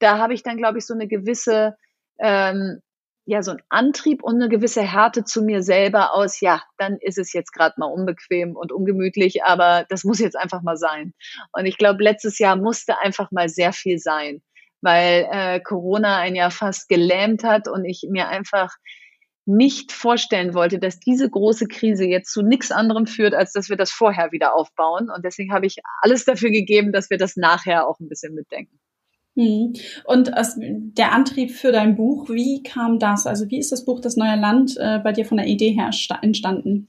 da 0.00 0.18
habe 0.18 0.34
ich 0.34 0.42
dann, 0.42 0.56
glaube 0.56 0.78
ich, 0.78 0.86
so 0.86 0.94
eine 0.94 1.06
gewisse, 1.06 1.76
ähm, 2.18 2.80
ja, 3.26 3.42
so 3.42 3.52
ein 3.52 3.62
Antrieb 3.68 4.24
und 4.24 4.36
eine 4.36 4.48
gewisse 4.48 4.82
Härte 4.82 5.24
zu 5.24 5.42
mir 5.42 5.62
selber 5.62 6.14
aus, 6.14 6.40
ja, 6.40 6.62
dann 6.78 6.98
ist 7.00 7.18
es 7.18 7.32
jetzt 7.32 7.52
gerade 7.52 7.74
mal 7.78 7.86
unbequem 7.86 8.56
und 8.56 8.72
ungemütlich, 8.72 9.44
aber 9.44 9.86
das 9.88 10.04
muss 10.04 10.18
jetzt 10.18 10.36
einfach 10.36 10.62
mal 10.62 10.76
sein. 10.76 11.14
Und 11.52 11.66
ich 11.66 11.78
glaube, 11.78 12.02
letztes 12.02 12.38
Jahr 12.38 12.56
musste 12.56 12.98
einfach 12.98 13.30
mal 13.30 13.48
sehr 13.48 13.72
viel 13.72 13.98
sein, 13.98 14.42
weil 14.80 15.28
äh, 15.30 15.60
Corona 15.60 16.18
ein 16.18 16.34
Jahr 16.34 16.50
fast 16.50 16.88
gelähmt 16.88 17.44
hat 17.44 17.68
und 17.68 17.84
ich 17.84 18.06
mir 18.10 18.28
einfach 18.28 18.74
nicht 19.46 19.92
vorstellen 19.92 20.54
wollte, 20.54 20.78
dass 20.78 21.00
diese 21.00 21.28
große 21.28 21.66
Krise 21.66 22.04
jetzt 22.04 22.32
zu 22.32 22.42
nichts 22.42 22.70
anderem 22.70 23.06
führt, 23.06 23.34
als 23.34 23.52
dass 23.52 23.68
wir 23.68 23.76
das 23.76 23.90
vorher 23.90 24.32
wieder 24.32 24.54
aufbauen. 24.54 25.10
Und 25.10 25.24
deswegen 25.24 25.52
habe 25.52 25.66
ich 25.66 25.78
alles 26.02 26.24
dafür 26.24 26.50
gegeben, 26.50 26.92
dass 26.92 27.10
wir 27.10 27.18
das 27.18 27.36
nachher 27.36 27.86
auch 27.86 27.98
ein 28.00 28.08
bisschen 28.08 28.34
mitdenken. 28.34 28.78
Hm. 29.36 29.74
Und 30.04 30.30
der 30.34 31.12
Antrieb 31.12 31.52
für 31.52 31.72
dein 31.72 31.96
Buch, 31.96 32.28
wie 32.30 32.62
kam 32.62 32.98
das? 32.98 33.26
Also 33.26 33.48
wie 33.48 33.58
ist 33.58 33.72
das 33.72 33.84
Buch 33.84 34.00
Das 34.00 34.16
neue 34.16 34.36
Land 34.36 34.76
äh, 34.78 34.98
bei 34.98 35.12
dir 35.12 35.24
von 35.24 35.36
der 35.36 35.46
Idee 35.46 35.70
her 35.70 35.90
entstanden? 36.22 36.88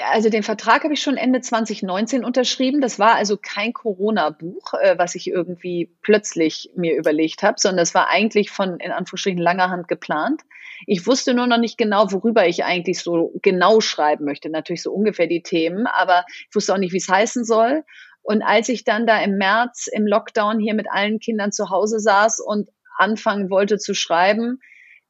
Also 0.00 0.30
den 0.30 0.42
Vertrag 0.42 0.84
habe 0.84 0.94
ich 0.94 1.02
schon 1.02 1.18
Ende 1.18 1.42
2019 1.42 2.24
unterschrieben. 2.24 2.80
Das 2.80 2.98
war 2.98 3.14
also 3.14 3.36
kein 3.36 3.74
Corona-Buch, 3.74 4.74
äh, 4.80 4.96
was 4.96 5.14
ich 5.14 5.28
irgendwie 5.28 5.94
plötzlich 6.00 6.70
mir 6.76 6.96
überlegt 6.96 7.42
habe, 7.42 7.56
sondern 7.58 7.82
es 7.82 7.94
war 7.94 8.08
eigentlich 8.08 8.50
von 8.50 8.80
in 8.80 8.90
Anführungsstrichen 8.90 9.38
langer 9.38 9.68
Hand 9.68 9.88
geplant. 9.88 10.42
Ich 10.86 11.06
wusste 11.06 11.34
nur 11.34 11.46
noch 11.46 11.58
nicht 11.58 11.76
genau, 11.76 12.10
worüber 12.10 12.46
ich 12.46 12.64
eigentlich 12.64 13.00
so 13.00 13.32
genau 13.42 13.80
schreiben 13.80 14.24
möchte. 14.24 14.48
Natürlich 14.48 14.82
so 14.82 14.92
ungefähr 14.92 15.26
die 15.26 15.42
Themen, 15.42 15.86
aber 15.86 16.24
ich 16.48 16.54
wusste 16.54 16.72
auch 16.72 16.78
nicht, 16.78 16.92
wie 16.92 16.98
es 16.98 17.08
heißen 17.08 17.44
soll. 17.44 17.84
Und 18.22 18.42
als 18.42 18.68
ich 18.68 18.84
dann 18.84 19.06
da 19.06 19.20
im 19.22 19.36
März 19.36 19.88
im 19.92 20.06
Lockdown 20.06 20.60
hier 20.60 20.74
mit 20.74 20.86
allen 20.90 21.18
Kindern 21.18 21.52
zu 21.52 21.70
Hause 21.70 21.98
saß 21.98 22.40
und 22.40 22.70
anfangen 22.96 23.50
wollte 23.50 23.78
zu 23.78 23.94
schreiben, 23.94 24.60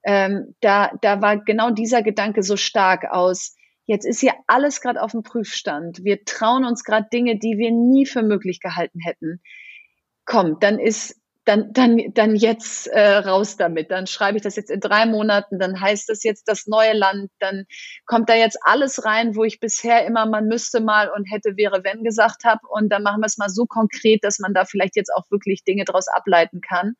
ähm, 0.04 0.54
da, 0.60 0.90
da 1.00 1.20
war 1.20 1.38
genau 1.38 1.70
dieser 1.70 2.02
Gedanke 2.02 2.42
so 2.42 2.56
stark 2.56 3.04
aus, 3.10 3.56
jetzt 3.84 4.04
ist 4.04 4.20
hier 4.20 4.34
alles 4.46 4.80
gerade 4.80 5.02
auf 5.02 5.12
dem 5.12 5.22
Prüfstand. 5.22 6.04
Wir 6.04 6.24
trauen 6.24 6.64
uns 6.64 6.84
gerade 6.84 7.08
Dinge, 7.12 7.38
die 7.38 7.58
wir 7.58 7.70
nie 7.70 8.06
für 8.06 8.22
möglich 8.22 8.60
gehalten 8.60 9.00
hätten. 9.00 9.40
Komm, 10.24 10.58
dann 10.60 10.78
ist 10.78 11.21
dann, 11.44 11.72
dann, 11.72 11.98
dann 12.14 12.36
jetzt 12.36 12.86
äh, 12.86 13.16
raus 13.16 13.56
damit. 13.56 13.90
Dann 13.90 14.06
schreibe 14.06 14.36
ich 14.36 14.42
das 14.42 14.56
jetzt 14.56 14.70
in 14.70 14.80
drei 14.80 15.06
Monaten, 15.06 15.58
dann 15.58 15.80
heißt 15.80 16.08
das 16.08 16.22
jetzt 16.22 16.46
das 16.46 16.66
neue 16.66 16.92
Land, 16.92 17.30
dann 17.40 17.64
kommt 18.06 18.28
da 18.28 18.34
jetzt 18.34 18.58
alles 18.62 19.04
rein, 19.04 19.34
wo 19.34 19.44
ich 19.44 19.58
bisher 19.58 20.06
immer 20.06 20.26
man 20.26 20.46
müsste 20.46 20.80
mal 20.80 21.10
und 21.10 21.24
hätte, 21.30 21.56
wäre, 21.56 21.82
wenn 21.82 22.04
gesagt 22.04 22.44
habe. 22.44 22.60
Und 22.68 22.90
dann 22.90 23.02
machen 23.02 23.20
wir 23.20 23.26
es 23.26 23.38
mal 23.38 23.48
so 23.48 23.66
konkret, 23.66 24.22
dass 24.22 24.38
man 24.38 24.54
da 24.54 24.64
vielleicht 24.64 24.96
jetzt 24.96 25.12
auch 25.14 25.24
wirklich 25.30 25.64
Dinge 25.64 25.84
draus 25.84 26.06
ableiten 26.08 26.60
kann. 26.60 26.94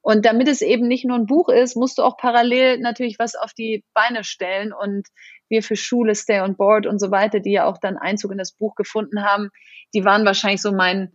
Und 0.00 0.26
damit 0.26 0.48
es 0.48 0.62
eben 0.62 0.88
nicht 0.88 1.04
nur 1.04 1.16
ein 1.16 1.26
Buch 1.26 1.48
ist, 1.48 1.76
musst 1.76 1.98
du 1.98 2.02
auch 2.02 2.16
parallel 2.16 2.78
natürlich 2.78 3.20
was 3.20 3.36
auf 3.36 3.52
die 3.52 3.84
Beine 3.94 4.24
stellen. 4.24 4.72
Und 4.72 5.06
wir 5.48 5.62
für 5.62 5.76
Schule, 5.76 6.14
Stay 6.16 6.40
on 6.40 6.56
Board 6.56 6.86
und 6.86 6.98
so 6.98 7.10
weiter, 7.12 7.38
die 7.38 7.52
ja 7.52 7.66
auch 7.66 7.78
dann 7.78 7.98
Einzug 7.98 8.32
in 8.32 8.38
das 8.38 8.52
Buch 8.52 8.74
gefunden 8.74 9.22
haben, 9.22 9.50
die 9.94 10.04
waren 10.04 10.24
wahrscheinlich 10.24 10.62
so 10.62 10.72
mein, 10.72 11.12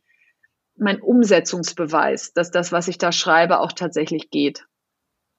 mein 0.78 1.02
Umsetzungsbeweis, 1.02 2.34
dass 2.34 2.52
das, 2.52 2.72
was 2.72 2.88
ich 2.88 2.98
da 2.98 3.12
schreibe, 3.12 3.60
auch 3.60 3.72
tatsächlich 3.72 4.30
geht. 4.30 4.66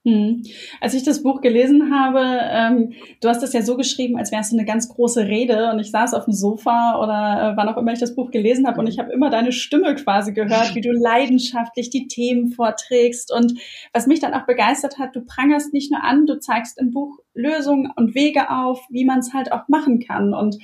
Hm. 0.09 0.45
Als 0.81 0.95
ich 0.95 1.03
das 1.03 1.23
Buch 1.23 1.41
gelesen 1.41 1.93
habe, 1.93 2.21
ähm, 2.23 2.93
du 3.21 3.29
hast 3.29 3.43
das 3.43 3.53
ja 3.53 3.63
so 3.63 3.77
geschrieben, 3.77 4.17
als 4.17 4.31
wäre 4.31 4.41
es 4.41 4.53
eine 4.53 4.65
ganz 4.65 4.89
große 4.89 5.27
Rede 5.27 5.71
und 5.73 5.81
ich 5.81 5.91
saß 5.91 6.15
auf 6.15 6.25
dem 6.25 6.33
Sofa 6.33 6.99
oder 7.03 7.53
äh, 7.53 7.57
wann 7.57 7.69
auch 7.69 7.77
immer 7.77 7.93
ich 7.93 7.99
das 7.99 8.15
Buch 8.15 8.31
gelesen 8.31 8.67
habe 8.67 8.81
und 8.81 8.87
ich 8.87 8.99
habe 9.01 9.13
immer 9.13 9.29
deine 9.29 9.51
Stimme 9.51 9.97
quasi 9.97 10.33
gehört, 10.33 10.75
wie 10.77 10.81
du 10.81 10.93
leidenschaftlich 10.93 11.91
die 11.91 12.07
Themen 12.07 12.53
vorträgst 12.53 13.33
und 13.33 13.61
was 13.93 14.07
mich 14.07 14.21
dann 14.21 14.35
auch 14.35 14.47
begeistert 14.47 14.99
hat, 14.99 15.17
du 15.17 15.21
prangerst 15.21 15.75
nicht 15.75 15.91
nur 15.91 16.03
an, 16.03 16.27
du 16.27 16.39
zeigst 16.39 16.79
im 16.81 16.93
Buch 16.93 17.19
Lösungen 17.35 17.93
und 17.95 18.15
Wege 18.15 18.51
auf, 18.51 18.87
wie 18.91 19.05
man 19.05 19.19
es 19.19 19.35
halt 19.35 19.53
auch 19.53 19.67
machen 19.69 19.99
kann 19.99 20.33
und 20.33 20.59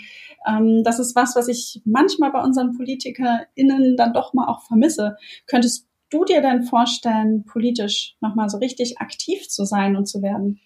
das 0.45 0.99
ist 0.99 1.17
was, 1.17 1.37
was 1.37 1.49
ich 1.49 1.81
manchmal 1.85 2.31
bei 2.31 2.43
unseren 2.43 2.77
PolitikerInnen 2.77 3.97
dann 3.97 4.13
doch 4.13 4.35
mal 4.35 4.47
auch 4.47 4.63
vermisse. 4.63 5.17
Könntest 5.47 5.89
du 6.11 6.25
dir 6.25 6.43
denn 6.43 6.65
vorstellen, 6.65 7.45
politisch 7.45 8.17
nochmal 8.21 8.49
so 8.49 8.59
richtig 8.59 8.99
aktiv 8.99 9.49
zu 9.49 9.65
sein 9.65 9.97
und 9.97 10.07
zu 10.07 10.23
werden? 10.23 10.61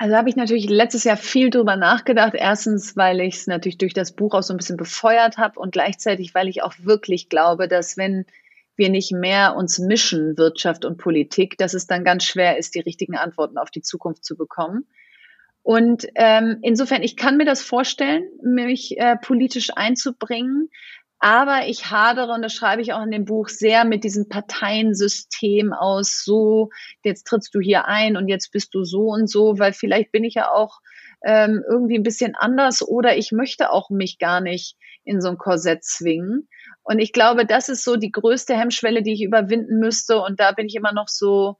Also 0.00 0.14
habe 0.14 0.28
ich 0.28 0.36
natürlich 0.36 0.68
letztes 0.68 1.02
Jahr 1.02 1.16
viel 1.16 1.50
drüber 1.50 1.74
nachgedacht. 1.74 2.34
Erstens, 2.36 2.96
weil 2.96 3.20
ich 3.20 3.34
es 3.34 3.46
natürlich 3.48 3.78
durch 3.78 3.94
das 3.94 4.12
Buch 4.12 4.34
auch 4.34 4.44
so 4.44 4.54
ein 4.54 4.56
bisschen 4.56 4.76
befeuert 4.76 5.38
habe 5.38 5.58
und 5.58 5.72
gleichzeitig, 5.72 6.34
weil 6.34 6.46
ich 6.46 6.62
auch 6.62 6.74
wirklich 6.78 7.28
glaube, 7.28 7.66
dass 7.66 7.96
wenn 7.96 8.24
wir 8.76 8.90
nicht 8.90 9.10
mehr 9.10 9.56
uns 9.56 9.80
mischen, 9.80 10.38
Wirtschaft 10.38 10.84
und 10.84 10.98
Politik, 10.98 11.58
dass 11.58 11.74
es 11.74 11.88
dann 11.88 12.04
ganz 12.04 12.22
schwer 12.22 12.58
ist, 12.58 12.76
die 12.76 12.80
richtigen 12.80 13.16
Antworten 13.16 13.58
auf 13.58 13.72
die 13.72 13.82
Zukunft 13.82 14.24
zu 14.24 14.36
bekommen. 14.36 14.86
Und 15.68 16.06
ähm, 16.14 16.60
insofern, 16.62 17.02
ich 17.02 17.14
kann 17.14 17.36
mir 17.36 17.44
das 17.44 17.60
vorstellen, 17.60 18.24
mich 18.42 18.96
äh, 18.96 19.16
politisch 19.16 19.68
einzubringen, 19.76 20.70
aber 21.18 21.66
ich 21.66 21.90
hadere, 21.90 22.32
und 22.32 22.40
das 22.40 22.54
schreibe 22.54 22.80
ich 22.80 22.94
auch 22.94 23.02
in 23.02 23.10
dem 23.10 23.26
Buch, 23.26 23.50
sehr 23.50 23.84
mit 23.84 24.02
diesem 24.02 24.30
Parteiensystem 24.30 25.74
aus, 25.74 26.24
so, 26.24 26.70
jetzt 27.04 27.26
trittst 27.26 27.54
du 27.54 27.60
hier 27.60 27.84
ein 27.84 28.16
und 28.16 28.28
jetzt 28.28 28.50
bist 28.50 28.74
du 28.74 28.82
so 28.82 29.10
und 29.10 29.28
so, 29.28 29.58
weil 29.58 29.74
vielleicht 29.74 30.10
bin 30.10 30.24
ich 30.24 30.36
ja 30.36 30.50
auch 30.50 30.78
ähm, 31.22 31.62
irgendwie 31.68 31.98
ein 31.98 32.02
bisschen 32.02 32.34
anders 32.34 32.80
oder 32.80 33.18
ich 33.18 33.30
möchte 33.30 33.70
auch 33.70 33.90
mich 33.90 34.18
gar 34.18 34.40
nicht 34.40 34.74
in 35.04 35.20
so 35.20 35.28
ein 35.28 35.36
Korsett 35.36 35.84
zwingen. 35.84 36.48
Und 36.82 36.98
ich 36.98 37.12
glaube, 37.12 37.44
das 37.44 37.68
ist 37.68 37.84
so 37.84 37.96
die 37.96 38.10
größte 38.10 38.56
Hemmschwelle, 38.56 39.02
die 39.02 39.12
ich 39.12 39.22
überwinden 39.22 39.80
müsste. 39.80 40.22
Und 40.22 40.40
da 40.40 40.52
bin 40.52 40.64
ich 40.64 40.76
immer 40.76 40.94
noch 40.94 41.08
so, 41.08 41.58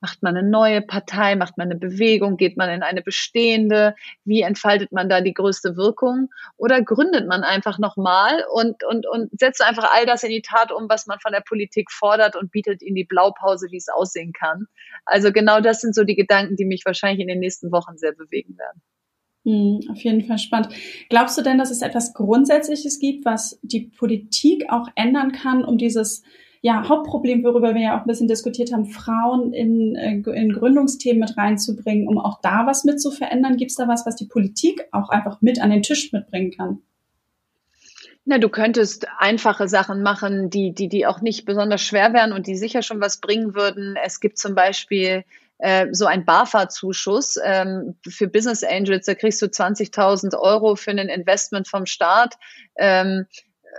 Macht 0.00 0.22
man 0.22 0.36
eine 0.36 0.48
neue 0.48 0.80
Partei? 0.80 1.36
Macht 1.36 1.58
man 1.58 1.70
eine 1.70 1.78
Bewegung? 1.78 2.36
Geht 2.36 2.56
man 2.56 2.70
in 2.70 2.82
eine 2.82 3.02
bestehende? 3.02 3.94
Wie 4.24 4.40
entfaltet 4.40 4.92
man 4.92 5.08
da 5.08 5.20
die 5.20 5.34
größte 5.34 5.76
Wirkung? 5.76 6.30
Oder 6.56 6.80
gründet 6.82 7.28
man 7.28 7.42
einfach 7.42 7.78
nochmal 7.78 8.44
und, 8.52 8.82
und, 8.84 9.06
und 9.06 9.28
setzt 9.38 9.62
einfach 9.62 9.90
all 9.92 10.06
das 10.06 10.22
in 10.22 10.30
die 10.30 10.42
Tat 10.42 10.72
um, 10.72 10.88
was 10.88 11.06
man 11.06 11.20
von 11.20 11.32
der 11.32 11.42
Politik 11.46 11.90
fordert 11.90 12.34
und 12.34 12.50
bietet 12.50 12.82
ihnen 12.82 12.96
die 12.96 13.04
Blaupause, 13.04 13.68
wie 13.70 13.76
es 13.76 13.88
aussehen 13.88 14.32
kann? 14.32 14.66
Also 15.04 15.32
genau 15.32 15.60
das 15.60 15.80
sind 15.80 15.94
so 15.94 16.04
die 16.04 16.16
Gedanken, 16.16 16.56
die 16.56 16.64
mich 16.64 16.84
wahrscheinlich 16.86 17.20
in 17.20 17.28
den 17.28 17.40
nächsten 17.40 17.70
Wochen 17.70 17.98
sehr 17.98 18.12
bewegen 18.12 18.56
werden. 18.56 18.82
Hm, 19.44 19.80
auf 19.90 19.98
jeden 19.98 20.22
Fall 20.24 20.38
spannend. 20.38 20.74
Glaubst 21.08 21.36
du 21.38 21.42
denn, 21.42 21.58
dass 21.58 21.70
es 21.70 21.82
etwas 21.82 22.12
Grundsätzliches 22.12 22.98
gibt, 22.98 23.24
was 23.24 23.58
die 23.62 23.90
Politik 23.96 24.64
auch 24.70 24.88
ändern 24.96 25.32
kann, 25.32 25.64
um 25.64 25.78
dieses 25.78 26.22
ja, 26.62 26.86
Hauptproblem, 26.88 27.42
worüber 27.42 27.74
wir 27.74 27.80
ja 27.80 27.96
auch 27.96 28.02
ein 28.02 28.06
bisschen 28.06 28.28
diskutiert 28.28 28.72
haben, 28.72 28.86
Frauen 28.86 29.52
in, 29.52 29.96
äh, 29.96 30.12
in 30.12 30.52
Gründungsthemen 30.52 31.20
mit 31.20 31.36
reinzubringen, 31.36 32.06
um 32.06 32.18
auch 32.18 32.40
da 32.42 32.66
was 32.66 32.84
mit 32.84 33.00
zu 33.00 33.10
verändern? 33.10 33.56
Gibt 33.56 33.70
es 33.70 33.76
da 33.76 33.88
was, 33.88 34.04
was 34.04 34.16
die 34.16 34.26
Politik 34.26 34.86
auch 34.92 35.08
einfach 35.08 35.40
mit 35.40 35.60
an 35.60 35.70
den 35.70 35.82
Tisch 35.82 36.12
mitbringen 36.12 36.50
kann? 36.50 36.82
Na, 38.26 38.36
du 38.36 38.50
könntest 38.50 39.06
einfache 39.18 39.68
Sachen 39.68 40.02
machen, 40.02 40.50
die, 40.50 40.74
die, 40.74 40.88
die 40.88 41.06
auch 41.06 41.22
nicht 41.22 41.46
besonders 41.46 41.80
schwer 41.80 42.12
wären 42.12 42.32
und 42.32 42.46
die 42.46 42.56
sicher 42.56 42.82
schon 42.82 43.00
was 43.00 43.20
bringen 43.20 43.54
würden. 43.54 43.96
Es 44.04 44.20
gibt 44.20 44.36
zum 44.36 44.54
Beispiel 44.54 45.24
äh, 45.58 45.86
so 45.92 46.04
ein 46.04 46.26
BAFA-Zuschuss 46.26 47.38
ähm, 47.42 47.96
für 48.06 48.28
Business 48.28 48.62
Angels. 48.62 49.06
Da 49.06 49.14
kriegst 49.14 49.40
du 49.40 49.46
20.000 49.46 50.38
Euro 50.38 50.76
für 50.76 50.90
ein 50.90 50.98
Investment 50.98 51.66
vom 51.66 51.86
Staat. 51.86 52.36
Ähm, 52.76 53.26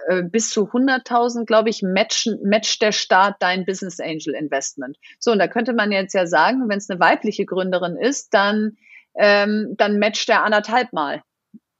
äh, 0.08 0.24
bis 0.24 0.50
zu 0.50 0.66
100.000, 0.66 1.46
glaube 1.46 1.70
ich, 1.70 1.82
matchen, 1.84 2.40
matcht 2.44 2.82
der 2.82 2.92
Staat 2.92 3.36
dein 3.40 3.66
Business 3.66 4.00
Angel 4.00 4.34
Investment. 4.34 4.98
So, 5.20 5.32
und 5.32 5.40
da 5.40 5.48
könnte 5.48 5.74
man 5.74 5.92
jetzt 5.92 6.14
ja 6.14 6.26
sagen, 6.28 6.68
wenn 6.70 6.78
es 6.78 6.90
eine 6.90 7.00
weibliche 7.00 7.46
Gründerin 7.46 7.98
ist, 7.98 8.34
dann, 8.34 8.78
ähm, 9.16 9.76
dann 9.78 10.00
matcht 10.00 10.30
der 10.30 10.44
anderthalb 10.44 10.94
Mal 10.94 11.24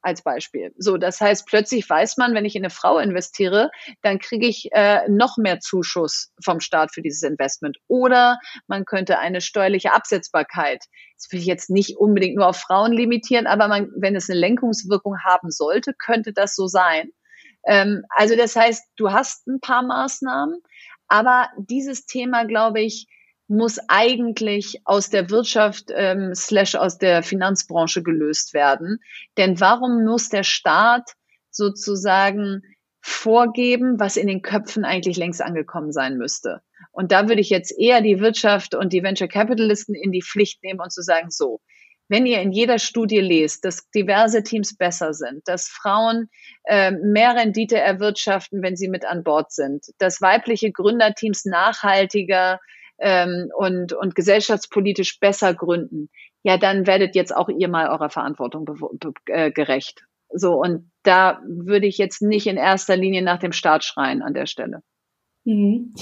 als 0.02 0.24
Beispiel. 0.24 0.74
So, 0.78 0.98
das 0.98 1.22
heißt, 1.22 1.46
plötzlich 1.46 1.88
weiß 1.90 2.18
man, 2.18 2.34
wenn 2.34 2.46
ich 2.46 2.56
in 2.56 2.64
eine 2.64 2.70
Frau 2.70 2.98
investiere, 2.98 3.70
dann 4.02 4.20
kriege 4.20 4.48
ich 4.48 4.70
äh, 4.72 5.08
noch 5.08 5.38
mehr 5.38 5.60
Zuschuss 5.60 6.32
vom 6.44 6.60
Staat 6.60 6.94
für 6.94 7.02
dieses 7.02 7.24
Investment. 7.24 7.78
Oder 7.88 8.40
man 8.68 8.86
könnte 8.86 9.20
eine 9.20 9.42
steuerliche 9.42 9.94
Absetzbarkeit, 9.94 10.84
das 11.18 11.32
will 11.32 11.40
ich 11.40 11.46
jetzt 11.46 11.70
nicht 11.70 11.98
unbedingt 11.98 12.36
nur 12.36 12.48
auf 12.48 12.58
Frauen 12.58 12.94
limitieren, 12.94 13.46
aber 13.46 13.68
man, 13.68 13.92
wenn 13.96 14.16
es 14.16 14.30
eine 14.30 14.40
Lenkungswirkung 14.40 15.20
haben 15.24 15.52
sollte, 15.52 15.94
könnte 15.94 16.34
das 16.34 16.56
so 16.56 16.68
sein. 16.68 17.12
Ähm, 17.66 18.04
also 18.10 18.36
das 18.36 18.56
heißt, 18.56 18.84
du 18.96 19.12
hast 19.12 19.48
ein 19.48 19.60
paar 19.60 19.84
Maßnahmen, 19.84 20.62
aber 21.08 21.50
dieses 21.58 22.06
Thema, 22.06 22.46
glaube 22.46 22.82
ich, 22.82 23.08
muss 23.48 23.80
eigentlich 23.90 24.80
aus 24.86 25.10
der 25.10 25.30
Wirtschaft 25.30 25.92
ähm, 25.94 26.34
slash 26.34 26.76
aus 26.76 26.98
der 26.98 27.22
Finanzbranche 27.22 28.02
gelöst 28.02 28.54
werden. 28.54 29.00
Denn 29.36 29.60
warum 29.60 30.06
muss 30.06 30.30
der 30.30 30.44
Staat 30.44 31.12
sozusagen 31.50 32.62
vorgeben, 33.02 34.00
was 34.00 34.16
in 34.16 34.28
den 34.28 34.42
Köpfen 34.42 34.86
eigentlich 34.86 35.18
längst 35.18 35.42
angekommen 35.42 35.92
sein 35.92 36.18
müsste? 36.18 36.62
Und 36.94 37.12
da 37.12 37.28
würde 37.28 37.42
ich 37.42 37.50
jetzt 37.50 37.78
eher 37.78 38.02
die 38.02 38.22
Wirtschaft 38.22 38.74
und 38.74 38.94
die 38.94 39.04
Venture 39.04 39.28
Capitalisten 39.28 39.96
in 39.96 40.14
die 40.14 40.22
Pflicht 40.22 40.64
nehmen 40.64 40.80
und 40.80 40.94
zu 40.94 41.02
sagen, 41.02 41.30
so, 41.30 41.60
wenn 42.12 42.26
ihr 42.26 42.42
in 42.42 42.52
jeder 42.52 42.78
Studie 42.78 43.22
lest, 43.22 43.64
dass 43.64 43.90
diverse 43.90 44.44
Teams 44.44 44.76
besser 44.76 45.14
sind, 45.14 45.48
dass 45.48 45.70
Frauen 45.70 46.30
äh, 46.66 46.92
mehr 46.92 47.38
Rendite 47.38 47.78
erwirtschaften, 47.78 48.62
wenn 48.62 48.76
sie 48.76 48.90
mit 48.90 49.06
an 49.06 49.24
Bord 49.24 49.54
sind, 49.54 49.86
dass 49.98 50.22
weibliche 50.22 50.74
Gründerteams 50.74 51.46
nachhaltiger 51.46 52.60
ähm, 53.00 53.50
und, 53.56 53.94
und 53.94 54.14
gesellschaftspolitisch 54.14 55.22
besser 55.22 55.54
gründen, 55.54 56.10
ja, 56.44 56.58
dann 56.58 56.86
werdet 56.86 57.16
jetzt 57.16 57.34
auch 57.34 57.48
ihr 57.48 57.70
mal 57.70 57.88
eurer 57.88 58.10
Verantwortung 58.10 58.68
äh, 59.28 59.50
gerecht. 59.52 60.04
So, 60.34 60.56
und 60.56 60.92
da 61.04 61.40
würde 61.48 61.88
ich 61.88 61.98
jetzt 61.98 62.22
nicht 62.22 62.46
in 62.46 62.58
erster 62.58 62.98
Linie 62.98 63.22
nach 63.22 63.40
dem 63.40 63.54
Staat 63.54 63.86
schreien 63.86 64.22
an 64.22 64.34
der 64.34 64.48
Stelle. 64.48 64.84
Mhm. 65.44 65.94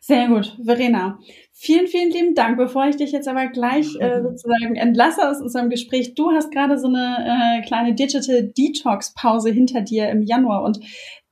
Sehr 0.00 0.28
gut, 0.28 0.56
Verena. 0.62 1.18
Vielen, 1.52 1.86
vielen 1.86 2.10
lieben 2.10 2.34
Dank. 2.34 2.58
Bevor 2.58 2.86
ich 2.86 2.96
dich 2.96 3.12
jetzt 3.12 3.26
aber 3.26 3.46
gleich 3.48 3.96
äh, 3.98 4.20
sozusagen 4.22 4.76
entlasse 4.76 5.28
aus 5.28 5.40
unserem 5.40 5.70
Gespräch, 5.70 6.14
du 6.14 6.30
hast 6.30 6.50
gerade 6.50 6.78
so 6.78 6.88
eine 6.88 7.60
äh, 7.60 7.66
kleine 7.66 7.94
Digital 7.94 8.42
Detox 8.42 9.14
Pause 9.14 9.50
hinter 9.50 9.80
dir 9.80 10.08
im 10.10 10.22
Januar 10.22 10.62
und 10.62 10.80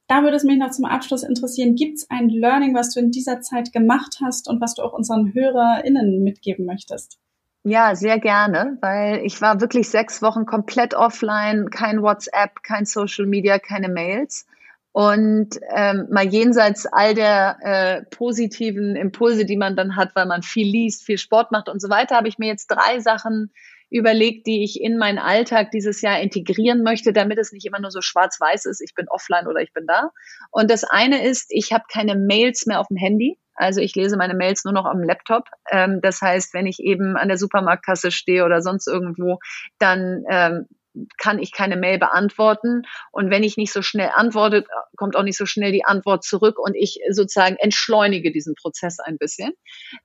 da 0.08 0.22
würde 0.22 0.36
es 0.36 0.44
mich 0.44 0.58
noch 0.58 0.70
zum 0.70 0.84
Abschluss 0.84 1.22
interessieren, 1.22 1.74
gibt 1.74 1.98
es 1.98 2.10
ein 2.10 2.28
Learning, 2.28 2.74
was 2.74 2.92
du 2.92 3.00
in 3.00 3.10
dieser 3.10 3.40
Zeit 3.40 3.72
gemacht 3.72 4.18
hast 4.22 4.48
und 4.48 4.60
was 4.60 4.74
du 4.74 4.82
auch 4.82 4.92
unseren 4.92 5.32
HörerInnen 5.32 6.22
mitgeben 6.22 6.66
möchtest? 6.66 7.18
Ja, 7.64 7.94
sehr 7.94 8.18
gerne, 8.18 8.76
weil 8.80 9.24
ich 9.24 9.40
war 9.40 9.60
wirklich 9.60 9.88
sechs 9.88 10.20
Wochen 10.20 10.46
komplett 10.46 10.94
offline, 10.94 11.70
kein 11.70 12.02
WhatsApp, 12.02 12.62
kein 12.62 12.84
Social 12.84 13.26
Media, 13.26 13.58
keine 13.58 13.88
Mails. 13.88 14.46
Und 14.92 15.58
ähm, 15.74 16.06
mal 16.10 16.26
jenseits 16.26 16.86
all 16.86 17.14
der 17.14 17.56
äh, 17.62 18.02
positiven 18.14 18.94
Impulse, 18.94 19.46
die 19.46 19.56
man 19.56 19.74
dann 19.74 19.96
hat, 19.96 20.14
weil 20.14 20.26
man 20.26 20.42
viel 20.42 20.66
liest, 20.66 21.04
viel 21.04 21.16
Sport 21.16 21.50
macht 21.50 21.70
und 21.70 21.80
so 21.80 21.88
weiter, 21.88 22.16
habe 22.16 22.28
ich 22.28 22.38
mir 22.38 22.48
jetzt 22.48 22.66
drei 22.66 23.00
Sachen 23.00 23.50
überlegt, 23.92 24.46
die 24.46 24.64
ich 24.64 24.80
in 24.80 24.98
meinen 24.98 25.18
Alltag 25.18 25.70
dieses 25.70 26.00
Jahr 26.00 26.20
integrieren 26.20 26.82
möchte, 26.82 27.12
damit 27.12 27.38
es 27.38 27.52
nicht 27.52 27.66
immer 27.66 27.80
nur 27.80 27.90
so 27.90 28.00
schwarz-weiß 28.00 28.64
ist, 28.66 28.80
ich 28.80 28.94
bin 28.94 29.08
offline 29.08 29.46
oder 29.46 29.60
ich 29.60 29.72
bin 29.72 29.86
da. 29.86 30.10
Und 30.50 30.70
das 30.70 30.84
eine 30.84 31.26
ist, 31.26 31.46
ich 31.50 31.72
habe 31.72 31.84
keine 31.92 32.14
Mails 32.14 32.66
mehr 32.66 32.80
auf 32.80 32.88
dem 32.88 32.96
Handy. 32.96 33.38
Also 33.54 33.80
ich 33.80 33.94
lese 33.94 34.16
meine 34.16 34.34
Mails 34.34 34.64
nur 34.64 34.72
noch 34.72 34.86
am 34.86 35.02
Laptop. 35.02 35.44
Ähm, 35.70 36.00
das 36.02 36.20
heißt, 36.22 36.54
wenn 36.54 36.66
ich 36.66 36.80
eben 36.80 37.16
an 37.16 37.28
der 37.28 37.36
Supermarktkasse 37.36 38.10
stehe 38.10 38.44
oder 38.44 38.62
sonst 38.62 38.88
irgendwo, 38.88 39.38
dann 39.78 40.24
ähm, 40.28 40.66
kann 41.18 41.38
ich 41.38 41.52
keine 41.52 41.76
Mail 41.76 41.98
beantworten. 41.98 42.82
Und 43.10 43.30
wenn 43.30 43.42
ich 43.42 43.56
nicht 43.56 43.72
so 43.72 43.82
schnell 43.82 44.10
antworte, 44.14 44.64
kommt 44.96 45.16
auch 45.16 45.22
nicht 45.22 45.38
so 45.38 45.46
schnell 45.46 45.72
die 45.72 45.84
Antwort 45.84 46.24
zurück 46.24 46.58
und 46.58 46.74
ich 46.74 47.00
sozusagen 47.10 47.56
entschleunige 47.56 48.32
diesen 48.32 48.54
Prozess 48.54 48.98
ein 48.98 49.18
bisschen. 49.18 49.52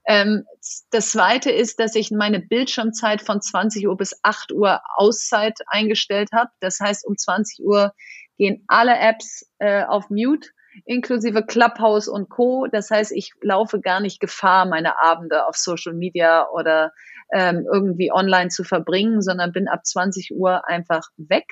Ähm, 0.07 0.45
das 0.91 1.11
zweite 1.11 1.51
ist, 1.51 1.79
dass 1.79 1.95
ich 1.95 2.11
meine 2.11 2.39
Bildschirmzeit 2.39 3.21
von 3.21 3.41
20 3.41 3.88
Uhr 3.88 3.97
bis 3.97 4.19
8 4.23 4.51
Uhr 4.51 4.81
Auszeit 4.95 5.59
eingestellt 5.67 6.29
habe. 6.33 6.49
Das 6.59 6.79
heißt, 6.79 7.05
um 7.05 7.17
20 7.17 7.65
Uhr 7.65 7.93
gehen 8.38 8.63
alle 8.67 8.97
Apps 8.97 9.49
äh, 9.59 9.83
auf 9.83 10.09
Mute 10.09 10.49
inklusive 10.85 11.43
Clubhouse 11.43 12.07
und 12.07 12.29
Co. 12.29 12.67
Das 12.71 12.91
heißt, 12.91 13.11
ich 13.11 13.31
laufe 13.41 13.79
gar 13.79 13.99
nicht 13.99 14.19
Gefahr, 14.19 14.65
meine 14.65 14.99
Abende 14.99 15.47
auf 15.47 15.55
Social 15.55 15.93
Media 15.93 16.47
oder 16.49 16.91
ähm, 17.34 17.65
irgendwie 17.71 18.11
online 18.11 18.49
zu 18.49 18.63
verbringen, 18.63 19.21
sondern 19.21 19.51
bin 19.51 19.67
ab 19.67 19.86
20 19.86 20.32
Uhr 20.36 20.67
einfach 20.67 21.07
weg. 21.17 21.45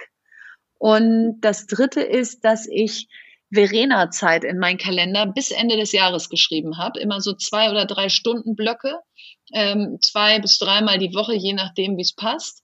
Und 0.77 1.39
das 1.41 1.67
Dritte 1.67 2.01
ist, 2.01 2.43
dass 2.43 2.67
ich 2.67 3.07
Verena-Zeit 3.53 4.43
in 4.43 4.59
meinen 4.59 4.77
Kalender 4.77 5.25
bis 5.25 5.51
Ende 5.51 5.77
des 5.77 5.91
Jahres 5.91 6.29
geschrieben 6.29 6.77
habe. 6.77 6.99
Immer 6.99 7.21
so 7.21 7.33
zwei 7.33 7.69
oder 7.71 7.85
drei 7.85 8.09
Stunden 8.09 8.55
Blöcke, 8.55 8.99
ähm, 9.53 9.97
zwei 10.01 10.39
bis 10.39 10.57
dreimal 10.57 10.97
die 10.97 11.13
Woche, 11.13 11.35
je 11.35 11.53
nachdem, 11.53 11.97
wie 11.97 12.01
es 12.01 12.13
passt. 12.13 12.63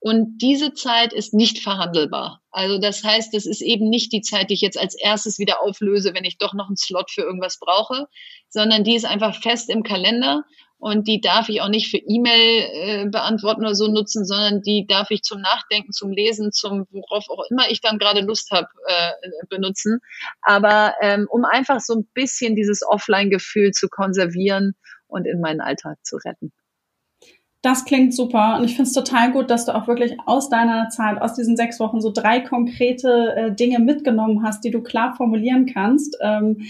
Und 0.00 0.38
diese 0.38 0.74
Zeit 0.74 1.12
ist 1.12 1.32
nicht 1.32 1.60
verhandelbar. 1.60 2.42
Also 2.50 2.78
das 2.78 3.04
heißt, 3.04 3.32
das 3.32 3.46
ist 3.46 3.62
eben 3.62 3.88
nicht 3.88 4.12
die 4.12 4.20
Zeit, 4.20 4.50
die 4.50 4.54
ich 4.54 4.60
jetzt 4.60 4.78
als 4.78 4.96
erstes 4.96 5.38
wieder 5.38 5.62
auflöse, 5.62 6.12
wenn 6.12 6.24
ich 6.24 6.38
doch 6.38 6.54
noch 6.54 6.66
einen 6.66 6.76
Slot 6.76 7.12
für 7.12 7.22
irgendwas 7.22 7.60
brauche, 7.60 8.08
sondern 8.48 8.82
die 8.82 8.96
ist 8.96 9.04
einfach 9.04 9.40
fest 9.40 9.70
im 9.70 9.84
Kalender 9.84 10.42
und 10.82 11.06
die 11.06 11.20
darf 11.20 11.48
ich 11.48 11.60
auch 11.60 11.68
nicht 11.68 11.92
für 11.92 11.98
E-Mail 11.98 12.66
äh, 12.72 13.08
beantworten 13.08 13.60
oder 13.60 13.76
so 13.76 13.86
nutzen, 13.86 14.24
sondern 14.24 14.62
die 14.62 14.84
darf 14.84 15.12
ich 15.12 15.22
zum 15.22 15.40
Nachdenken, 15.40 15.92
zum 15.92 16.10
Lesen, 16.10 16.50
zum 16.50 16.88
worauf 16.90 17.24
auch 17.30 17.44
immer 17.50 17.70
ich 17.70 17.80
dann 17.80 18.00
gerade 18.00 18.20
Lust 18.20 18.50
habe, 18.50 18.66
äh, 18.88 19.12
benutzen. 19.48 20.00
Aber 20.40 20.94
ähm, 21.00 21.28
um 21.30 21.44
einfach 21.44 21.78
so 21.78 21.94
ein 21.94 22.08
bisschen 22.14 22.56
dieses 22.56 22.82
Offline-Gefühl 22.84 23.70
zu 23.70 23.88
konservieren 23.88 24.74
und 25.06 25.24
in 25.24 25.40
meinen 25.40 25.60
Alltag 25.60 25.98
zu 26.02 26.16
retten. 26.16 26.50
Das 27.62 27.84
klingt 27.84 28.12
super 28.12 28.56
und 28.58 28.64
ich 28.64 28.74
finde 28.74 28.88
es 28.88 28.92
total 28.92 29.30
gut, 29.30 29.50
dass 29.50 29.66
du 29.66 29.76
auch 29.76 29.86
wirklich 29.86 30.16
aus 30.26 30.50
deiner 30.50 30.88
Zeit, 30.88 31.22
aus 31.22 31.34
diesen 31.34 31.56
sechs 31.56 31.78
Wochen 31.78 32.00
so 32.00 32.10
drei 32.10 32.40
konkrete 32.40 33.36
äh, 33.36 33.54
Dinge 33.54 33.78
mitgenommen 33.78 34.42
hast, 34.42 34.64
die 34.64 34.72
du 34.72 34.82
klar 34.82 35.14
formulieren 35.14 35.66
kannst. 35.72 36.18
Ähm, 36.20 36.66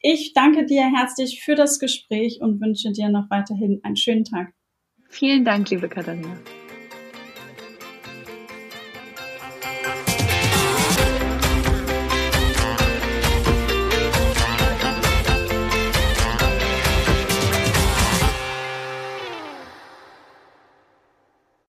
ich 0.00 0.32
danke 0.34 0.66
dir 0.66 0.90
herzlich 0.94 1.42
für 1.42 1.54
das 1.54 1.78
Gespräch 1.78 2.40
und 2.40 2.60
wünsche 2.60 2.92
dir 2.92 3.08
noch 3.08 3.30
weiterhin 3.30 3.80
einen 3.82 3.96
schönen 3.96 4.24
Tag. 4.24 4.52
Vielen 5.08 5.44
Dank, 5.44 5.70
liebe 5.70 5.88
Katharina. 5.88 6.36